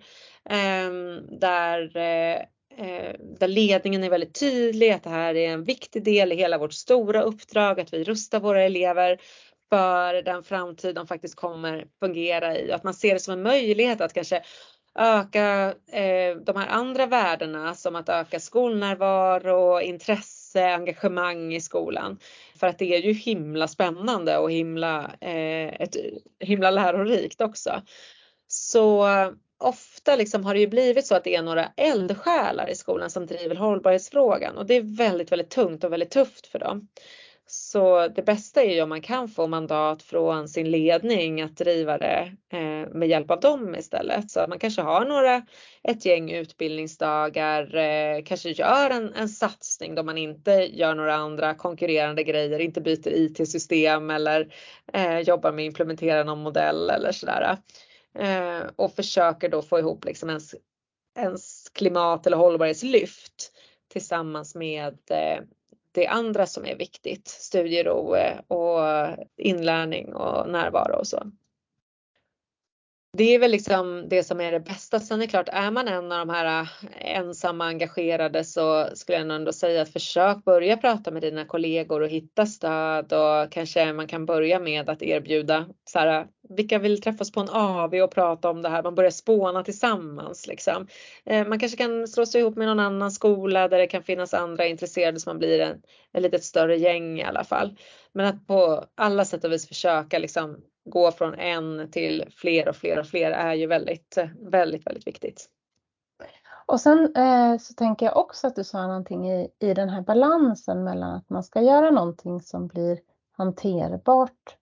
Ehm, 0.51 1.17
eh, 1.17 1.23
där 1.41 1.97
eh, 1.97 2.43
där 3.39 3.49
ledningen 3.49 4.05
är 4.05 4.11
väldigt 4.11 4.41
tydlig 4.41 4.91
att 4.91 5.03
det 5.03 5.11
här 5.11 5.35
är 5.35 5.49
en 5.49 5.65
viktig 5.65 6.05
del 6.05 6.33
i 6.33 6.37
hela 6.37 6.59
vårt 6.59 6.73
stora 6.73 7.23
uppdrag, 7.23 7.81
att 7.81 7.93
vi 7.93 8.05
rustar 8.05 8.41
våra 8.41 8.63
elever 8.63 9.19
för 9.69 10.23
den 10.23 10.43
framtid 10.43 10.95
de 10.95 11.07
faktiskt 11.07 11.35
kommer 11.35 11.87
fungera 12.01 12.59
i. 12.59 12.73
Att 12.73 12.85
man 12.85 12.95
ser 12.95 13.15
det 13.15 13.21
som 13.21 13.33
en 13.33 13.43
möjlighet 13.43 14.01
att 14.01 14.13
kanske 14.13 14.43
öka 14.99 15.75
eh, 15.93 16.37
de 16.37 16.57
här 16.57 16.69
andra 16.69 17.07
värdena 17.07 17.75
som 17.75 17.97
att 17.97 18.09
öka 18.09 18.41
skolnärvaro, 18.41 19.81
intresse, 19.81 20.75
engagemang 20.75 21.55
i 21.55 21.61
skolan. 21.61 22.19
För 22.61 22.67
att 22.67 22.79
det 22.79 22.95
är 22.95 23.03
ju 23.03 23.13
himla 23.13 23.69
spännande 23.69 24.39
och 24.39 24.53
himla, 24.53 25.11
eh, 25.21 25.81
ett, 25.81 25.97
himla 26.41 26.71
lärorikt 26.71 27.41
också. 27.41 27.83
Så 28.49 29.07
eh, 29.09 29.31
ofta 29.59 30.17
liksom 30.17 30.45
har 30.45 30.55
det 30.55 30.61
ju 30.61 30.67
blivit 30.67 31.07
så 31.07 31.15
att 31.15 31.25
det 31.25 31.37
är 31.37 31.43
några 31.43 31.73
eldsjälar 31.77 32.71
i 32.71 32.75
skolan 32.75 33.11
som 33.11 33.27
driver 33.27 33.57
hållbarhetsfrågan 33.57 34.57
och 34.57 34.67
det 34.67 34.75
är 34.75 34.97
väldigt, 34.97 35.33
väldigt 35.33 35.51
tungt 35.51 35.85
och 35.85 35.93
väldigt 35.93 36.11
tufft 36.11 36.47
för 36.47 36.59
dem. 36.59 36.89
Så 37.49 38.09
det 38.09 38.23
bästa 38.23 38.63
är 38.63 38.75
ju 38.75 38.83
om 38.83 38.89
man 38.89 39.01
kan 39.01 39.29
få 39.29 39.47
mandat 39.47 40.03
från 40.03 40.49
sin 40.49 40.71
ledning 40.71 41.43
att 41.43 41.57
driva 41.57 41.99
det 41.99 42.33
eh, 42.53 42.89
med 42.95 43.09
hjälp 43.09 43.31
av 43.31 43.41
dem 43.41 43.75
istället. 43.75 44.31
Så 44.31 44.47
man 44.49 44.59
kanske 44.59 44.83
har 44.83 45.05
några, 45.05 45.43
ett 45.83 46.05
gäng 46.05 46.31
utbildningsdagar, 46.31 47.75
eh, 47.77 48.23
kanske 48.25 48.51
gör 48.51 48.91
en, 48.91 49.15
en 49.15 49.29
satsning 49.29 49.95
då 49.95 50.03
man 50.03 50.19
inte 50.19 50.51
gör 50.51 50.95
några 50.95 51.15
andra 51.15 51.55
konkurrerande 51.55 52.23
grejer, 52.23 52.59
inte 52.59 52.81
byter 52.81 53.09
IT-system 53.09 54.11
eller 54.11 54.55
eh, 54.93 55.19
jobbar 55.19 55.53
med 55.53 55.63
att 55.63 55.67
implementera 55.67 56.25
någon 56.25 56.43
modell 56.43 56.91
eller 56.91 57.13
sådär. 57.13 57.57
Eh, 58.19 58.61
och 58.77 58.95
försöker 58.95 59.49
då 59.49 59.63
få 59.63 59.79
ihop 59.79 60.05
liksom 60.05 60.29
ens, 60.29 60.55
ens 61.19 61.69
klimat 61.69 62.27
eller 62.27 62.37
hållbarhetslyft 62.37 63.53
tillsammans 63.89 64.55
med 64.55 64.99
eh, 65.11 65.41
det 65.97 66.07
andra 66.07 66.47
som 66.47 66.65
är 66.65 66.77
viktigt, 66.77 67.29
studiero 67.29 68.17
eh, 68.17 68.39
och 68.49 68.81
inlärning 69.37 70.15
och 70.15 70.51
närvaro 70.51 70.99
och 70.99 71.07
så 71.07 71.23
det 73.17 73.35
är 73.35 73.39
väl 73.39 73.51
liksom 73.51 74.09
det 74.09 74.25
som 74.25 74.41
är 74.41 74.53
det 74.53 74.61
bästa. 74.61 75.01
Sen 75.01 75.21
är 75.21 75.27
det 75.27 75.31
klart, 75.31 75.49
är 75.53 75.71
man 75.71 75.89
en 75.89 76.13
av 76.13 76.27
de 76.27 76.29
här 76.29 76.63
eh, 76.63 76.69
ensamma 77.17 77.67
engagerade 77.67 78.45
så 78.45 78.89
skulle 78.95 79.19
jag 79.19 79.31
ändå 79.31 79.53
säga 79.53 79.83
att 79.83 79.93
försök 79.93 80.45
börja 80.45 80.77
prata 80.77 81.11
med 81.11 81.23
dina 81.23 81.45
kollegor 81.45 82.01
och 82.01 82.09
hitta 82.09 82.47
stöd 82.47 83.13
och 83.13 83.53
kanske 83.53 83.93
man 83.93 84.07
kan 84.07 84.27
börja 84.27 84.59
med 84.59 84.89
att 84.89 85.03
erbjuda 85.03 85.67
så 85.85 85.99
här, 85.99 86.27
vilka 86.49 86.79
vill 86.79 87.01
träffas 87.01 87.33
på 87.33 87.41
en 87.41 87.49
AV 87.49 87.95
och 87.95 88.15
prata 88.15 88.51
om 88.51 88.63
det 88.63 88.69
här? 88.69 88.83
Man 88.83 88.95
börjar 88.95 89.11
spåna 89.11 89.63
tillsammans 89.63 90.47
liksom. 90.47 90.87
Eh, 91.25 91.47
man 91.47 91.59
kanske 91.59 91.79
kan 91.79 92.09
slå 92.09 92.27
sig 92.27 92.41
ihop 92.41 92.57
med 92.57 92.69
någon 92.69 92.81
annan 92.81 93.11
skola 93.11 93.69
där 93.69 93.79
det 93.79 93.87
kan 93.87 94.03
finnas 94.03 94.35
andra 94.35 94.67
intresserade 94.67 95.21
så 95.21 95.31
man 95.31 95.39
blir 95.39 95.61
en, 95.61 95.83
en 96.13 96.23
lite 96.23 96.39
större 96.39 96.77
gäng 96.77 97.21
i 97.21 97.25
alla 97.25 97.45
fall. 97.45 97.77
Men 98.13 98.27
att 98.27 98.47
på 98.47 98.85
alla 98.95 99.25
sätt 99.25 99.45
och 99.45 99.53
vis 99.53 99.69
försöka 99.69 100.19
liksom 100.19 100.57
gå 100.87 101.13
från 101.13 101.35
en 101.35 101.91
till 101.91 102.25
fler 102.37 102.69
och 102.69 102.77
fler 102.77 102.99
och 102.99 103.07
fler 103.07 103.31
är 103.31 103.55
ju 103.55 103.67
väldigt, 103.67 104.19
väldigt, 104.41 104.87
väldigt 104.87 105.07
viktigt. 105.07 105.49
Och 106.67 106.81
sen 106.81 107.17
eh, 107.17 107.59
så 107.59 107.75
tänker 107.75 108.07
jag 108.07 108.17
också 108.17 108.47
att 108.47 108.57
du 108.57 108.65
sa 108.65 108.87
någonting 108.87 109.31
i, 109.31 109.49
i 109.59 109.75
den 109.75 109.89
här 109.89 110.01
balansen 110.01 110.85
mellan 110.85 111.15
att 111.15 111.31
man 111.31 111.45
ska 111.45 111.61
göra 111.61 111.91
någonting 111.91 112.41
som 112.41 112.67
blir 112.67 112.99
hanterbart 113.33 114.57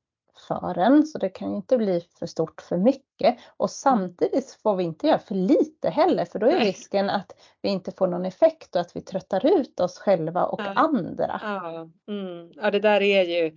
för 0.49 0.79
en, 0.79 1.07
så 1.07 1.19
det 1.19 1.29
kan 1.29 1.51
ju 1.51 1.57
inte 1.57 1.79
bli 1.79 2.01
för 2.19 2.27
stort 2.27 2.61
för 2.61 2.77
mycket. 2.77 3.39
Och 3.57 3.71
samtidigt 3.71 4.59
får 4.63 4.77
vi 4.77 4.85
inte 4.85 5.07
göra 5.07 5.19
för 5.19 5.35
lite 5.35 5.91
heller, 5.91 6.25
för 6.25 6.39
då 6.39 6.47
är 6.47 6.61
risken 6.61 7.11
att 7.11 7.33
vi 7.63 7.69
inte 7.69 7.93
får 7.93 8.07
någon 8.07 8.25
effekt 8.25 8.75
och 8.75 8.81
att 8.81 8.97
vi 8.97 9.01
tröttar 9.01 9.61
ut 9.61 9.81
oss 9.81 9.99
själva 9.99 10.45
och 10.45 10.61
ja. 10.61 10.73
andra. 10.75 11.41
Ja. 11.43 11.89
Mm. 12.09 12.53
ja, 12.55 12.71
det 12.71 12.81
där 12.81 13.03
är 13.03 13.23
ju 13.23 13.57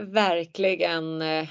verkligen 0.00 1.22
eh, 1.22 1.48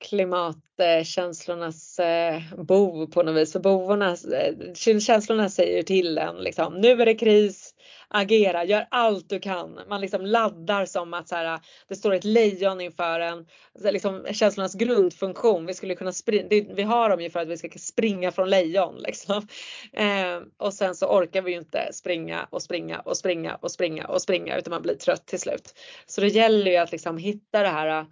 klimatkänslornas 0.00 1.98
eh, 1.98 2.42
bov 2.58 3.06
på 3.06 3.22
något 3.22 3.36
vis. 3.36 3.52
För 3.52 3.60
bovorna, 3.60 4.10
eh, 4.10 4.54
känslorna 5.00 5.48
säger 5.48 5.82
till 5.82 6.18
en 6.18 6.36
liksom, 6.36 6.74
nu 6.74 7.02
är 7.02 7.06
det 7.06 7.14
kris, 7.14 7.74
agera, 8.08 8.64
gör 8.64 8.86
allt 8.90 9.28
du 9.28 9.40
kan. 9.40 9.80
Man 9.88 10.00
liksom 10.00 10.26
laddar 10.26 10.86
som 10.86 11.14
att 11.14 11.28
så 11.28 11.36
här, 11.36 11.60
det 11.88 11.94
står 11.94 12.14
ett 12.14 12.24
lejon 12.24 12.80
inför 12.80 13.20
en. 13.20 13.46
Liksom 13.92 14.26
känslornas 14.32 14.74
grundfunktion. 14.74 15.66
Vi 15.66 15.74
skulle 15.74 15.94
kunna 15.94 16.12
springa, 16.12 16.74
vi 16.74 16.82
har 16.82 17.10
dem 17.10 17.20
ju 17.20 17.30
för 17.30 17.40
att 17.40 17.48
vi 17.48 17.56
ska 17.56 17.68
springa 17.78 18.32
från 18.32 18.50
lejon 18.50 18.96
liksom. 19.06 19.48
Eh, 19.92 20.40
och 20.58 20.74
sen 20.74 20.94
så 20.94 21.06
orkar 21.06 21.42
vi 21.42 21.50
ju 21.50 21.58
inte 21.58 21.88
springa 21.92 22.46
och 22.50 22.62
springa 22.62 22.98
och 22.98 23.16
springa 23.16 23.54
och 23.54 23.70
springa 23.70 24.06
och 24.06 24.22
springa 24.22 24.58
utan 24.58 24.70
man 24.70 24.82
blir 24.82 24.94
trött 24.94 25.26
till 25.26 25.40
slut. 25.40 25.74
Så 26.06 26.20
det 26.20 26.28
gäller 26.28 26.70
ju 26.70 26.76
att 26.76 26.92
liksom 26.92 27.18
hitta 27.18 27.49
det 27.58 27.68
här 27.68 28.06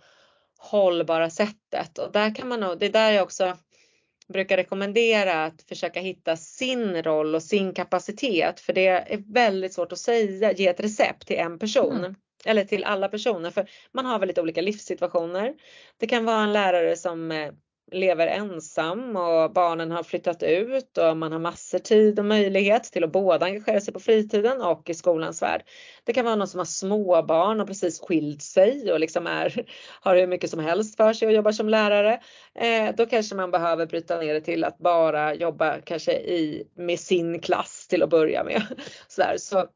hållbara 0.58 1.30
sättet 1.30 1.98
och 1.98 2.12
där 2.12 2.34
kan 2.34 2.48
man 2.48 2.60
nog, 2.60 2.78
det 2.78 2.86
är 2.86 2.92
där 2.92 3.10
jag 3.10 3.22
också 3.22 3.56
brukar 4.28 4.56
rekommendera 4.56 5.44
att 5.44 5.62
försöka 5.62 6.00
hitta 6.00 6.36
sin 6.36 7.02
roll 7.02 7.34
och 7.34 7.42
sin 7.42 7.74
kapacitet 7.74 8.60
för 8.60 8.72
det 8.72 8.86
är 8.86 9.32
väldigt 9.32 9.74
svårt 9.74 9.92
att 9.92 9.98
säga, 9.98 10.52
ge 10.52 10.68
ett 10.68 10.80
recept 10.80 11.26
till 11.26 11.36
en 11.36 11.58
person. 11.58 11.96
Mm. 11.96 12.14
Eller 12.44 12.64
till 12.64 12.84
alla 12.84 13.08
personer 13.08 13.50
för 13.50 13.70
man 13.92 14.06
har 14.06 14.18
väldigt 14.18 14.38
olika 14.38 14.60
livssituationer. 14.60 15.54
Det 15.96 16.06
kan 16.06 16.24
vara 16.24 16.42
en 16.42 16.52
lärare 16.52 16.96
som 16.96 17.32
eh, 17.32 17.52
lever 17.92 18.26
ensam 18.26 19.16
och 19.16 19.52
barnen 19.52 19.90
har 19.90 20.02
flyttat 20.02 20.42
ut 20.42 20.98
och 20.98 21.16
man 21.16 21.32
har 21.32 21.38
massor 21.38 21.78
tid 21.78 22.18
och 22.18 22.24
möjlighet 22.24 22.84
till 22.84 23.04
att 23.04 23.12
både 23.12 23.44
engagera 23.44 23.80
sig 23.80 23.94
på 23.94 24.00
fritiden 24.00 24.62
och 24.62 24.90
i 24.90 24.94
skolans 24.94 25.42
värld. 25.42 25.62
Det 26.04 26.12
kan 26.12 26.24
vara 26.24 26.36
någon 26.36 26.48
som 26.48 26.58
har 26.58 26.64
småbarn 26.64 27.60
och 27.60 27.66
precis 27.66 28.00
skilt 28.00 28.42
sig 28.42 28.92
och 28.92 29.00
liksom 29.00 29.26
är, 29.26 29.64
har 30.00 30.16
hur 30.16 30.26
mycket 30.26 30.50
som 30.50 30.60
helst 30.60 30.96
för 30.96 31.12
sig 31.12 31.28
och 31.28 31.34
jobbar 31.34 31.52
som 31.52 31.68
lärare. 31.68 32.20
Eh, 32.54 32.94
då 32.96 33.06
kanske 33.06 33.34
man 33.34 33.50
behöver 33.50 33.86
bryta 33.86 34.18
ner 34.18 34.34
det 34.34 34.40
till 34.40 34.64
att 34.64 34.78
bara 34.78 35.34
jobba 35.34 35.80
kanske 35.80 36.12
i, 36.12 36.68
med 36.74 37.00
sin 37.00 37.40
klass 37.40 37.86
till 37.88 38.02
att 38.02 38.10
börja 38.10 38.44
med. 38.44 38.62
Så, 39.08 39.20
där. 39.20 39.36
så 39.38 39.66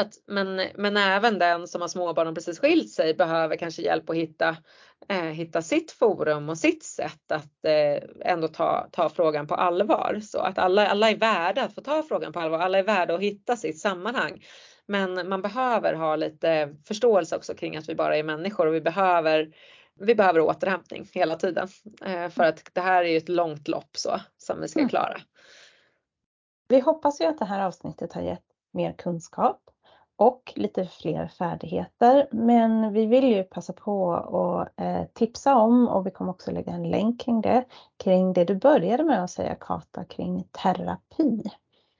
att, 0.00 0.14
men, 0.26 0.62
men 0.74 0.96
även 0.96 1.38
den 1.38 1.68
som 1.68 1.80
har 1.80 1.88
småbarn 1.88 2.28
och 2.28 2.34
precis 2.34 2.58
skilt 2.58 2.90
sig 2.90 3.14
behöver 3.14 3.56
kanske 3.56 3.82
hjälp 3.82 4.10
att 4.10 4.16
hitta, 4.16 4.56
eh, 5.08 5.16
hitta 5.16 5.62
sitt 5.62 5.92
forum 5.92 6.48
och 6.48 6.58
sitt 6.58 6.84
sätt 6.84 7.32
att 7.32 7.64
eh, 7.64 8.30
ändå 8.32 8.48
ta, 8.48 8.88
ta 8.92 9.08
frågan 9.08 9.46
på 9.46 9.54
allvar. 9.54 10.20
Så 10.22 10.38
att 10.38 10.58
alla, 10.58 10.86
alla 10.86 11.10
är 11.10 11.16
värda 11.16 11.62
att 11.62 11.74
få 11.74 11.80
ta 11.80 12.02
frågan 12.02 12.32
på 12.32 12.40
allvar. 12.40 12.58
Alla 12.58 12.78
är 12.78 12.82
värda 12.82 13.14
att 13.14 13.20
hitta 13.20 13.56
sitt 13.56 13.80
sammanhang. 13.80 14.44
Men 14.86 15.28
man 15.28 15.42
behöver 15.42 15.94
ha 15.94 16.16
lite 16.16 16.76
förståelse 16.84 17.36
också 17.36 17.54
kring 17.54 17.76
att 17.76 17.88
vi 17.88 17.94
bara 17.94 18.16
är 18.16 18.22
människor 18.22 18.66
och 18.66 18.74
vi 18.74 18.80
behöver 18.80 19.52
vi 20.00 20.14
behöver 20.14 20.40
återhämtning 20.40 21.08
hela 21.12 21.36
tiden 21.36 21.68
eh, 22.04 22.28
för 22.28 22.44
att 22.44 22.70
det 22.72 22.80
här 22.80 23.04
är 23.04 23.08
ju 23.08 23.16
ett 23.16 23.28
långt 23.28 23.68
lopp 23.68 23.96
så 23.96 24.20
som 24.38 24.60
vi 24.60 24.68
ska 24.68 24.78
mm. 24.78 24.88
klara. 24.88 25.20
Vi 26.68 26.80
hoppas 26.80 27.20
ju 27.20 27.24
att 27.24 27.38
det 27.38 27.44
här 27.44 27.66
avsnittet 27.66 28.12
har 28.12 28.22
gett 28.22 28.44
mer 28.72 28.92
kunskap 28.92 29.69
och 30.20 30.52
lite 30.56 30.86
fler 30.86 31.28
färdigheter. 31.28 32.28
Men 32.30 32.92
vi 32.92 33.06
vill 33.06 33.24
ju 33.24 33.42
passa 33.42 33.72
på 33.72 34.12
att 34.14 34.80
eh, 34.80 35.04
tipsa 35.12 35.56
om 35.56 35.88
och 35.88 36.06
vi 36.06 36.10
kommer 36.10 36.30
också 36.30 36.50
lägga 36.50 36.72
en 36.72 36.90
länk 36.90 37.20
kring 37.20 37.40
det, 37.40 37.64
kring 37.96 38.32
det 38.32 38.44
du 38.44 38.54
började 38.54 39.04
med 39.04 39.24
att 39.24 39.30
säga 39.30 39.54
Kata 39.54 40.04
kring 40.04 40.44
terapi. 40.62 41.42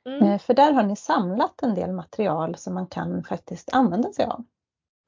Mm. 0.07 0.23
Eh, 0.23 0.39
för 0.39 0.55
där 0.55 0.73
har 0.73 0.83
ni 0.83 0.97
samlat 0.97 1.63
en 1.63 1.75
del 1.75 1.93
material 1.93 2.57
som 2.57 2.75
man 2.75 2.87
kan 2.87 3.25
faktiskt 3.25 3.73
använda 3.73 4.13
sig 4.13 4.25
av. 4.25 4.45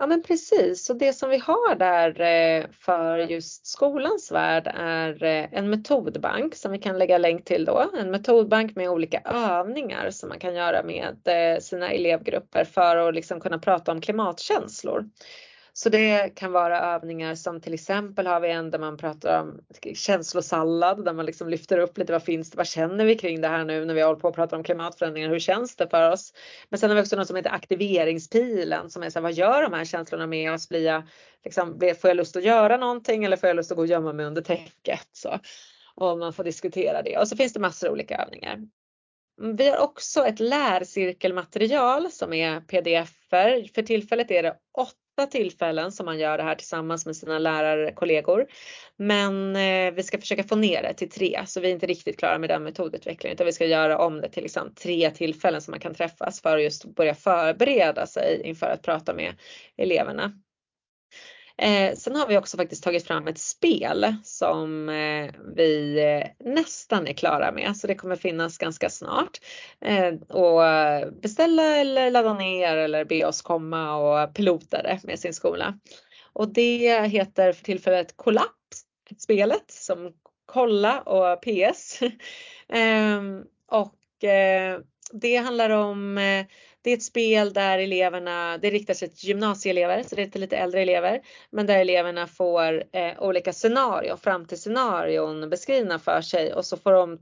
Ja 0.02 0.06
men 0.06 0.22
precis, 0.22 0.84
så 0.84 0.92
det 0.94 1.12
som 1.12 1.30
vi 1.30 1.38
har 1.38 1.74
där 1.74 2.20
eh, 2.20 2.66
för 2.80 3.18
just 3.18 3.66
skolans 3.66 4.32
värld 4.32 4.72
är 4.74 5.24
eh, 5.24 5.48
en 5.52 5.70
metodbank 5.70 6.54
som 6.54 6.72
vi 6.72 6.78
kan 6.78 6.98
lägga 6.98 7.18
länk 7.18 7.44
till 7.44 7.64
då. 7.64 7.90
En 7.98 8.10
metodbank 8.10 8.76
med 8.76 8.90
olika 8.90 9.20
övningar 9.24 10.10
som 10.10 10.28
man 10.28 10.38
kan 10.38 10.54
göra 10.54 10.82
med 10.82 11.16
eh, 11.24 11.60
sina 11.60 11.90
elevgrupper 11.90 12.64
för 12.64 12.96
att 12.96 13.14
liksom 13.14 13.40
kunna 13.40 13.58
prata 13.58 13.92
om 13.92 14.00
klimatkänslor. 14.00 15.04
Så 15.74 15.88
det 15.88 16.32
kan 16.34 16.52
vara 16.52 16.80
övningar 16.80 17.34
som 17.34 17.60
till 17.60 17.74
exempel 17.74 18.26
har 18.26 18.40
vi 18.40 18.50
en 18.50 18.70
där 18.70 18.78
man 18.78 18.96
pratar 18.96 19.40
om 19.40 19.60
känslosallad 19.94 21.04
där 21.04 21.12
man 21.12 21.26
liksom 21.26 21.48
lyfter 21.48 21.78
upp 21.78 21.98
lite 21.98 22.12
vad 22.12 22.22
finns 22.22 22.50
det, 22.50 22.56
vad 22.56 22.66
känner 22.66 23.04
vi 23.04 23.18
kring 23.18 23.40
det 23.40 23.48
här 23.48 23.64
nu 23.64 23.84
när 23.84 23.94
vi 23.94 24.02
håller 24.02 24.20
på 24.20 24.28
att 24.28 24.34
prata 24.34 24.56
om 24.56 24.64
klimatförändringar, 24.64 25.28
hur 25.28 25.38
känns 25.38 25.76
det 25.76 25.88
för 25.88 26.10
oss? 26.10 26.32
Men 26.68 26.78
sen 26.78 26.90
har 26.90 26.94
vi 26.94 27.02
också 27.02 27.16
något 27.16 27.26
som 27.26 27.36
heter 27.36 27.50
aktiveringspilen 27.50 28.90
som 28.90 29.02
är 29.02 29.10
så 29.10 29.18
här, 29.18 29.22
vad 29.22 29.32
gör 29.32 29.62
de 29.62 29.72
här 29.72 29.84
känslorna 29.84 30.26
med 30.26 30.52
oss? 30.52 30.68
Blir 30.68 30.86
jag, 30.86 31.02
liksom, 31.44 31.80
får 32.00 32.10
jag 32.10 32.16
lust 32.16 32.36
att 32.36 32.44
göra 32.44 32.76
någonting 32.76 33.24
eller 33.24 33.36
får 33.36 33.46
jag 33.46 33.56
lust 33.56 33.70
att 33.70 33.76
gå 33.76 33.82
och 33.82 33.88
gömma 33.88 34.12
mig 34.12 34.26
under 34.26 34.42
täcket? 34.42 35.08
Så. 35.12 35.38
Och 35.94 36.18
man 36.18 36.32
får 36.32 36.44
diskutera 36.44 37.02
det 37.02 37.18
och 37.18 37.28
så 37.28 37.36
finns 37.36 37.52
det 37.52 37.60
massor 37.60 37.86
av 37.86 37.92
olika 37.92 38.16
övningar. 38.16 38.58
Mm, 39.40 39.56
vi 39.56 39.68
har 39.68 39.78
också 39.78 40.24
ett 40.24 40.40
lärcirkelmaterial 40.40 42.10
som 42.10 42.32
är 42.32 42.60
pdf-er. 42.60 43.70
För 43.74 43.82
tillfället 43.82 44.30
är 44.30 44.42
det 44.42 44.56
åtta 44.78 44.96
tillfällen 45.30 45.92
som 45.92 46.06
man 46.06 46.18
gör 46.18 46.38
det 46.38 46.44
här 46.44 46.54
tillsammans 46.54 47.06
med 47.06 47.16
sina 47.16 47.38
lärarkollegor. 47.38 48.46
Men 48.96 49.56
eh, 49.56 49.94
vi 49.94 50.02
ska 50.02 50.18
försöka 50.18 50.44
få 50.44 50.56
ner 50.56 50.82
det 50.82 50.94
till 50.94 51.10
tre 51.10 51.42
så 51.46 51.60
vi 51.60 51.68
är 51.68 51.72
inte 51.72 51.86
riktigt 51.86 52.18
klara 52.18 52.38
med 52.38 52.50
den 52.50 52.62
metodutvecklingen 52.62 53.34
utan 53.34 53.46
vi 53.46 53.52
ska 53.52 53.66
göra 53.66 53.98
om 53.98 54.20
det 54.20 54.28
till 54.28 54.42
liksom 54.42 54.74
tre 54.74 55.10
tillfällen 55.10 55.62
som 55.62 55.72
man 55.72 55.80
kan 55.80 55.94
träffas 55.94 56.42
för 56.42 56.56
att 56.56 56.62
just 56.62 56.84
börja 56.84 57.14
förbereda 57.14 58.06
sig 58.06 58.42
inför 58.44 58.66
att 58.66 58.82
prata 58.82 59.14
med 59.14 59.34
eleverna. 59.76 60.32
Eh, 61.58 61.94
sen 61.94 62.16
har 62.16 62.26
vi 62.26 62.38
också 62.38 62.56
faktiskt 62.56 62.84
tagit 62.84 63.06
fram 63.06 63.28
ett 63.28 63.38
spel 63.38 64.14
som 64.24 64.88
eh, 64.88 65.30
vi 65.56 65.98
eh, 66.00 66.50
nästan 66.52 67.06
är 67.06 67.12
klara 67.12 67.52
med 67.52 67.76
så 67.76 67.86
det 67.86 67.94
kommer 67.94 68.16
finnas 68.16 68.58
ganska 68.58 68.90
snart. 68.90 69.40
Eh, 69.80 70.14
och 70.36 70.62
beställa 71.22 71.76
eller 71.76 72.10
ladda 72.10 72.34
ner 72.34 72.76
eller 72.76 73.04
be 73.04 73.26
oss 73.26 73.42
komma 73.42 73.96
och 73.96 74.34
pilota 74.34 74.82
det 74.82 75.00
med 75.04 75.18
sin 75.18 75.34
skola. 75.34 75.78
Och 76.32 76.48
det 76.48 77.08
heter 77.08 77.52
för 77.52 77.64
tillfället 77.64 78.16
Kollaps, 78.16 78.84
spelet 79.18 79.70
som 79.70 80.12
kolla 80.46 81.00
och 81.00 81.42
PS. 81.42 82.00
Ehm, 82.68 83.44
och 83.66 84.24
eh, 84.24 84.78
det 85.12 85.36
handlar 85.36 85.70
om, 85.70 86.18
eh, 86.18 86.46
det 86.82 86.90
är 86.90 86.96
ett 86.96 87.02
spel 87.02 87.52
där 87.52 87.78
eleverna, 87.78 88.58
det 88.58 88.70
riktar 88.70 88.94
sig 88.94 89.08
till 89.08 89.28
gymnasieelever, 89.28 90.02
så 90.02 90.16
det 90.16 90.22
är 90.22 90.26
till 90.26 90.40
lite 90.40 90.56
äldre 90.56 90.82
elever, 90.82 91.20
men 91.50 91.66
där 91.66 91.78
eleverna 91.78 92.26
får 92.26 92.84
eh, 92.92 93.22
olika 93.22 93.52
scenarion, 93.52 94.18
framtidsscenarion 94.18 95.50
beskrivna 95.50 95.98
för 95.98 96.20
sig 96.20 96.54
och 96.54 96.66
så 96.66 96.76
får 96.76 96.92
de 96.92 97.18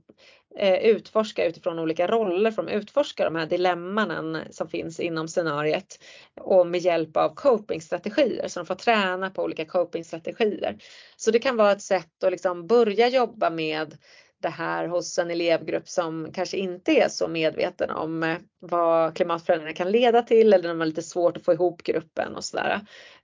eh, 0.58 0.74
utforska 0.74 1.44
utifrån 1.44 1.78
olika 1.78 2.06
roller, 2.06 2.50
för 2.50 2.62
de 2.62 2.72
utforskar 2.72 3.24
de 3.24 3.36
här 3.36 3.46
dilemman 3.46 4.38
som 4.50 4.68
finns 4.68 5.00
inom 5.00 5.28
scenariet 5.28 5.98
och 6.40 6.66
med 6.66 6.80
hjälp 6.80 7.16
av 7.16 7.34
copingstrategier, 7.34 8.48
så 8.48 8.60
de 8.60 8.66
får 8.66 8.74
träna 8.74 9.30
på 9.30 9.42
olika 9.42 9.64
copingstrategier. 9.64 10.76
Så 11.16 11.30
det 11.30 11.38
kan 11.38 11.56
vara 11.56 11.72
ett 11.72 11.82
sätt 11.82 12.24
att 12.24 12.32
liksom 12.32 12.66
börja 12.66 13.08
jobba 13.08 13.50
med 13.50 13.96
det 14.42 14.48
här 14.48 14.88
hos 14.88 15.18
en 15.18 15.30
elevgrupp 15.30 15.88
som 15.88 16.32
kanske 16.32 16.56
inte 16.56 16.92
är 16.92 17.08
så 17.08 17.28
medveten 17.28 17.90
om 17.90 18.22
eh, 18.22 18.36
vad 18.58 19.16
klimatförändringar 19.16 19.74
kan 19.74 19.90
leda 19.90 20.22
till 20.22 20.52
eller 20.52 20.68
när 20.68 20.74
man 20.74 20.80
har 20.80 20.86
lite 20.86 21.02
svårt 21.02 21.36
att 21.36 21.44
få 21.44 21.52
ihop 21.52 21.82
gruppen 21.82 22.36
och 22.36 22.44
sådär. 22.44 22.80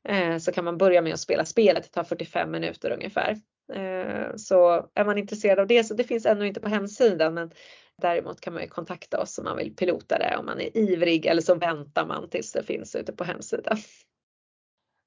Eh, 0.08 0.38
så 0.38 0.52
kan 0.52 0.64
man 0.64 0.78
börja 0.78 1.02
med 1.02 1.14
att 1.14 1.20
spela 1.20 1.44
spelet, 1.44 1.82
det 1.82 1.88
tar 1.88 2.04
45 2.04 2.50
minuter 2.50 2.90
ungefär. 2.90 3.36
Eh, 3.72 4.36
så 4.36 4.88
är 4.94 5.04
man 5.04 5.18
intresserad 5.18 5.58
av 5.58 5.66
det 5.66 5.84
så 5.84 5.94
det 5.94 6.04
finns 6.04 6.26
ännu 6.26 6.46
inte 6.46 6.60
på 6.60 6.68
hemsidan 6.68 7.34
men 7.34 7.50
däremot 8.02 8.40
kan 8.40 8.52
man 8.52 8.62
ju 8.62 8.68
kontakta 8.68 9.20
oss 9.20 9.38
om 9.38 9.44
man 9.44 9.56
vill 9.56 9.76
pilota 9.76 10.18
det 10.18 10.36
om 10.38 10.46
man 10.46 10.60
är 10.60 10.76
ivrig 10.76 11.26
eller 11.26 11.42
så 11.42 11.54
väntar 11.54 12.06
man 12.06 12.30
tills 12.30 12.52
det 12.52 12.62
finns 12.62 12.96
ute 12.96 13.12
på 13.12 13.24
hemsidan. 13.24 13.76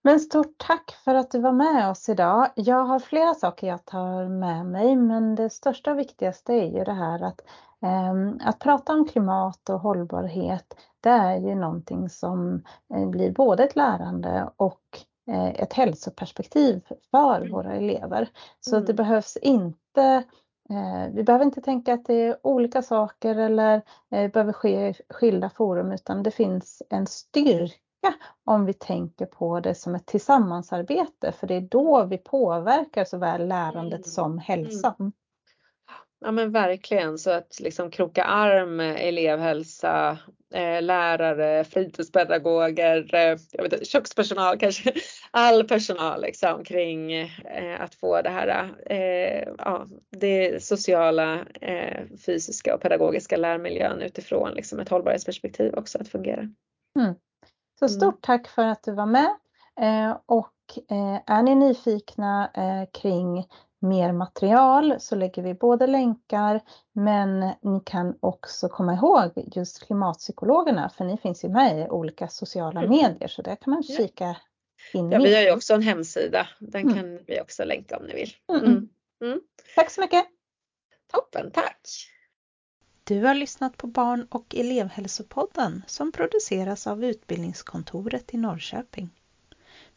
Men 0.02 0.20
stort 0.20 0.58
tack 0.58 0.92
för 0.92 1.16
att 1.16 1.32
du 1.32 1.40
var 1.40 1.52
med 1.52 1.90
oss 1.90 2.10
idag. 2.10 2.50
Jag 2.56 2.84
har 2.84 3.00
flera 3.00 3.34
saker 3.34 3.68
jag 3.68 3.86
tar 3.86 4.26
med 4.26 4.66
mig, 4.66 4.96
men 4.96 5.36
det 5.36 5.50
största 5.50 5.92
och 5.92 6.00
viktigaste 6.00 6.54
är 6.54 6.78
ju 6.78 6.84
det 6.84 6.94
här 6.94 7.24
att, 7.24 7.42
eh, 7.82 8.48
att 8.48 8.60
prata 8.60 8.94
om 8.94 9.08
klimat 9.08 9.70
och 9.70 9.80
hållbarhet. 9.80 10.78
Det 11.02 11.10
är 11.10 11.38
ju 11.38 11.56
någonting 11.56 12.10
som 12.10 12.64
eh, 12.94 13.10
blir 13.10 13.32
både 13.32 13.64
ett 13.64 13.76
lärande 13.76 14.50
och 14.56 14.82
eh, 15.28 15.48
ett 15.48 15.74
hälsoperspektiv 15.74 16.82
för 17.12 17.50
våra 17.50 17.74
elever. 17.74 18.30
Så 18.60 18.76
mm. 18.76 18.86
det 18.86 18.94
behövs 18.94 19.38
inte 19.38 20.24
eh, 20.70 21.14
vi 21.14 21.24
behöver 21.24 21.46
inte 21.46 21.62
tänka 21.62 21.94
att 21.94 22.06
det 22.06 22.14
är 22.14 22.38
olika 22.44 22.82
saker 22.82 23.36
eller 23.36 23.82
eh, 24.12 24.32
behöver 24.32 24.54
ske 24.54 24.90
i 24.90 24.94
skilda 25.10 25.50
forum 25.50 25.92
utan 25.92 26.24
det 26.24 26.32
finns 26.32 26.84
en 26.90 27.08
styrka 27.08 27.89
om 28.46 28.66
vi 28.66 28.74
tänker 28.74 29.26
på 29.26 29.60
det 29.60 29.76
som 29.76 29.96
ett 29.96 30.06
tillsammansarbete 30.06 31.32
för 31.32 31.48
det 31.48 31.56
är 31.56 31.62
då 31.62 32.06
vi 32.06 32.18
påverkar 32.18 33.06
såväl 33.06 33.48
lärandet 33.48 34.00
mm. 34.00 34.04
som 34.04 34.38
hälsan. 34.38 34.96
Mm. 35.00 35.12
Ja 36.22 36.32
men 36.32 36.52
verkligen 36.52 37.18
så 37.18 37.32
att 37.32 37.60
liksom 37.60 37.92
kroka 37.92 38.24
arm 38.24 38.80
elevhälsa, 38.80 40.18
eh, 40.54 40.82
lärare, 40.82 41.64
fritidspedagoger, 41.64 43.16
eh, 43.16 43.38
jag 43.52 43.64
vet 43.64 43.74
inte, 43.74 43.86
kökspersonal 43.86 44.58
kanske, 44.60 44.94
all 45.32 45.68
personal 45.68 46.22
liksom 46.22 46.64
kring 46.64 47.14
eh, 47.14 47.82
att 47.82 47.96
få 47.96 48.22
det 48.22 48.30
här, 48.30 48.74
eh, 48.86 49.54
ja, 49.58 49.88
det 50.10 50.64
sociala, 50.64 51.46
eh, 51.62 52.04
fysiska 52.26 52.76
och 52.76 52.82
pedagogiska 52.82 53.38
lärmiljön 53.38 54.02
utifrån 54.02 54.52
liksom 54.52 54.80
ett 54.80 54.90
hållbarhetsperspektiv 54.90 55.74
också 55.74 55.98
att 56.02 56.08
fungera. 56.08 56.50
Mm. 57.00 57.16
Så 57.80 57.86
mm. 57.86 57.96
stort 57.96 58.22
tack 58.22 58.48
för 58.48 58.66
att 58.66 58.84
du 58.84 58.92
var 58.92 59.06
med 59.06 59.36
eh, 59.82 60.18
och 60.26 60.54
eh, 60.90 61.22
är 61.26 61.44
ni 61.44 61.56
nyfikna 61.56 62.52
eh, 62.54 63.02
kring 63.02 63.48
mer 63.80 64.12
material 64.12 64.96
så 65.00 65.16
lägger 65.16 65.44
vi 65.44 65.54
både 65.54 65.88
länkar 65.88 66.62
men 66.94 67.40
ni 67.40 67.82
kan 67.86 68.18
också 68.20 68.70
komma 68.70 68.94
ihåg 68.94 69.32
just 69.56 69.86
klimatpsykologerna 69.86 70.90
för 70.90 71.06
ni 71.06 71.18
finns 71.18 71.46
ju 71.46 71.50
med 71.50 71.80
i 71.80 71.90
olika 71.90 72.28
sociala 72.28 72.80
mm. 72.80 72.92
medier 72.92 73.28
så 73.28 73.42
där 73.42 73.56
kan 73.56 73.74
man 73.74 73.84
kika 73.84 74.36
in. 74.94 75.12
Ja, 75.12 75.20
vi 75.20 75.36
har 75.36 75.42
ju 75.42 75.52
också 75.52 75.74
en 75.74 75.82
hemsida. 75.82 76.48
Den 76.60 76.82
mm. 76.82 76.96
kan 76.96 77.20
vi 77.28 77.42
också 77.42 77.64
länka 77.64 77.98
om 77.98 78.06
ni 78.06 78.14
vill. 78.14 78.32
Mm. 78.50 78.64
mm. 78.64 78.90
mm. 79.24 79.42
Tack 79.76 79.92
så 79.92 80.02
mycket! 80.02 80.26
Toppen, 81.12 81.52
tack! 81.52 81.80
Du 83.10 83.26
har 83.26 83.36
lyssnat 83.36 83.78
på 83.78 83.88
Barn 83.88 84.28
och 84.30 84.56
elevhälsopodden 84.56 85.84
som 85.88 86.12
produceras 86.12 86.88
av 86.88 87.04
Utbildningskontoret 87.04 88.34
i 88.34 88.38
Norrköping. 88.38 89.10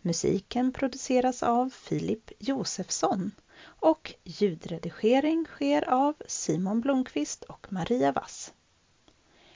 Musiken 0.00 0.72
produceras 0.72 1.42
av 1.42 1.70
Filip 1.70 2.30
Josefsson 2.38 3.30
och 3.64 4.14
ljudredigering 4.24 5.44
sker 5.44 5.88
av 5.88 6.14
Simon 6.26 6.80
Blomqvist 6.80 7.44
och 7.44 7.66
Maria 7.72 8.12
Wass. 8.12 8.52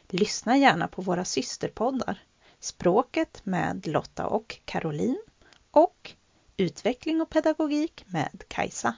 Lyssna 0.09 0.57
gärna 0.57 0.89
på 0.89 1.03
våra 1.03 1.25
systerpoddar 1.25 2.23
Språket 2.61 3.41
med 3.45 3.87
Lotta 3.87 4.27
och 4.27 4.61
Caroline 4.65 5.23
och 5.71 6.13
Utveckling 6.57 7.21
och 7.21 7.31
pedagogik 7.31 8.05
med 8.07 8.45
Kajsa. 8.49 8.95